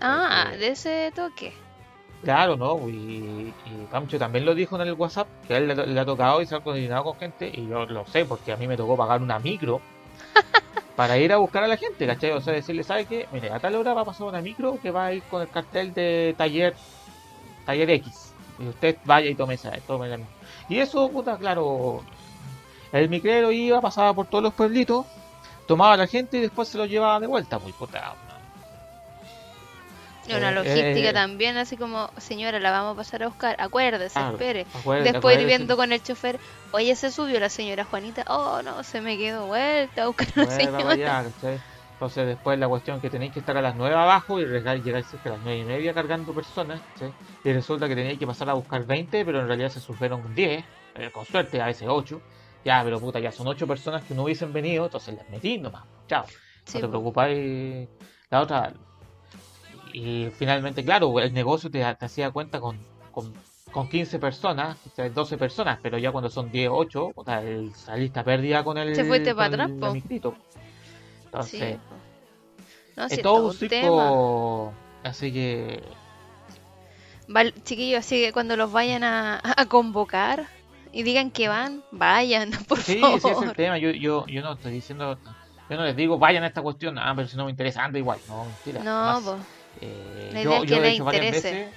Ah, 0.00 0.44
Porque- 0.44 0.58
de 0.58 0.68
ese 0.68 1.12
toque. 1.14 1.52
Claro, 2.22 2.56
¿no? 2.56 2.88
Y, 2.88 3.52
y 3.66 3.86
Pancho 3.90 4.16
también 4.16 4.44
lo 4.44 4.54
dijo 4.54 4.76
en 4.80 4.86
el 4.86 4.94
WhatsApp, 4.94 5.26
que 5.46 5.54
a 5.54 5.58
él 5.58 5.66
le, 5.68 5.74
le 5.88 6.00
ha 6.00 6.04
tocado 6.04 6.40
y 6.40 6.46
se 6.46 6.54
ha 6.54 6.60
coordinado 6.60 7.02
con 7.02 7.16
gente, 7.18 7.50
y 7.52 7.66
yo 7.66 7.84
lo 7.84 8.06
sé, 8.06 8.24
porque 8.24 8.52
a 8.52 8.56
mí 8.56 8.68
me 8.68 8.76
tocó 8.76 8.96
pagar 8.96 9.20
una 9.22 9.40
micro 9.40 9.80
para 10.96 11.18
ir 11.18 11.32
a 11.32 11.38
buscar 11.38 11.64
a 11.64 11.68
la 11.68 11.76
gente, 11.76 12.06
¿cachai? 12.06 12.30
O 12.30 12.40
sea, 12.40 12.52
decirle, 12.54 12.84
¿sabe 12.84 13.06
qué? 13.06 13.26
Mire, 13.32 13.50
a 13.50 13.58
tal 13.58 13.74
hora 13.74 13.92
va 13.92 14.02
a 14.02 14.04
pasar 14.04 14.28
una 14.28 14.40
micro 14.40 14.78
que 14.80 14.92
va 14.92 15.06
a 15.06 15.12
ir 15.14 15.22
con 15.24 15.42
el 15.42 15.48
cartel 15.50 15.92
de 15.94 16.34
taller, 16.38 16.76
taller 17.66 17.90
X, 17.90 18.34
y 18.60 18.68
usted 18.68 18.96
vaya 19.04 19.28
y 19.28 19.34
tome 19.34 19.54
esa, 19.54 19.72
tome 19.86 20.08
la 20.08 20.18
micro. 20.18 20.32
Y 20.68 20.78
eso, 20.78 21.10
puta, 21.10 21.36
claro, 21.38 22.02
el 22.92 23.08
micrero 23.08 23.50
iba, 23.52 23.80
pasaba 23.80 24.12
por 24.14 24.26
todos 24.26 24.44
los 24.44 24.54
pueblitos, 24.54 25.06
tomaba 25.66 25.94
a 25.94 25.96
la 25.96 26.06
gente 26.06 26.36
y 26.38 26.40
después 26.40 26.68
se 26.68 26.78
lo 26.78 26.86
llevaba 26.86 27.18
de 27.20 27.26
vuelta, 27.26 27.58
pues, 27.58 27.74
puta. 27.74 28.14
Y 30.28 30.34
una 30.34 30.50
Eh, 30.50 30.54
logística 30.54 31.10
eh, 31.10 31.12
también, 31.12 31.56
así 31.56 31.76
como, 31.76 32.08
señora, 32.16 32.60
la 32.60 32.70
vamos 32.70 32.92
a 32.94 32.96
pasar 32.96 33.24
a 33.24 33.26
buscar. 33.26 33.56
Acuérdese, 33.58 34.12
Claro, 34.14 34.32
espere. 34.36 34.66
acuérdate- 34.72 35.12
Después 35.12 35.34
ir 35.34 35.40
acuérdese- 35.40 35.46
viendo 35.46 35.76
con 35.76 35.92
el 35.92 36.00
chofer, 36.02 36.38
oye, 36.70 36.94
se 36.94 37.10
subió 37.10 37.40
la 37.40 37.48
señora 37.48 37.84
Juanita. 37.84 38.24
Oh, 38.28 38.62
no, 38.62 38.84
se 38.84 39.00
me 39.00 39.18
quedó 39.18 39.46
vuelta 39.46 40.04
a 40.04 40.06
buscar 40.06 40.28
a 40.36 40.40
la 40.44 40.50
señora. 40.50 41.24
Entonces 41.94 42.26
después 42.26 42.58
la 42.58 42.66
cuestión 42.68 43.00
que 43.00 43.10
tenéis 43.10 43.32
que 43.32 43.38
estar 43.40 43.56
a 43.56 43.62
las 43.62 43.76
9 43.76 43.94
abajo 43.94 44.40
y 44.40 44.44
llegar, 44.44 44.80
cerca 45.04 45.28
a 45.30 45.32
las 45.34 45.40
9 45.44 45.58
y 45.58 45.64
media 45.64 45.94
cargando 45.94 46.32
personas, 46.32 46.80
¿cachai? 46.94 47.12
Y 47.44 47.52
resulta 47.52 47.86
que 47.88 47.94
tenéis 47.94 48.18
que 48.18 48.26
pasar 48.26 48.50
a 48.50 48.54
buscar 48.54 48.84
20, 48.84 49.24
pero 49.24 49.40
en 49.40 49.46
realidad 49.46 49.68
se 49.70 49.78
sufrieron 49.80 50.34
10, 50.34 50.64
eh, 50.96 51.10
con 51.12 51.24
suerte 51.26 51.60
a 51.60 51.66
veces 51.66 51.86
8. 51.88 52.20
Ya, 52.64 52.82
pero 52.84 53.00
puta, 53.00 53.18
ya 53.18 53.32
son 53.32 53.48
8 53.48 53.66
personas 53.66 54.04
que 54.04 54.14
no 54.14 54.22
hubiesen 54.24 54.52
venido, 54.52 54.84
entonces 54.84 55.14
las 55.16 55.28
metí 55.30 55.58
nomás, 55.58 55.84
chao. 56.06 56.24
Sí, 56.64 56.78
no 56.78 56.82
te 56.82 56.88
preocupáis. 56.88 57.88
La 58.30 58.40
otra. 58.40 58.72
Y 59.92 60.28
finalmente, 60.38 60.84
claro, 60.84 61.18
el 61.20 61.32
negocio 61.34 61.70
te, 61.70 61.80
te 61.80 62.04
hacía 62.04 62.30
cuenta 62.30 62.60
con, 62.60 62.78
con, 63.10 63.32
con 63.72 63.88
15 63.88 64.18
personas, 64.18 64.78
o 64.86 64.94
sea, 64.94 65.08
12 65.10 65.36
personas, 65.36 65.78
pero 65.82 65.98
ya 65.98 66.12
cuando 66.12 66.30
son 66.30 66.50
10, 66.50 66.70
8, 66.72 67.12
o 67.14 67.24
sea, 67.24 67.42
el, 67.42 67.74
saliste 67.74 68.22
perdida 68.22 68.64
con 68.64 68.78
el. 68.78 68.94
Te 68.94 69.04
fuiste 69.04 69.34
pa' 69.34 69.50
con 69.50 69.60
atrás. 69.60 69.70
Sí, 69.72 70.12
Entonces, 71.26 71.76
po. 71.76 71.94
No, 72.96 73.08
sí, 73.08 73.14
es 73.16 73.22
todo 73.22 73.46
un 73.46 73.52
circo. 73.54 74.72
Así 75.02 75.32
que. 75.32 75.82
Val- 77.28 77.54
chiquillos, 77.64 78.00
así 78.00 78.22
que 78.22 78.32
cuando 78.32 78.56
los 78.56 78.70
vayan 78.72 79.04
a, 79.04 79.40
a 79.42 79.66
convocar 79.66 80.46
y 80.92 81.02
digan 81.02 81.30
que 81.30 81.48
van, 81.48 81.84
vayan, 81.90 82.50
por 82.68 82.78
Sí, 82.78 82.94
favor. 83.00 83.20
sí, 83.20 83.28
ese 83.28 83.44
es 83.44 83.50
el 83.50 83.54
tema. 83.54 83.78
Yo, 83.78 83.90
yo, 83.90 84.26
yo 84.26 84.42
no 84.42 84.52
estoy 84.54 84.72
diciendo. 84.72 85.20
Yo 85.68 85.76
no 85.76 85.84
les 85.84 85.96
digo 85.96 86.18
vayan 86.18 86.42
a 86.44 86.48
esta 86.48 86.62
cuestión, 86.62 86.98
ah, 86.98 87.12
pero 87.16 87.28
si 87.28 87.36
no 87.36 87.44
me 87.44 87.50
interesa, 87.50 87.84
anda 87.84 87.98
igual. 87.98 88.20
No, 88.26 88.46
mentira. 88.46 88.80
No, 88.82 89.20
po. 89.24 89.38
Eh, 89.80 90.30
La 90.34 90.42
yo, 90.42 90.56
es 90.58 90.64
yo 90.64 90.76
que 90.76 90.80
de 90.80 90.88
les 90.88 90.94
hecho 90.94 91.04
varias 91.04 91.30
veces, 91.30 91.74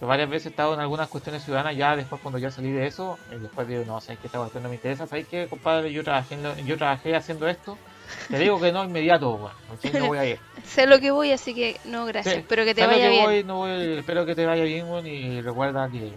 yo 0.00 0.06
varias 0.06 0.28
veces 0.30 0.46
he 0.46 0.48
estado 0.50 0.74
en 0.74 0.80
algunas 0.80 1.08
cuestiones 1.08 1.42
ciudadanas 1.44 1.76
ya 1.76 1.96
después 1.96 2.20
cuando 2.22 2.38
ya 2.38 2.50
salí 2.50 2.70
de 2.70 2.86
eso, 2.86 3.18
y 3.30 3.38
después 3.40 3.66
digo, 3.68 3.84
no, 3.84 4.00
sabes 4.00 4.20
que 4.20 4.28
esta 4.28 4.38
cuestión 4.38 4.62
no 4.62 4.68
me 4.70 4.76
interesa, 4.76 5.06
sabes 5.06 5.26
qué, 5.28 5.48
compadre, 5.48 5.92
yo 5.92 6.04
trabajé, 6.04 6.38
yo 6.64 6.76
trabajé 6.78 7.16
haciendo 7.16 7.48
esto, 7.48 7.76
te 8.30 8.38
digo 8.38 8.60
que 8.60 8.72
no 8.72 8.84
inmediato, 8.84 9.36
bueno, 9.38 9.54
no 9.94 10.06
voy 10.06 10.18
a 10.18 10.24
ir. 10.26 10.38
Sé 10.64 10.86
lo 10.86 11.00
que 11.00 11.10
voy, 11.10 11.32
así 11.32 11.54
que 11.54 11.80
no, 11.84 12.06
gracias. 12.06 12.34
Sí, 12.34 12.40
Espero 12.40 12.64
que 12.64 12.74
te 12.74 12.86
vaya 12.86 13.02
que 13.02 13.10
bien. 13.10 13.24
voy, 13.24 13.44
no 13.44 13.56
voy- 13.56 13.98
espero 13.98 14.24
que 14.26 14.34
te 14.34 14.46
vaya 14.46 14.64
bien, 14.64 14.86
bueno, 14.86 15.08
y 15.08 15.40
recuerda 15.42 15.90
que, 15.90 16.16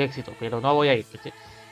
éxito, 0.00 0.32
pero 0.38 0.60
no 0.60 0.74
voy 0.74 0.88
a 0.88 0.94
ir. 0.94 1.04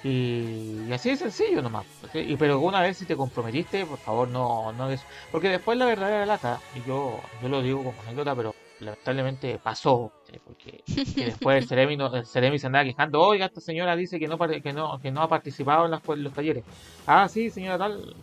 Y, 0.03 0.85
y 0.89 0.93
así 0.93 1.11
de 1.11 1.17
sencillo 1.17 1.63
nomás. 1.63 1.87
¿cachai? 2.03 2.31
Y, 2.31 2.37
pero 2.37 2.61
una 2.61 2.81
vez 2.83 2.99
si 2.99 3.07
te 3.07 3.17
comprometiste, 3.17 3.87
por 3.87 3.99
favor 3.99 4.29
no, 4.29 4.73
no 4.73 4.89
des- 4.89 5.05
Porque 5.33 5.49
después 5.49 5.79
la 5.79 5.87
verdadera 5.87 6.27
lata, 6.27 6.61
y 6.75 6.87
yo, 6.87 7.21
yo 7.43 7.49
lo 7.49 7.63
digo 7.63 7.79
como 7.85 7.95
anécdota, 8.03 8.35
pero 8.35 8.55
lamentablemente 8.81 9.59
pasó. 9.63 10.13
Porque 10.47 10.83
que 11.15 11.25
después 11.27 11.63
el 11.63 11.69
Ceremi, 11.69 11.97
no- 11.97 12.15
el 12.15 12.27
Ceremi 12.27 12.59
se 12.59 12.67
andaba 12.67 12.85
quejando, 12.85 13.21
oiga, 13.23 13.47
esta 13.47 13.61
señora 13.63 13.97
dice 13.97 14.19
que 14.19 14.29
no, 14.29 14.37
que 14.39 14.73
no, 14.75 14.99
que 15.01 15.11
no 15.11 15.23
ha 15.23 15.29
participado 15.29 15.87
en 15.87 15.93
las- 15.93 16.03
en 16.07 16.23
los 16.25 16.33
talleres. 16.35 16.65
Ah, 17.07 17.27
sí, 17.29 17.49
señora 17.51 17.79
tal. 17.79 18.15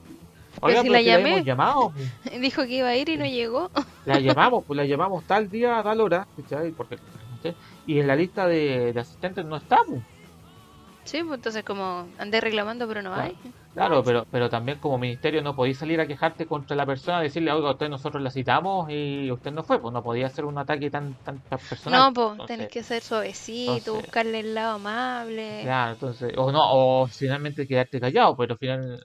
Oiga, 0.59 0.81
si 0.81 0.89
pero 0.89 0.93
la 0.93 1.01
llamé. 1.01 1.43
llamado. 1.43 1.93
pues. 1.95 2.39
Dijo 2.41 2.63
que 2.63 2.75
iba 2.77 2.89
a 2.89 2.95
ir 2.95 3.09
y 3.09 3.17
no 3.17 3.25
llegó. 3.25 3.71
La 4.05 4.19
llamamos, 4.19 4.65
pues 4.65 4.77
la 4.77 4.85
llamamos 4.85 5.23
tal 5.23 5.49
día 5.49 5.79
a 5.79 5.83
tal 5.83 5.99
hora, 6.01 6.27
¿cachai? 6.37 6.71
Porque. 6.73 6.97
Y 7.85 7.99
en 7.99 8.07
la 8.07 8.15
lista 8.15 8.47
de, 8.47 8.93
de 8.93 8.99
asistentes 8.99 9.45
no 9.45 9.57
está, 9.57 9.77
pues. 9.87 10.01
Sí, 11.03 11.23
pues 11.23 11.37
entonces 11.37 11.63
como 11.63 12.07
andé 12.19 12.39
reclamando, 12.41 12.87
pero 12.87 13.01
no 13.01 13.13
hay. 13.13 13.35
Claro, 13.73 14.03
pero, 14.03 14.25
pero 14.29 14.49
también 14.49 14.79
como 14.79 14.97
ministerio 14.97 15.41
no 15.41 15.55
podéis 15.55 15.77
salir 15.77 15.99
a 15.99 16.05
quejarte 16.05 16.45
contra 16.45 16.75
la 16.75 16.85
persona, 16.85 17.21
decirle, 17.21 17.51
oiga, 17.51 17.71
usted 17.71 17.89
nosotros 17.89 18.21
la 18.21 18.29
citamos 18.29 18.87
y 18.89 19.31
usted 19.31 19.51
no 19.51 19.63
fue, 19.63 19.81
pues 19.81 19.93
no 19.93 20.03
podía 20.03 20.27
hacer 20.27 20.45
un 20.45 20.57
ataque 20.57 20.91
tan, 20.91 21.15
tan 21.23 21.41
personal. 21.41 22.13
No, 22.13 22.13
pues 22.13 22.47
tenés 22.47 22.67
que 22.69 22.83
ser 22.83 23.01
suavecito, 23.01 23.77
entonces- 23.77 24.03
buscarle 24.03 24.39
el 24.41 24.53
lado 24.53 24.75
amable. 24.75 25.61
Claro, 25.63 25.93
entonces, 25.93 26.33
o 26.37 26.51
no, 26.51 26.59
o 26.61 27.07
finalmente 27.07 27.65
quedarte 27.65 27.99
callado, 27.99 28.35
pero 28.37 28.53
al 28.53 28.59
final 28.59 29.03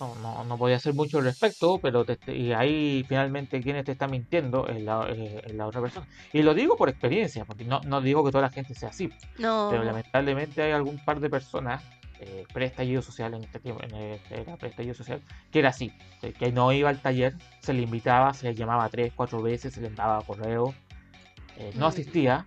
no, 0.00 0.14
no, 0.16 0.44
no 0.44 0.58
podía 0.58 0.76
hacer 0.76 0.94
mucho 0.94 1.18
al 1.18 1.24
respecto, 1.24 1.78
pero 1.78 2.04
te- 2.04 2.36
y 2.36 2.52
ahí 2.52 3.04
finalmente 3.08 3.60
quien 3.62 3.82
te 3.84 3.92
está 3.92 4.08
mintiendo 4.08 4.66
es 4.68 4.82
la, 4.82 5.06
eh, 5.08 5.42
es 5.46 5.54
la 5.54 5.66
otra 5.66 5.80
persona. 5.80 6.06
Y 6.32 6.42
lo 6.42 6.54
digo 6.54 6.76
por 6.76 6.88
experiencia, 6.88 7.44
porque 7.44 7.64
no, 7.64 7.80
no 7.82 8.00
digo 8.00 8.24
que 8.24 8.30
toda 8.30 8.42
la 8.42 8.50
gente 8.50 8.74
sea 8.74 8.88
así, 8.90 9.10
No, 9.38 9.68
pero 9.70 9.84
lamentablemente 9.84 10.62
hay 10.62 10.72
algún 10.72 10.98
par 11.04 11.20
de 11.20 11.30
personas 11.30 11.82
eh, 12.20 12.44
preestallido 12.52 13.02
social, 13.02 13.34
en 13.34 13.44
este 13.44 13.58
tiempo, 13.60 13.82
en 13.82 13.94
era 13.94 14.56
preestallido 14.56 14.94
social, 14.94 15.20
que 15.50 15.58
era 15.58 15.70
así, 15.70 15.92
que 16.38 16.52
no 16.52 16.72
iba 16.72 16.88
al 16.88 17.00
taller, 17.00 17.34
se 17.60 17.72
le 17.72 17.82
invitaba, 17.82 18.32
se 18.34 18.46
le 18.46 18.54
llamaba 18.54 18.88
tres, 18.88 19.12
cuatro 19.14 19.42
veces, 19.42 19.74
se 19.74 19.80
le 19.80 19.90
daba 19.90 20.22
correo, 20.22 20.74
eh, 21.56 21.72
no 21.74 21.86
mm. 21.86 21.88
asistía, 21.88 22.46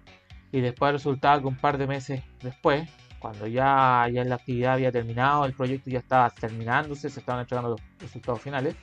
y 0.52 0.62
después 0.62 0.94
resultaba 0.94 1.40
que 1.40 1.48
un 1.48 1.58
par 1.58 1.78
de 1.78 1.86
meses 1.86 2.24
después, 2.42 2.90
cuando 3.20 3.48
ya, 3.48 4.08
ya 4.12 4.24
la 4.24 4.36
actividad 4.36 4.74
había 4.74 4.92
terminado, 4.92 5.46
el 5.46 5.54
proyecto 5.54 5.90
ya 5.90 6.00
estaba 6.00 6.30
terminándose, 6.30 7.10
se 7.10 7.20
estaban 7.20 7.42
entregando 7.42 7.72
los 7.72 7.82
resultados 8.00 8.42
finales, 8.42 8.76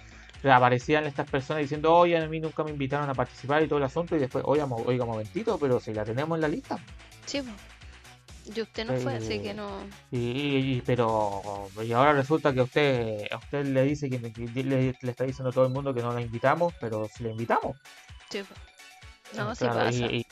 aparecían 0.45 1.05
estas 1.05 1.29
personas 1.31 1.63
diciendo, 1.63 1.95
oye, 1.95 2.19
a 2.19 2.29
mí 2.29 2.41
nunca 2.41 2.65
me 2.65 2.71
invitaron 2.71 3.09
a 3.09 3.15
participar 3.15 3.63
y 3.63 3.69
todo 3.69 3.79
el 3.79 3.85
asunto, 3.85 4.17
y 4.17 4.19
después, 4.19 4.45
oiga, 4.47 4.67
oiga, 4.67 5.05
momentito, 5.05 5.59
pero 5.59 5.81
si 5.81 5.95
la 5.95 6.05
tenemos 6.05 6.37
en 6.37 6.43
la 6.43 6.49
lista. 6.49 6.79
Sí, 7.25 7.43
y 8.55 8.61
usted 8.61 8.85
no 8.85 8.95
fue, 8.99 9.15
así 9.15 9.41
que 9.41 9.51
eh, 9.51 9.55
no. 9.55 9.71
Y, 10.11 10.83
pero 10.83 11.71
y 11.83 11.93
ahora 11.93 12.13
resulta 12.13 12.53
que 12.53 12.61
usted 12.61 13.27
a 13.31 13.39
usted 13.39 13.65
le 13.65 13.83
dice 13.85 14.11
que, 14.11 14.19
le, 14.19 14.95
está 15.01 15.25
diciendo 15.25 15.49
a 15.49 15.53
todo 15.53 15.67
el 15.67 15.73
mundo 15.73 15.95
que 15.95 16.03
no 16.03 16.13
la 16.13 16.21
invitamos, 16.21 16.75
pero 16.79 17.09
si 17.09 17.25
la 17.25 17.31
invitamos. 17.31 17.79
Sí. 18.29 18.43
No, 19.35 19.55
sí 19.55 19.65
pasa. 19.65 19.91
Y, 19.91 20.27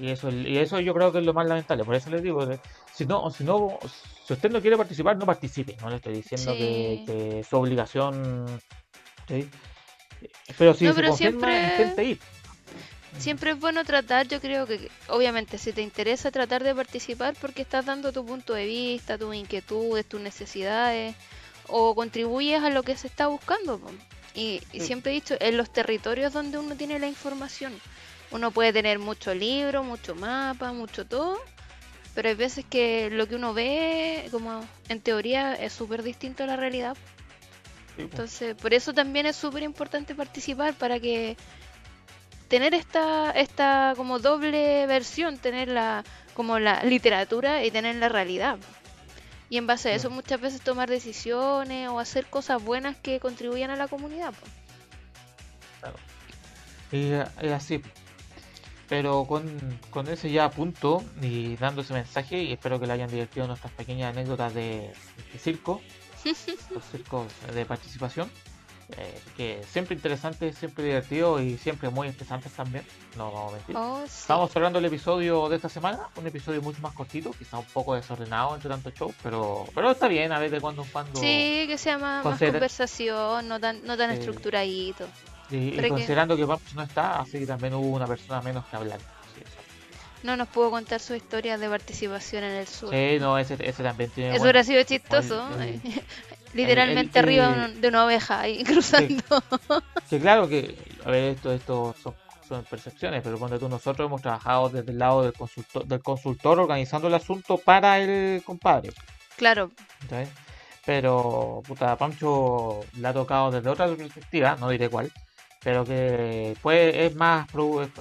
eso 0.00 0.30
y 0.30 0.58
eso 0.58 0.80
yo 0.80 0.94
creo 0.94 1.12
que 1.12 1.18
es 1.18 1.24
lo 1.24 1.34
más 1.34 1.46
lamentable, 1.46 1.84
por 1.84 1.94
eso 1.94 2.10
les 2.10 2.22
digo, 2.22 2.46
si 2.92 3.06
no 3.06 3.30
si 3.30 3.44
no 3.44 3.78
si 4.24 4.32
usted 4.32 4.50
no 4.50 4.60
quiere 4.60 4.76
participar, 4.76 5.16
no 5.16 5.26
participe, 5.26 5.76
no 5.80 5.90
le 5.90 5.96
estoy 5.96 6.14
diciendo 6.14 6.52
que, 6.52 7.04
que, 7.06 7.44
su 7.44 7.56
obligación, 7.56 8.60
Pero 10.58 10.74
si 10.74 10.86
se 10.86 11.12
siempre... 11.12 11.62
intente 11.70 12.04
ir. 12.04 12.18
Siempre 13.18 13.52
es 13.52 13.60
bueno 13.60 13.82
tratar, 13.84 14.28
yo 14.28 14.40
creo 14.40 14.66
que 14.66 14.90
obviamente 15.08 15.56
si 15.56 15.72
te 15.72 15.80
interesa 15.80 16.30
tratar 16.30 16.62
de 16.62 16.74
participar 16.74 17.34
porque 17.40 17.62
estás 17.62 17.86
dando 17.86 18.12
tu 18.12 18.26
punto 18.26 18.52
de 18.52 18.66
vista, 18.66 19.16
tus 19.16 19.34
inquietudes, 19.34 20.06
tus 20.06 20.20
necesidades 20.20 21.14
o 21.68 21.94
contribuyes 21.94 22.62
a 22.62 22.70
lo 22.70 22.82
que 22.82 22.96
se 22.96 23.06
está 23.06 23.26
buscando. 23.26 23.80
Y, 24.34 24.60
siempre 24.78 25.12
he 25.12 25.14
dicho, 25.14 25.34
en 25.40 25.56
los 25.56 25.70
territorios 25.70 26.32
donde 26.32 26.58
uno 26.58 26.76
tiene 26.76 26.98
la 26.98 27.08
información, 27.08 27.72
uno 28.30 28.50
puede 28.50 28.72
tener 28.72 28.98
mucho 28.98 29.34
libro, 29.34 29.82
mucho 29.82 30.14
mapa, 30.14 30.72
mucho 30.72 31.06
todo, 31.06 31.38
pero 32.14 32.28
hay 32.28 32.34
veces 32.34 32.64
que 32.64 33.10
lo 33.10 33.28
que 33.28 33.36
uno 33.36 33.54
ve, 33.54 34.28
como 34.30 34.64
en 34.88 35.00
teoría, 35.00 35.54
es 35.54 35.72
súper 35.72 36.02
distinto 36.02 36.44
a 36.44 36.46
la 36.46 36.56
realidad. 36.56 36.96
Entonces, 37.98 38.54
por 38.54 38.74
eso 38.74 38.92
también 38.92 39.26
es 39.26 39.36
súper 39.36 39.62
importante 39.62 40.14
participar 40.14 40.74
para 40.74 41.00
que 41.00 41.36
tener 42.48 42.74
esta, 42.74 43.30
esta 43.30 43.94
como 43.96 44.18
doble 44.18 44.86
versión, 44.86 45.38
tener 45.38 45.68
la, 45.68 46.04
como 46.34 46.58
la 46.58 46.82
literatura 46.84 47.64
y 47.64 47.70
tener 47.70 47.96
la 47.96 48.08
realidad. 48.08 48.58
Y 49.48 49.58
en 49.58 49.66
base 49.66 49.90
a 49.90 49.94
eso 49.94 50.10
muchas 50.10 50.40
veces 50.40 50.60
tomar 50.60 50.90
decisiones 50.90 51.88
o 51.88 51.98
hacer 51.98 52.26
cosas 52.26 52.62
buenas 52.62 52.96
que 52.96 53.20
contribuyan 53.20 53.70
a 53.70 53.76
la 53.76 53.88
comunidad. 53.88 54.34
Claro. 55.80 55.96
Y, 56.90 57.12
así. 57.50 57.80
Pero 58.88 59.24
con, 59.24 59.44
con 59.90 60.08
ese 60.08 60.30
ya 60.30 60.50
punto 60.50 61.02
y 61.20 61.56
dando 61.56 61.82
ese 61.82 61.92
mensaje, 61.92 62.42
y 62.42 62.52
espero 62.52 62.78
que 62.78 62.86
le 62.86 62.92
hayan 62.92 63.10
divertido 63.10 63.46
nuestras 63.46 63.72
pequeñas 63.72 64.16
anécdotas 64.16 64.54
de, 64.54 64.92
de 65.32 65.38
circo, 65.38 65.80
los 66.70 66.84
circos 66.84 67.26
de 67.52 67.64
participación. 67.64 68.30
Eh, 68.96 69.20
que 69.36 69.64
siempre 69.68 69.96
interesante, 69.96 70.52
siempre 70.52 70.84
divertido 70.84 71.42
y 71.42 71.58
siempre 71.58 71.90
muy 71.90 72.06
interesante 72.06 72.48
también. 72.50 72.84
No 73.16 73.32
vamos 73.32 73.52
a 73.52 73.56
mentir. 73.56 73.76
Oh, 73.76 74.04
Estamos 74.04 74.52
cerrando 74.52 74.78
el 74.78 74.84
episodio 74.84 75.48
de 75.48 75.56
esta 75.56 75.68
semana, 75.68 76.08
un 76.14 76.26
episodio 76.26 76.62
mucho 76.62 76.80
más 76.80 76.94
cortito, 76.94 77.32
quizá 77.32 77.58
un 77.58 77.64
poco 77.64 77.96
desordenado 77.96 78.54
entre 78.54 78.70
tanto 78.70 78.90
show, 78.90 79.12
pero 79.24 79.64
pero 79.74 79.90
está 79.90 80.06
bien 80.06 80.30
a 80.30 80.38
ver 80.38 80.52
de 80.52 80.60
cuando 80.60 80.82
en 80.82 80.88
cuando. 80.90 81.18
Sí, 81.18 81.64
que 81.66 81.76
sea 81.78 81.98
más, 81.98 82.22
conversación, 82.22 83.48
no 83.48 83.58
tan, 83.58 83.84
no 83.84 83.96
tan 83.96 84.10
estructuradito. 84.12 85.04
Y, 85.50 85.88
considerando 85.88 86.36
que 86.36 86.46
Pampus 86.46 86.74
no 86.74 86.82
está, 86.82 87.20
así 87.20 87.38
que 87.38 87.46
también 87.46 87.74
hubo 87.74 87.86
una 87.88 88.06
persona 88.06 88.40
menos 88.42 88.64
que 88.66 88.76
hablar. 88.76 88.98
no 90.22 90.36
nos 90.36 90.48
pudo 90.48 90.70
contar 90.70 91.00
su 91.00 91.14
historia 91.14 91.56
de 91.56 91.68
participación 91.68 92.44
en 92.44 92.52
el 92.52 92.66
sur. 92.66 92.90
Sí, 92.92 93.18
no, 93.20 93.38
ese, 93.38 93.56
ese 93.60 93.82
también 93.82 94.10
tiene. 94.10 94.34
Eso 94.34 94.42
hubiera 94.42 94.64
sido 94.64 94.82
chistoso. 94.82 95.48
Literalmente 96.54 97.18
arriba 97.18 97.68
de 97.68 97.88
una 97.88 98.06
oveja 98.06 98.40
ahí 98.40 98.64
cruzando. 98.64 99.22
Que, 100.08 100.20
claro 100.20 100.48
que, 100.48 100.76
a 101.04 101.10
ver, 101.10 101.34
esto, 101.34 101.52
esto 101.52 101.94
son, 102.00 102.14
percepciones, 102.70 103.22
pero 103.24 103.40
cuando 103.40 103.58
tú 103.58 103.68
nosotros 103.68 104.06
hemos 104.06 104.22
trabajado 104.22 104.68
desde 104.68 104.92
el 104.92 104.98
lado 104.98 105.24
del 105.24 105.32
consultor, 105.32 105.84
del 105.84 106.00
consultor 106.00 106.60
organizando 106.60 107.08
el 107.08 107.14
asunto 107.14 107.58
para 107.58 107.98
el 107.98 108.40
compadre. 108.44 108.92
Claro. 109.36 109.72
Pero, 110.84 111.60
puta, 111.66 111.96
Pancho 111.96 112.80
le 112.96 113.08
ha 113.08 113.12
tocado 113.12 113.50
desde 113.50 113.68
otra 113.68 113.88
perspectiva, 113.88 114.56
no 114.60 114.68
diré 114.68 114.88
cuál, 114.88 115.10
pero 115.66 115.84
que 115.84 116.56
pues 116.62 116.94
es 116.94 117.16
más, 117.16 117.48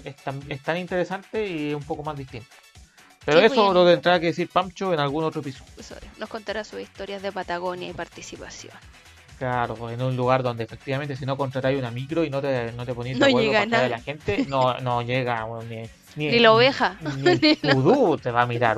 es 0.03 0.15
es 0.49 0.61
tan 0.61 0.77
interesante 0.77 1.47
y 1.47 1.73
un 1.73 1.81
poco 1.81 2.03
más 2.03 2.15
distinto. 2.15 2.45
Pero 3.25 3.39
eso 3.39 3.55
pues, 3.55 3.73
lo 3.73 3.87
tendrá 3.87 4.19
que 4.19 4.27
decir 4.27 4.47
Pamcho 4.49 4.93
en 4.93 4.99
algún 4.99 5.23
otro 5.23 5.41
episodio. 5.41 6.07
Nos 6.19 6.29
contará 6.29 6.63
sus 6.63 6.79
historias 6.79 7.23
de 7.23 7.31
Patagonia 7.31 7.89
y 7.89 7.93
participación. 7.93 8.71
Claro, 9.39 9.89
en 9.89 9.99
un 9.99 10.15
lugar 10.15 10.43
donde 10.43 10.63
efectivamente 10.63 11.15
si 11.15 11.25
no 11.25 11.37
contratáis 11.37 11.79
una 11.79 11.89
micro 11.89 12.23
y 12.23 12.29
no 12.29 12.39
te, 12.39 12.71
no 12.73 12.85
te 12.85 12.93
ponías 12.93 13.17
de 13.17 13.25
acuerdo 13.25 13.51
con 13.51 13.71
la 13.71 13.99
gente, 13.99 14.45
no, 14.47 14.79
no 14.81 15.01
llega 15.01 15.47
ni, 15.67 15.89
ni, 16.17 16.37
la 16.37 16.53
oveja. 16.53 16.99
Ni, 17.17 17.31
el 17.63 17.73
pudú 17.73 18.19
te 18.19 18.29
va 18.29 18.43
a 18.43 18.45
mirar. 18.45 18.77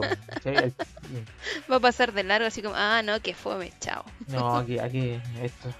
Va 1.69 1.75
a 1.75 1.79
pasar 1.81 2.13
de 2.13 2.23
largo 2.23 2.47
así 2.47 2.61
como, 2.61 2.75
ah, 2.77 3.01
no, 3.03 3.19
que 3.19 3.33
fue, 3.33 3.69
chao. 3.81 4.05
No, 4.27 4.55
aquí, 4.55 4.79
aquí, 4.79 5.19
esto, 5.41 5.73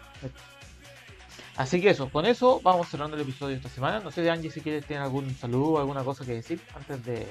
Así 1.58 1.82
que 1.82 1.90
eso, 1.90 2.10
con 2.10 2.26
eso 2.26 2.62
vamos 2.64 2.88
cerrando 2.88 3.16
el 3.16 3.24
episodio 3.24 3.50
de 3.50 3.56
esta 3.58 3.70
semana. 3.70 4.00
No 4.00 4.12
sé 4.12 4.22
de 4.22 4.30
Angie 4.30 4.52
si 4.52 4.62
quieres 4.62 4.86
tener 4.86 5.02
algún 5.02 5.36
saludo 5.36 5.80
alguna 5.80 6.04
cosa 6.04 6.24
que 6.24 6.34
decir 6.34 6.62
antes 6.76 7.04
de 7.04 7.28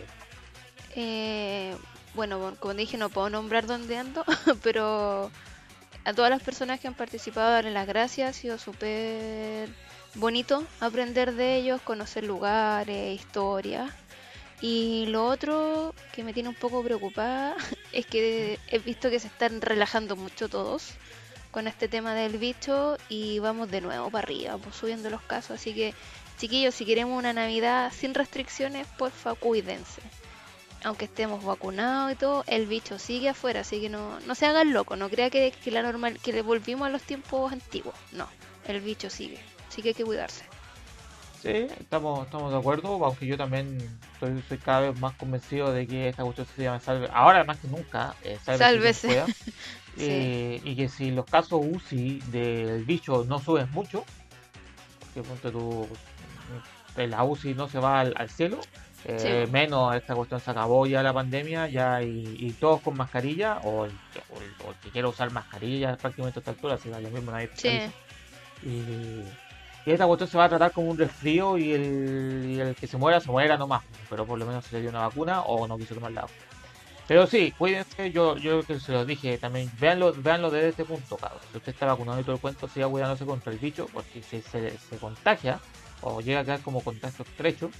eh, 0.96 1.76
bueno, 2.14 2.56
como 2.58 2.74
dije, 2.74 2.96
no 2.96 3.10
puedo 3.10 3.28
nombrar 3.28 3.66
dónde 3.66 3.98
ando, 3.98 4.24
pero 4.62 5.30
a 6.04 6.12
todas 6.14 6.30
las 6.30 6.42
personas 6.42 6.80
que 6.80 6.88
han 6.88 6.94
participado, 6.94 7.52
darles 7.52 7.74
las 7.74 7.86
gracias. 7.86 8.30
Ha 8.30 8.32
sido 8.32 8.58
súper 8.58 9.68
bonito 10.14 10.64
aprender 10.80 11.34
de 11.34 11.56
ellos, 11.56 11.82
conocer 11.82 12.24
lugares, 12.24 13.20
historias. 13.20 13.92
Y 14.62 15.04
lo 15.08 15.26
otro 15.26 15.94
que 16.14 16.24
me 16.24 16.32
tiene 16.32 16.48
un 16.48 16.54
poco 16.54 16.82
preocupada 16.82 17.54
es 17.92 18.06
que 18.06 18.58
he 18.68 18.78
visto 18.78 19.10
que 19.10 19.20
se 19.20 19.26
están 19.26 19.60
relajando 19.60 20.16
mucho 20.16 20.48
todos 20.48 20.94
con 21.56 21.68
este 21.68 21.88
tema 21.88 22.14
del 22.14 22.36
bicho 22.36 22.98
y 23.08 23.38
vamos 23.38 23.70
de 23.70 23.80
nuevo 23.80 24.10
para 24.10 24.24
arriba, 24.24 24.58
pues, 24.58 24.76
subiendo 24.76 25.08
los 25.08 25.22
casos. 25.22 25.52
Así 25.52 25.72
que, 25.72 25.94
chiquillos, 26.36 26.74
si 26.74 26.84
queremos 26.84 27.18
una 27.18 27.32
Navidad 27.32 27.90
sin 27.98 28.12
restricciones, 28.12 28.86
porfa, 28.98 29.32
cuídense. 29.32 30.02
Aunque 30.84 31.06
estemos 31.06 31.42
vacunados 31.42 32.12
y 32.12 32.16
todo, 32.16 32.44
el 32.46 32.66
bicho 32.66 32.98
sigue 32.98 33.30
afuera, 33.30 33.60
así 33.60 33.80
que 33.80 33.88
no, 33.88 34.20
no 34.26 34.34
se 34.34 34.44
hagan 34.44 34.74
locos, 34.74 34.98
no 34.98 35.08
crea 35.08 35.30
que, 35.30 35.50
que 35.50 35.70
la 35.70 35.80
normal, 35.80 36.18
que 36.22 36.34
le 36.34 36.42
volvimos 36.42 36.88
a 36.88 36.90
los 36.90 37.00
tiempos 37.00 37.50
antiguos, 37.50 37.94
no, 38.12 38.28
el 38.68 38.82
bicho 38.82 39.08
sigue, 39.08 39.38
así 39.66 39.80
que 39.80 39.88
hay 39.88 39.94
que 39.94 40.04
cuidarse. 40.04 40.44
Sí, 41.40 41.68
estamos, 41.80 42.26
estamos 42.26 42.52
de 42.52 42.58
acuerdo, 42.58 43.02
aunque 43.02 43.26
yo 43.26 43.38
también 43.38 43.78
soy, 44.20 44.42
soy 44.46 44.58
cada 44.58 44.90
vez 44.90 45.00
más 45.00 45.14
convencido 45.14 45.72
de 45.72 45.86
que 45.86 46.10
esta 46.10 46.22
cuestión 46.22 46.46
se 46.54 46.64
llama 46.64 46.80
salve, 46.80 47.08
ahora 47.10 47.44
más 47.44 47.58
que 47.58 47.68
nunca, 47.68 48.14
eh, 48.22 48.38
salve 48.44 48.92
eh, 49.98 50.61
y 50.64 50.76
que 50.76 50.88
si 50.88 51.11
los 51.11 51.24
casos 51.26 51.64
UCI 51.64 52.20
del 52.30 52.85
bicho 52.85 53.24
no 53.24 53.38
suben 53.38 53.70
mucho, 53.70 54.04
porque 55.00 55.22
ponte 55.28 55.50
tu, 55.50 55.87
la 56.96 57.24
UCI 57.24 57.54
no 57.54 57.68
se 57.68 57.78
va 57.78 58.00
al 58.00 58.28
cielo, 58.30 58.61
eh, 59.09 59.46
menos 59.52 59.94
esta 59.94 60.16
cuestión 60.16 60.40
se 60.40 60.50
acabó 60.50 60.85
ya 60.85 61.00
la 61.00 61.12
pandemia 61.12 61.68
ya 61.68 62.02
y, 62.02 62.50
todos 62.59 62.80
con 62.80 62.96
mascarilla 62.96 63.59
o 63.62 63.85
el, 63.85 63.92
que 64.82 64.90
quiera 64.90 65.06
usar 65.06 65.30
mascarilla 65.30 65.96
prácticamente 65.96 66.38
a 66.38 66.40
esta 66.40 66.50
altura 66.50 66.76
si 66.76 66.88
da 66.88 66.98
lo 66.98 67.09
mismo 67.11 67.30
nadie 67.30 67.48
y, 68.64 69.22
esta 69.85 70.06
cuestión 70.09 70.28
se 70.28 70.37
va 70.37 70.46
a 70.46 70.48
tratar 70.48 70.72
como 70.72 70.90
un 70.90 70.98
resfrío 70.98 71.56
y 71.56 71.70
el, 71.70 72.76
que 72.80 72.88
se 72.88 72.96
muera 72.96 73.20
se 73.20 73.30
muera 73.30 73.56
nomás 73.56 73.85
pero 74.11 74.26
por 74.26 74.40
lo 74.40 74.44
menos 74.44 74.64
se 74.64 74.74
le 74.74 74.80
dio 74.80 74.90
una 74.90 75.07
vacuna 75.07 75.42
o 75.42 75.68
no 75.68 75.78
quiso 75.78 75.94
tomar 75.94 76.11
la 76.11 76.22
vacuna 76.22 76.45
pero 77.09 77.26
sí, 77.26 77.52
cuídense, 77.57 78.11
yo 78.11 78.36
yo 78.36 78.62
que 78.62 78.80
se 78.80 78.92
lo 78.92 79.04
dije 79.04 79.38
también, 79.38 79.70
véanlo, 79.78 80.12
véanlo 80.12 80.50
desde 80.50 80.70
este 80.70 80.84
punto, 80.84 81.16
cabrón. 81.16 81.40
Si 81.50 81.57
usted 81.57 81.72
está 81.72 81.86
vacunado 81.86 82.20
y 82.20 82.24
todo 82.24 82.34
el 82.34 82.40
cuento, 82.40 82.68
siga 82.68 82.88
cuidándose 82.88 83.24
contra 83.24 83.52
el 83.52 83.59
bicho, 83.59 83.86
porque 83.92 84.22
si 84.22 84.40
se, 84.42 84.76
se 84.76 84.96
contagia 84.98 85.61
o 86.00 86.20
llega 86.20 86.40
a 86.40 86.44
quedar 86.44 86.61
como 86.62 86.82
contacto 86.82 87.22
estrecho, 87.22 87.70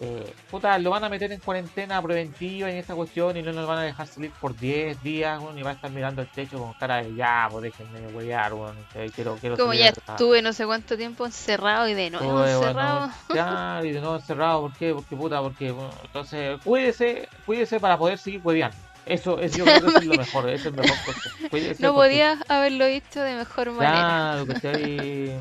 eh, 0.00 0.34
puta, 0.50 0.78
lo 0.78 0.90
van 0.90 1.04
a 1.04 1.08
meter 1.08 1.30
en 1.32 1.40
cuarentena 1.40 2.00
preventiva 2.02 2.70
en 2.70 2.76
esta 2.76 2.94
cuestión 2.94 3.36
y 3.36 3.42
no 3.42 3.52
nos 3.52 3.66
van 3.68 3.78
a 3.78 3.82
dejar 3.82 4.06
salir 4.06 4.30
por 4.40 4.56
10 4.56 5.02
días, 5.02 5.40
bueno, 5.40 5.58
y 5.58 5.62
va 5.62 5.70
a 5.70 5.74
estar 5.74 5.90
mirando 5.90 6.22
el 6.22 6.28
techo 6.28 6.58
con 6.58 6.72
cara 6.74 7.02
de 7.02 7.14
ya, 7.14 7.46
pues 7.50 7.62
déjenme 7.62 8.08
huevear, 8.08 8.52
bueno, 8.52 8.74
quiero, 9.14 9.36
quiero 9.36 9.56
Como 9.56 9.74
ya 9.74 9.88
estuve 9.88 10.42
no 10.42 10.52
sé 10.52 10.66
cuánto 10.66 10.96
tiempo 10.96 11.24
encerrado 11.26 11.88
y 11.88 11.94
de 11.94 12.10
nuevo 12.10 12.44
encerrado. 12.44 13.10
ya, 13.34 13.80
y 13.84 13.92
de 13.92 14.00
nuevo 14.00 14.16
encerrado, 14.16 14.62
¿por 14.62 14.72
qué? 14.74 14.92
Porque 14.94 15.14
puta, 15.14 15.40
porque, 15.40 15.70
bueno, 15.70 15.92
entonces, 16.04 16.58
cuídese, 16.64 17.28
cuídese 17.46 17.78
para 17.78 17.96
poder 17.96 18.18
seguir 18.18 18.40
hueveando. 18.42 18.76
Eso, 19.04 19.38
es, 19.40 19.56
yo 19.56 19.64
creo 19.64 19.80
que 19.80 19.86
eso 19.88 19.98
es 19.98 20.06
lo 20.06 20.14
mejor, 20.18 20.48
eso 20.48 20.68
es 20.68 20.74
mejor 20.74 20.96
consejo. 21.04 21.74
No 21.80 21.94
podías 21.94 22.38
haberlo 22.48 22.86
dicho 22.86 23.20
de 23.20 23.34
mejor 23.34 23.72
manera. 23.72 23.92
Claro, 23.92 24.46
que 24.46 24.52
esté 24.52 25.40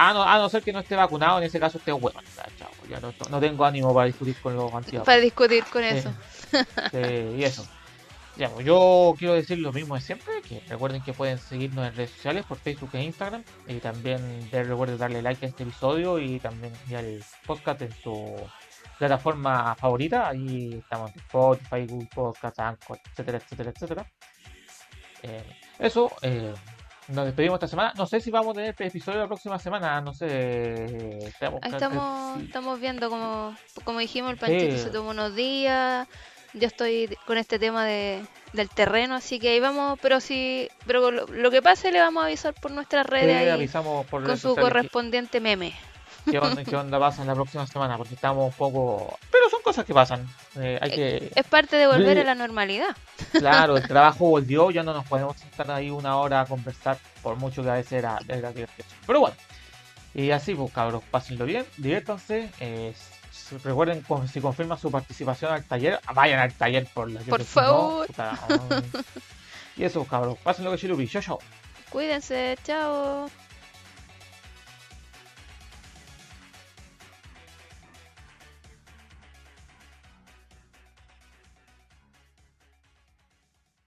Ah, 0.00 0.12
no, 0.12 0.22
a 0.22 0.38
no 0.38 0.48
ser 0.48 0.62
que 0.62 0.72
no 0.72 0.78
esté 0.78 0.94
vacunado, 0.94 1.38
en 1.38 1.44
ese 1.44 1.58
caso 1.58 1.78
esté 1.78 1.90
bueno. 1.90 2.20
Ya, 2.88 3.00
no, 3.00 3.12
no, 3.30 3.40
tengo 3.40 3.64
ánimo 3.64 3.92
para 3.92 4.06
discutir 4.06 4.36
con 4.40 4.54
los 4.54 4.72
antiguos. 4.72 5.04
Para 5.04 5.18
discutir 5.18 5.64
con 5.64 5.82
eso. 5.82 6.14
y 7.36 7.42
eso. 7.42 7.66
Ya, 8.36 8.48
pues, 8.48 8.64
yo 8.64 9.16
quiero 9.18 9.34
decir 9.34 9.58
lo 9.58 9.72
mismo 9.72 9.96
de 9.96 10.00
siempre, 10.00 10.40
que 10.42 10.62
recuerden 10.68 11.02
que 11.02 11.12
pueden 11.12 11.36
seguirnos 11.38 11.84
en 11.84 11.96
redes 11.96 12.12
sociales 12.12 12.44
por 12.46 12.58
Facebook 12.58 12.90
e 12.92 13.02
Instagram 13.02 13.42
y 13.66 13.80
también 13.80 14.48
recuerden 14.52 14.98
darle 14.98 15.20
like 15.20 15.44
a 15.44 15.48
este 15.48 15.64
episodio 15.64 16.20
y 16.20 16.38
también 16.38 16.72
el 16.90 17.24
podcast 17.44 17.82
en 17.82 17.92
su 18.00 18.36
plataforma 19.00 19.74
favorita, 19.74 20.28
ahí 20.28 20.74
estamos 20.74 21.10
en 21.10 21.18
Spotify, 21.22 21.86
Google 21.88 22.08
Podcast, 22.14 22.60
Anchor, 22.60 23.00
etcétera, 23.10 23.38
etcétera, 23.38 23.70
etcétera. 23.74 24.12
Eh, 25.24 25.56
eso, 25.80 26.12
eh, 26.22 26.54
nos 27.08 27.24
despedimos 27.26 27.56
esta 27.56 27.68
semana. 27.68 27.92
No 27.96 28.06
sé 28.06 28.20
si 28.20 28.30
vamos 28.30 28.50
a 28.50 28.54
tener 28.54 28.70
este 28.70 28.86
episodio 28.86 29.18
la 29.18 29.26
próxima 29.26 29.58
semana, 29.58 30.00
no 30.00 30.14
sé. 30.14 31.18
Estamos, 31.62 32.40
estamos, 32.42 32.80
viendo 32.80 33.10
como, 33.10 33.56
como 33.84 33.98
dijimos, 33.98 34.30
el 34.32 34.36
panchito 34.38 34.78
se 34.78 34.90
tomó 34.90 35.10
unos 35.10 35.34
días 35.34 36.08
yo 36.54 36.66
estoy 36.66 37.16
con 37.26 37.38
este 37.38 37.58
tema 37.58 37.84
de, 37.84 38.24
del 38.52 38.68
terreno, 38.68 39.14
así 39.14 39.38
que 39.38 39.50
ahí 39.50 39.60
vamos, 39.60 39.98
pero 40.00 40.20
si, 40.20 40.68
pero 40.86 41.10
lo, 41.10 41.50
que 41.50 41.62
pase 41.62 41.92
le 41.92 42.00
vamos 42.00 42.22
a 42.22 42.26
avisar 42.26 42.54
por 42.54 42.70
nuestras 42.70 43.06
redes 43.06 43.50
avisamos 43.52 44.06
por 44.06 44.24
con 44.24 44.36
su 44.36 44.54
correspondiente 44.54 45.40
meme. 45.40 45.74
¿Qué 46.30 46.76
onda, 46.76 46.98
pasa 46.98 47.22
en 47.22 47.28
la 47.28 47.34
próxima 47.34 47.66
semana? 47.66 47.96
Porque 47.96 48.14
estamos 48.14 48.46
un 48.46 48.52
poco... 48.52 49.18
Pero 49.30 49.48
son 49.50 49.62
cosas 49.62 49.84
que 49.84 49.94
pasan. 49.94 50.26
Eh, 50.56 50.78
hay 50.80 50.90
que... 50.90 51.32
Es 51.34 51.46
parte 51.46 51.76
de 51.76 51.86
volver 51.86 52.18
a 52.18 52.24
la 52.24 52.34
normalidad. 52.34 52.96
Claro, 53.32 53.76
el 53.76 53.82
trabajo 53.88 54.28
volvió, 54.28 54.70
ya 54.70 54.82
no 54.82 54.92
nos 54.92 55.06
podemos 55.06 55.36
sentar 55.36 55.70
ahí 55.70 55.90
una 55.90 56.16
hora 56.16 56.42
a 56.42 56.46
conversar, 56.46 56.98
por 57.22 57.36
mucho 57.36 57.62
que 57.62 57.70
a 57.70 57.74
veces 57.74 57.92
era, 57.92 58.18
era 58.28 58.52
Pero 59.06 59.20
bueno, 59.20 59.36
y 60.14 60.30
así 60.30 60.54
pues 60.54 60.72
cabros, 60.72 61.02
pásenlo 61.10 61.44
bien, 61.44 61.64
diviértanse. 61.76 62.50
Eh, 62.60 62.94
recuerden 63.64 64.04
si 64.32 64.40
confirman 64.40 64.78
su 64.78 64.90
participación 64.90 65.52
al 65.52 65.64
taller, 65.64 66.00
vayan 66.14 66.40
al 66.40 66.52
taller 66.52 66.86
por 66.92 67.10
la 67.10 67.20
Por 67.20 67.44
favor. 67.44 68.06
y 69.76 69.84
eso, 69.84 70.04
cabros. 70.04 70.38
Pásenlo 70.38 70.72
que 70.72 70.78
chilupi. 70.78 71.08
Chao, 71.08 71.22
chao. 71.22 71.38
Cuídense. 71.90 72.56
Chao. 72.64 73.28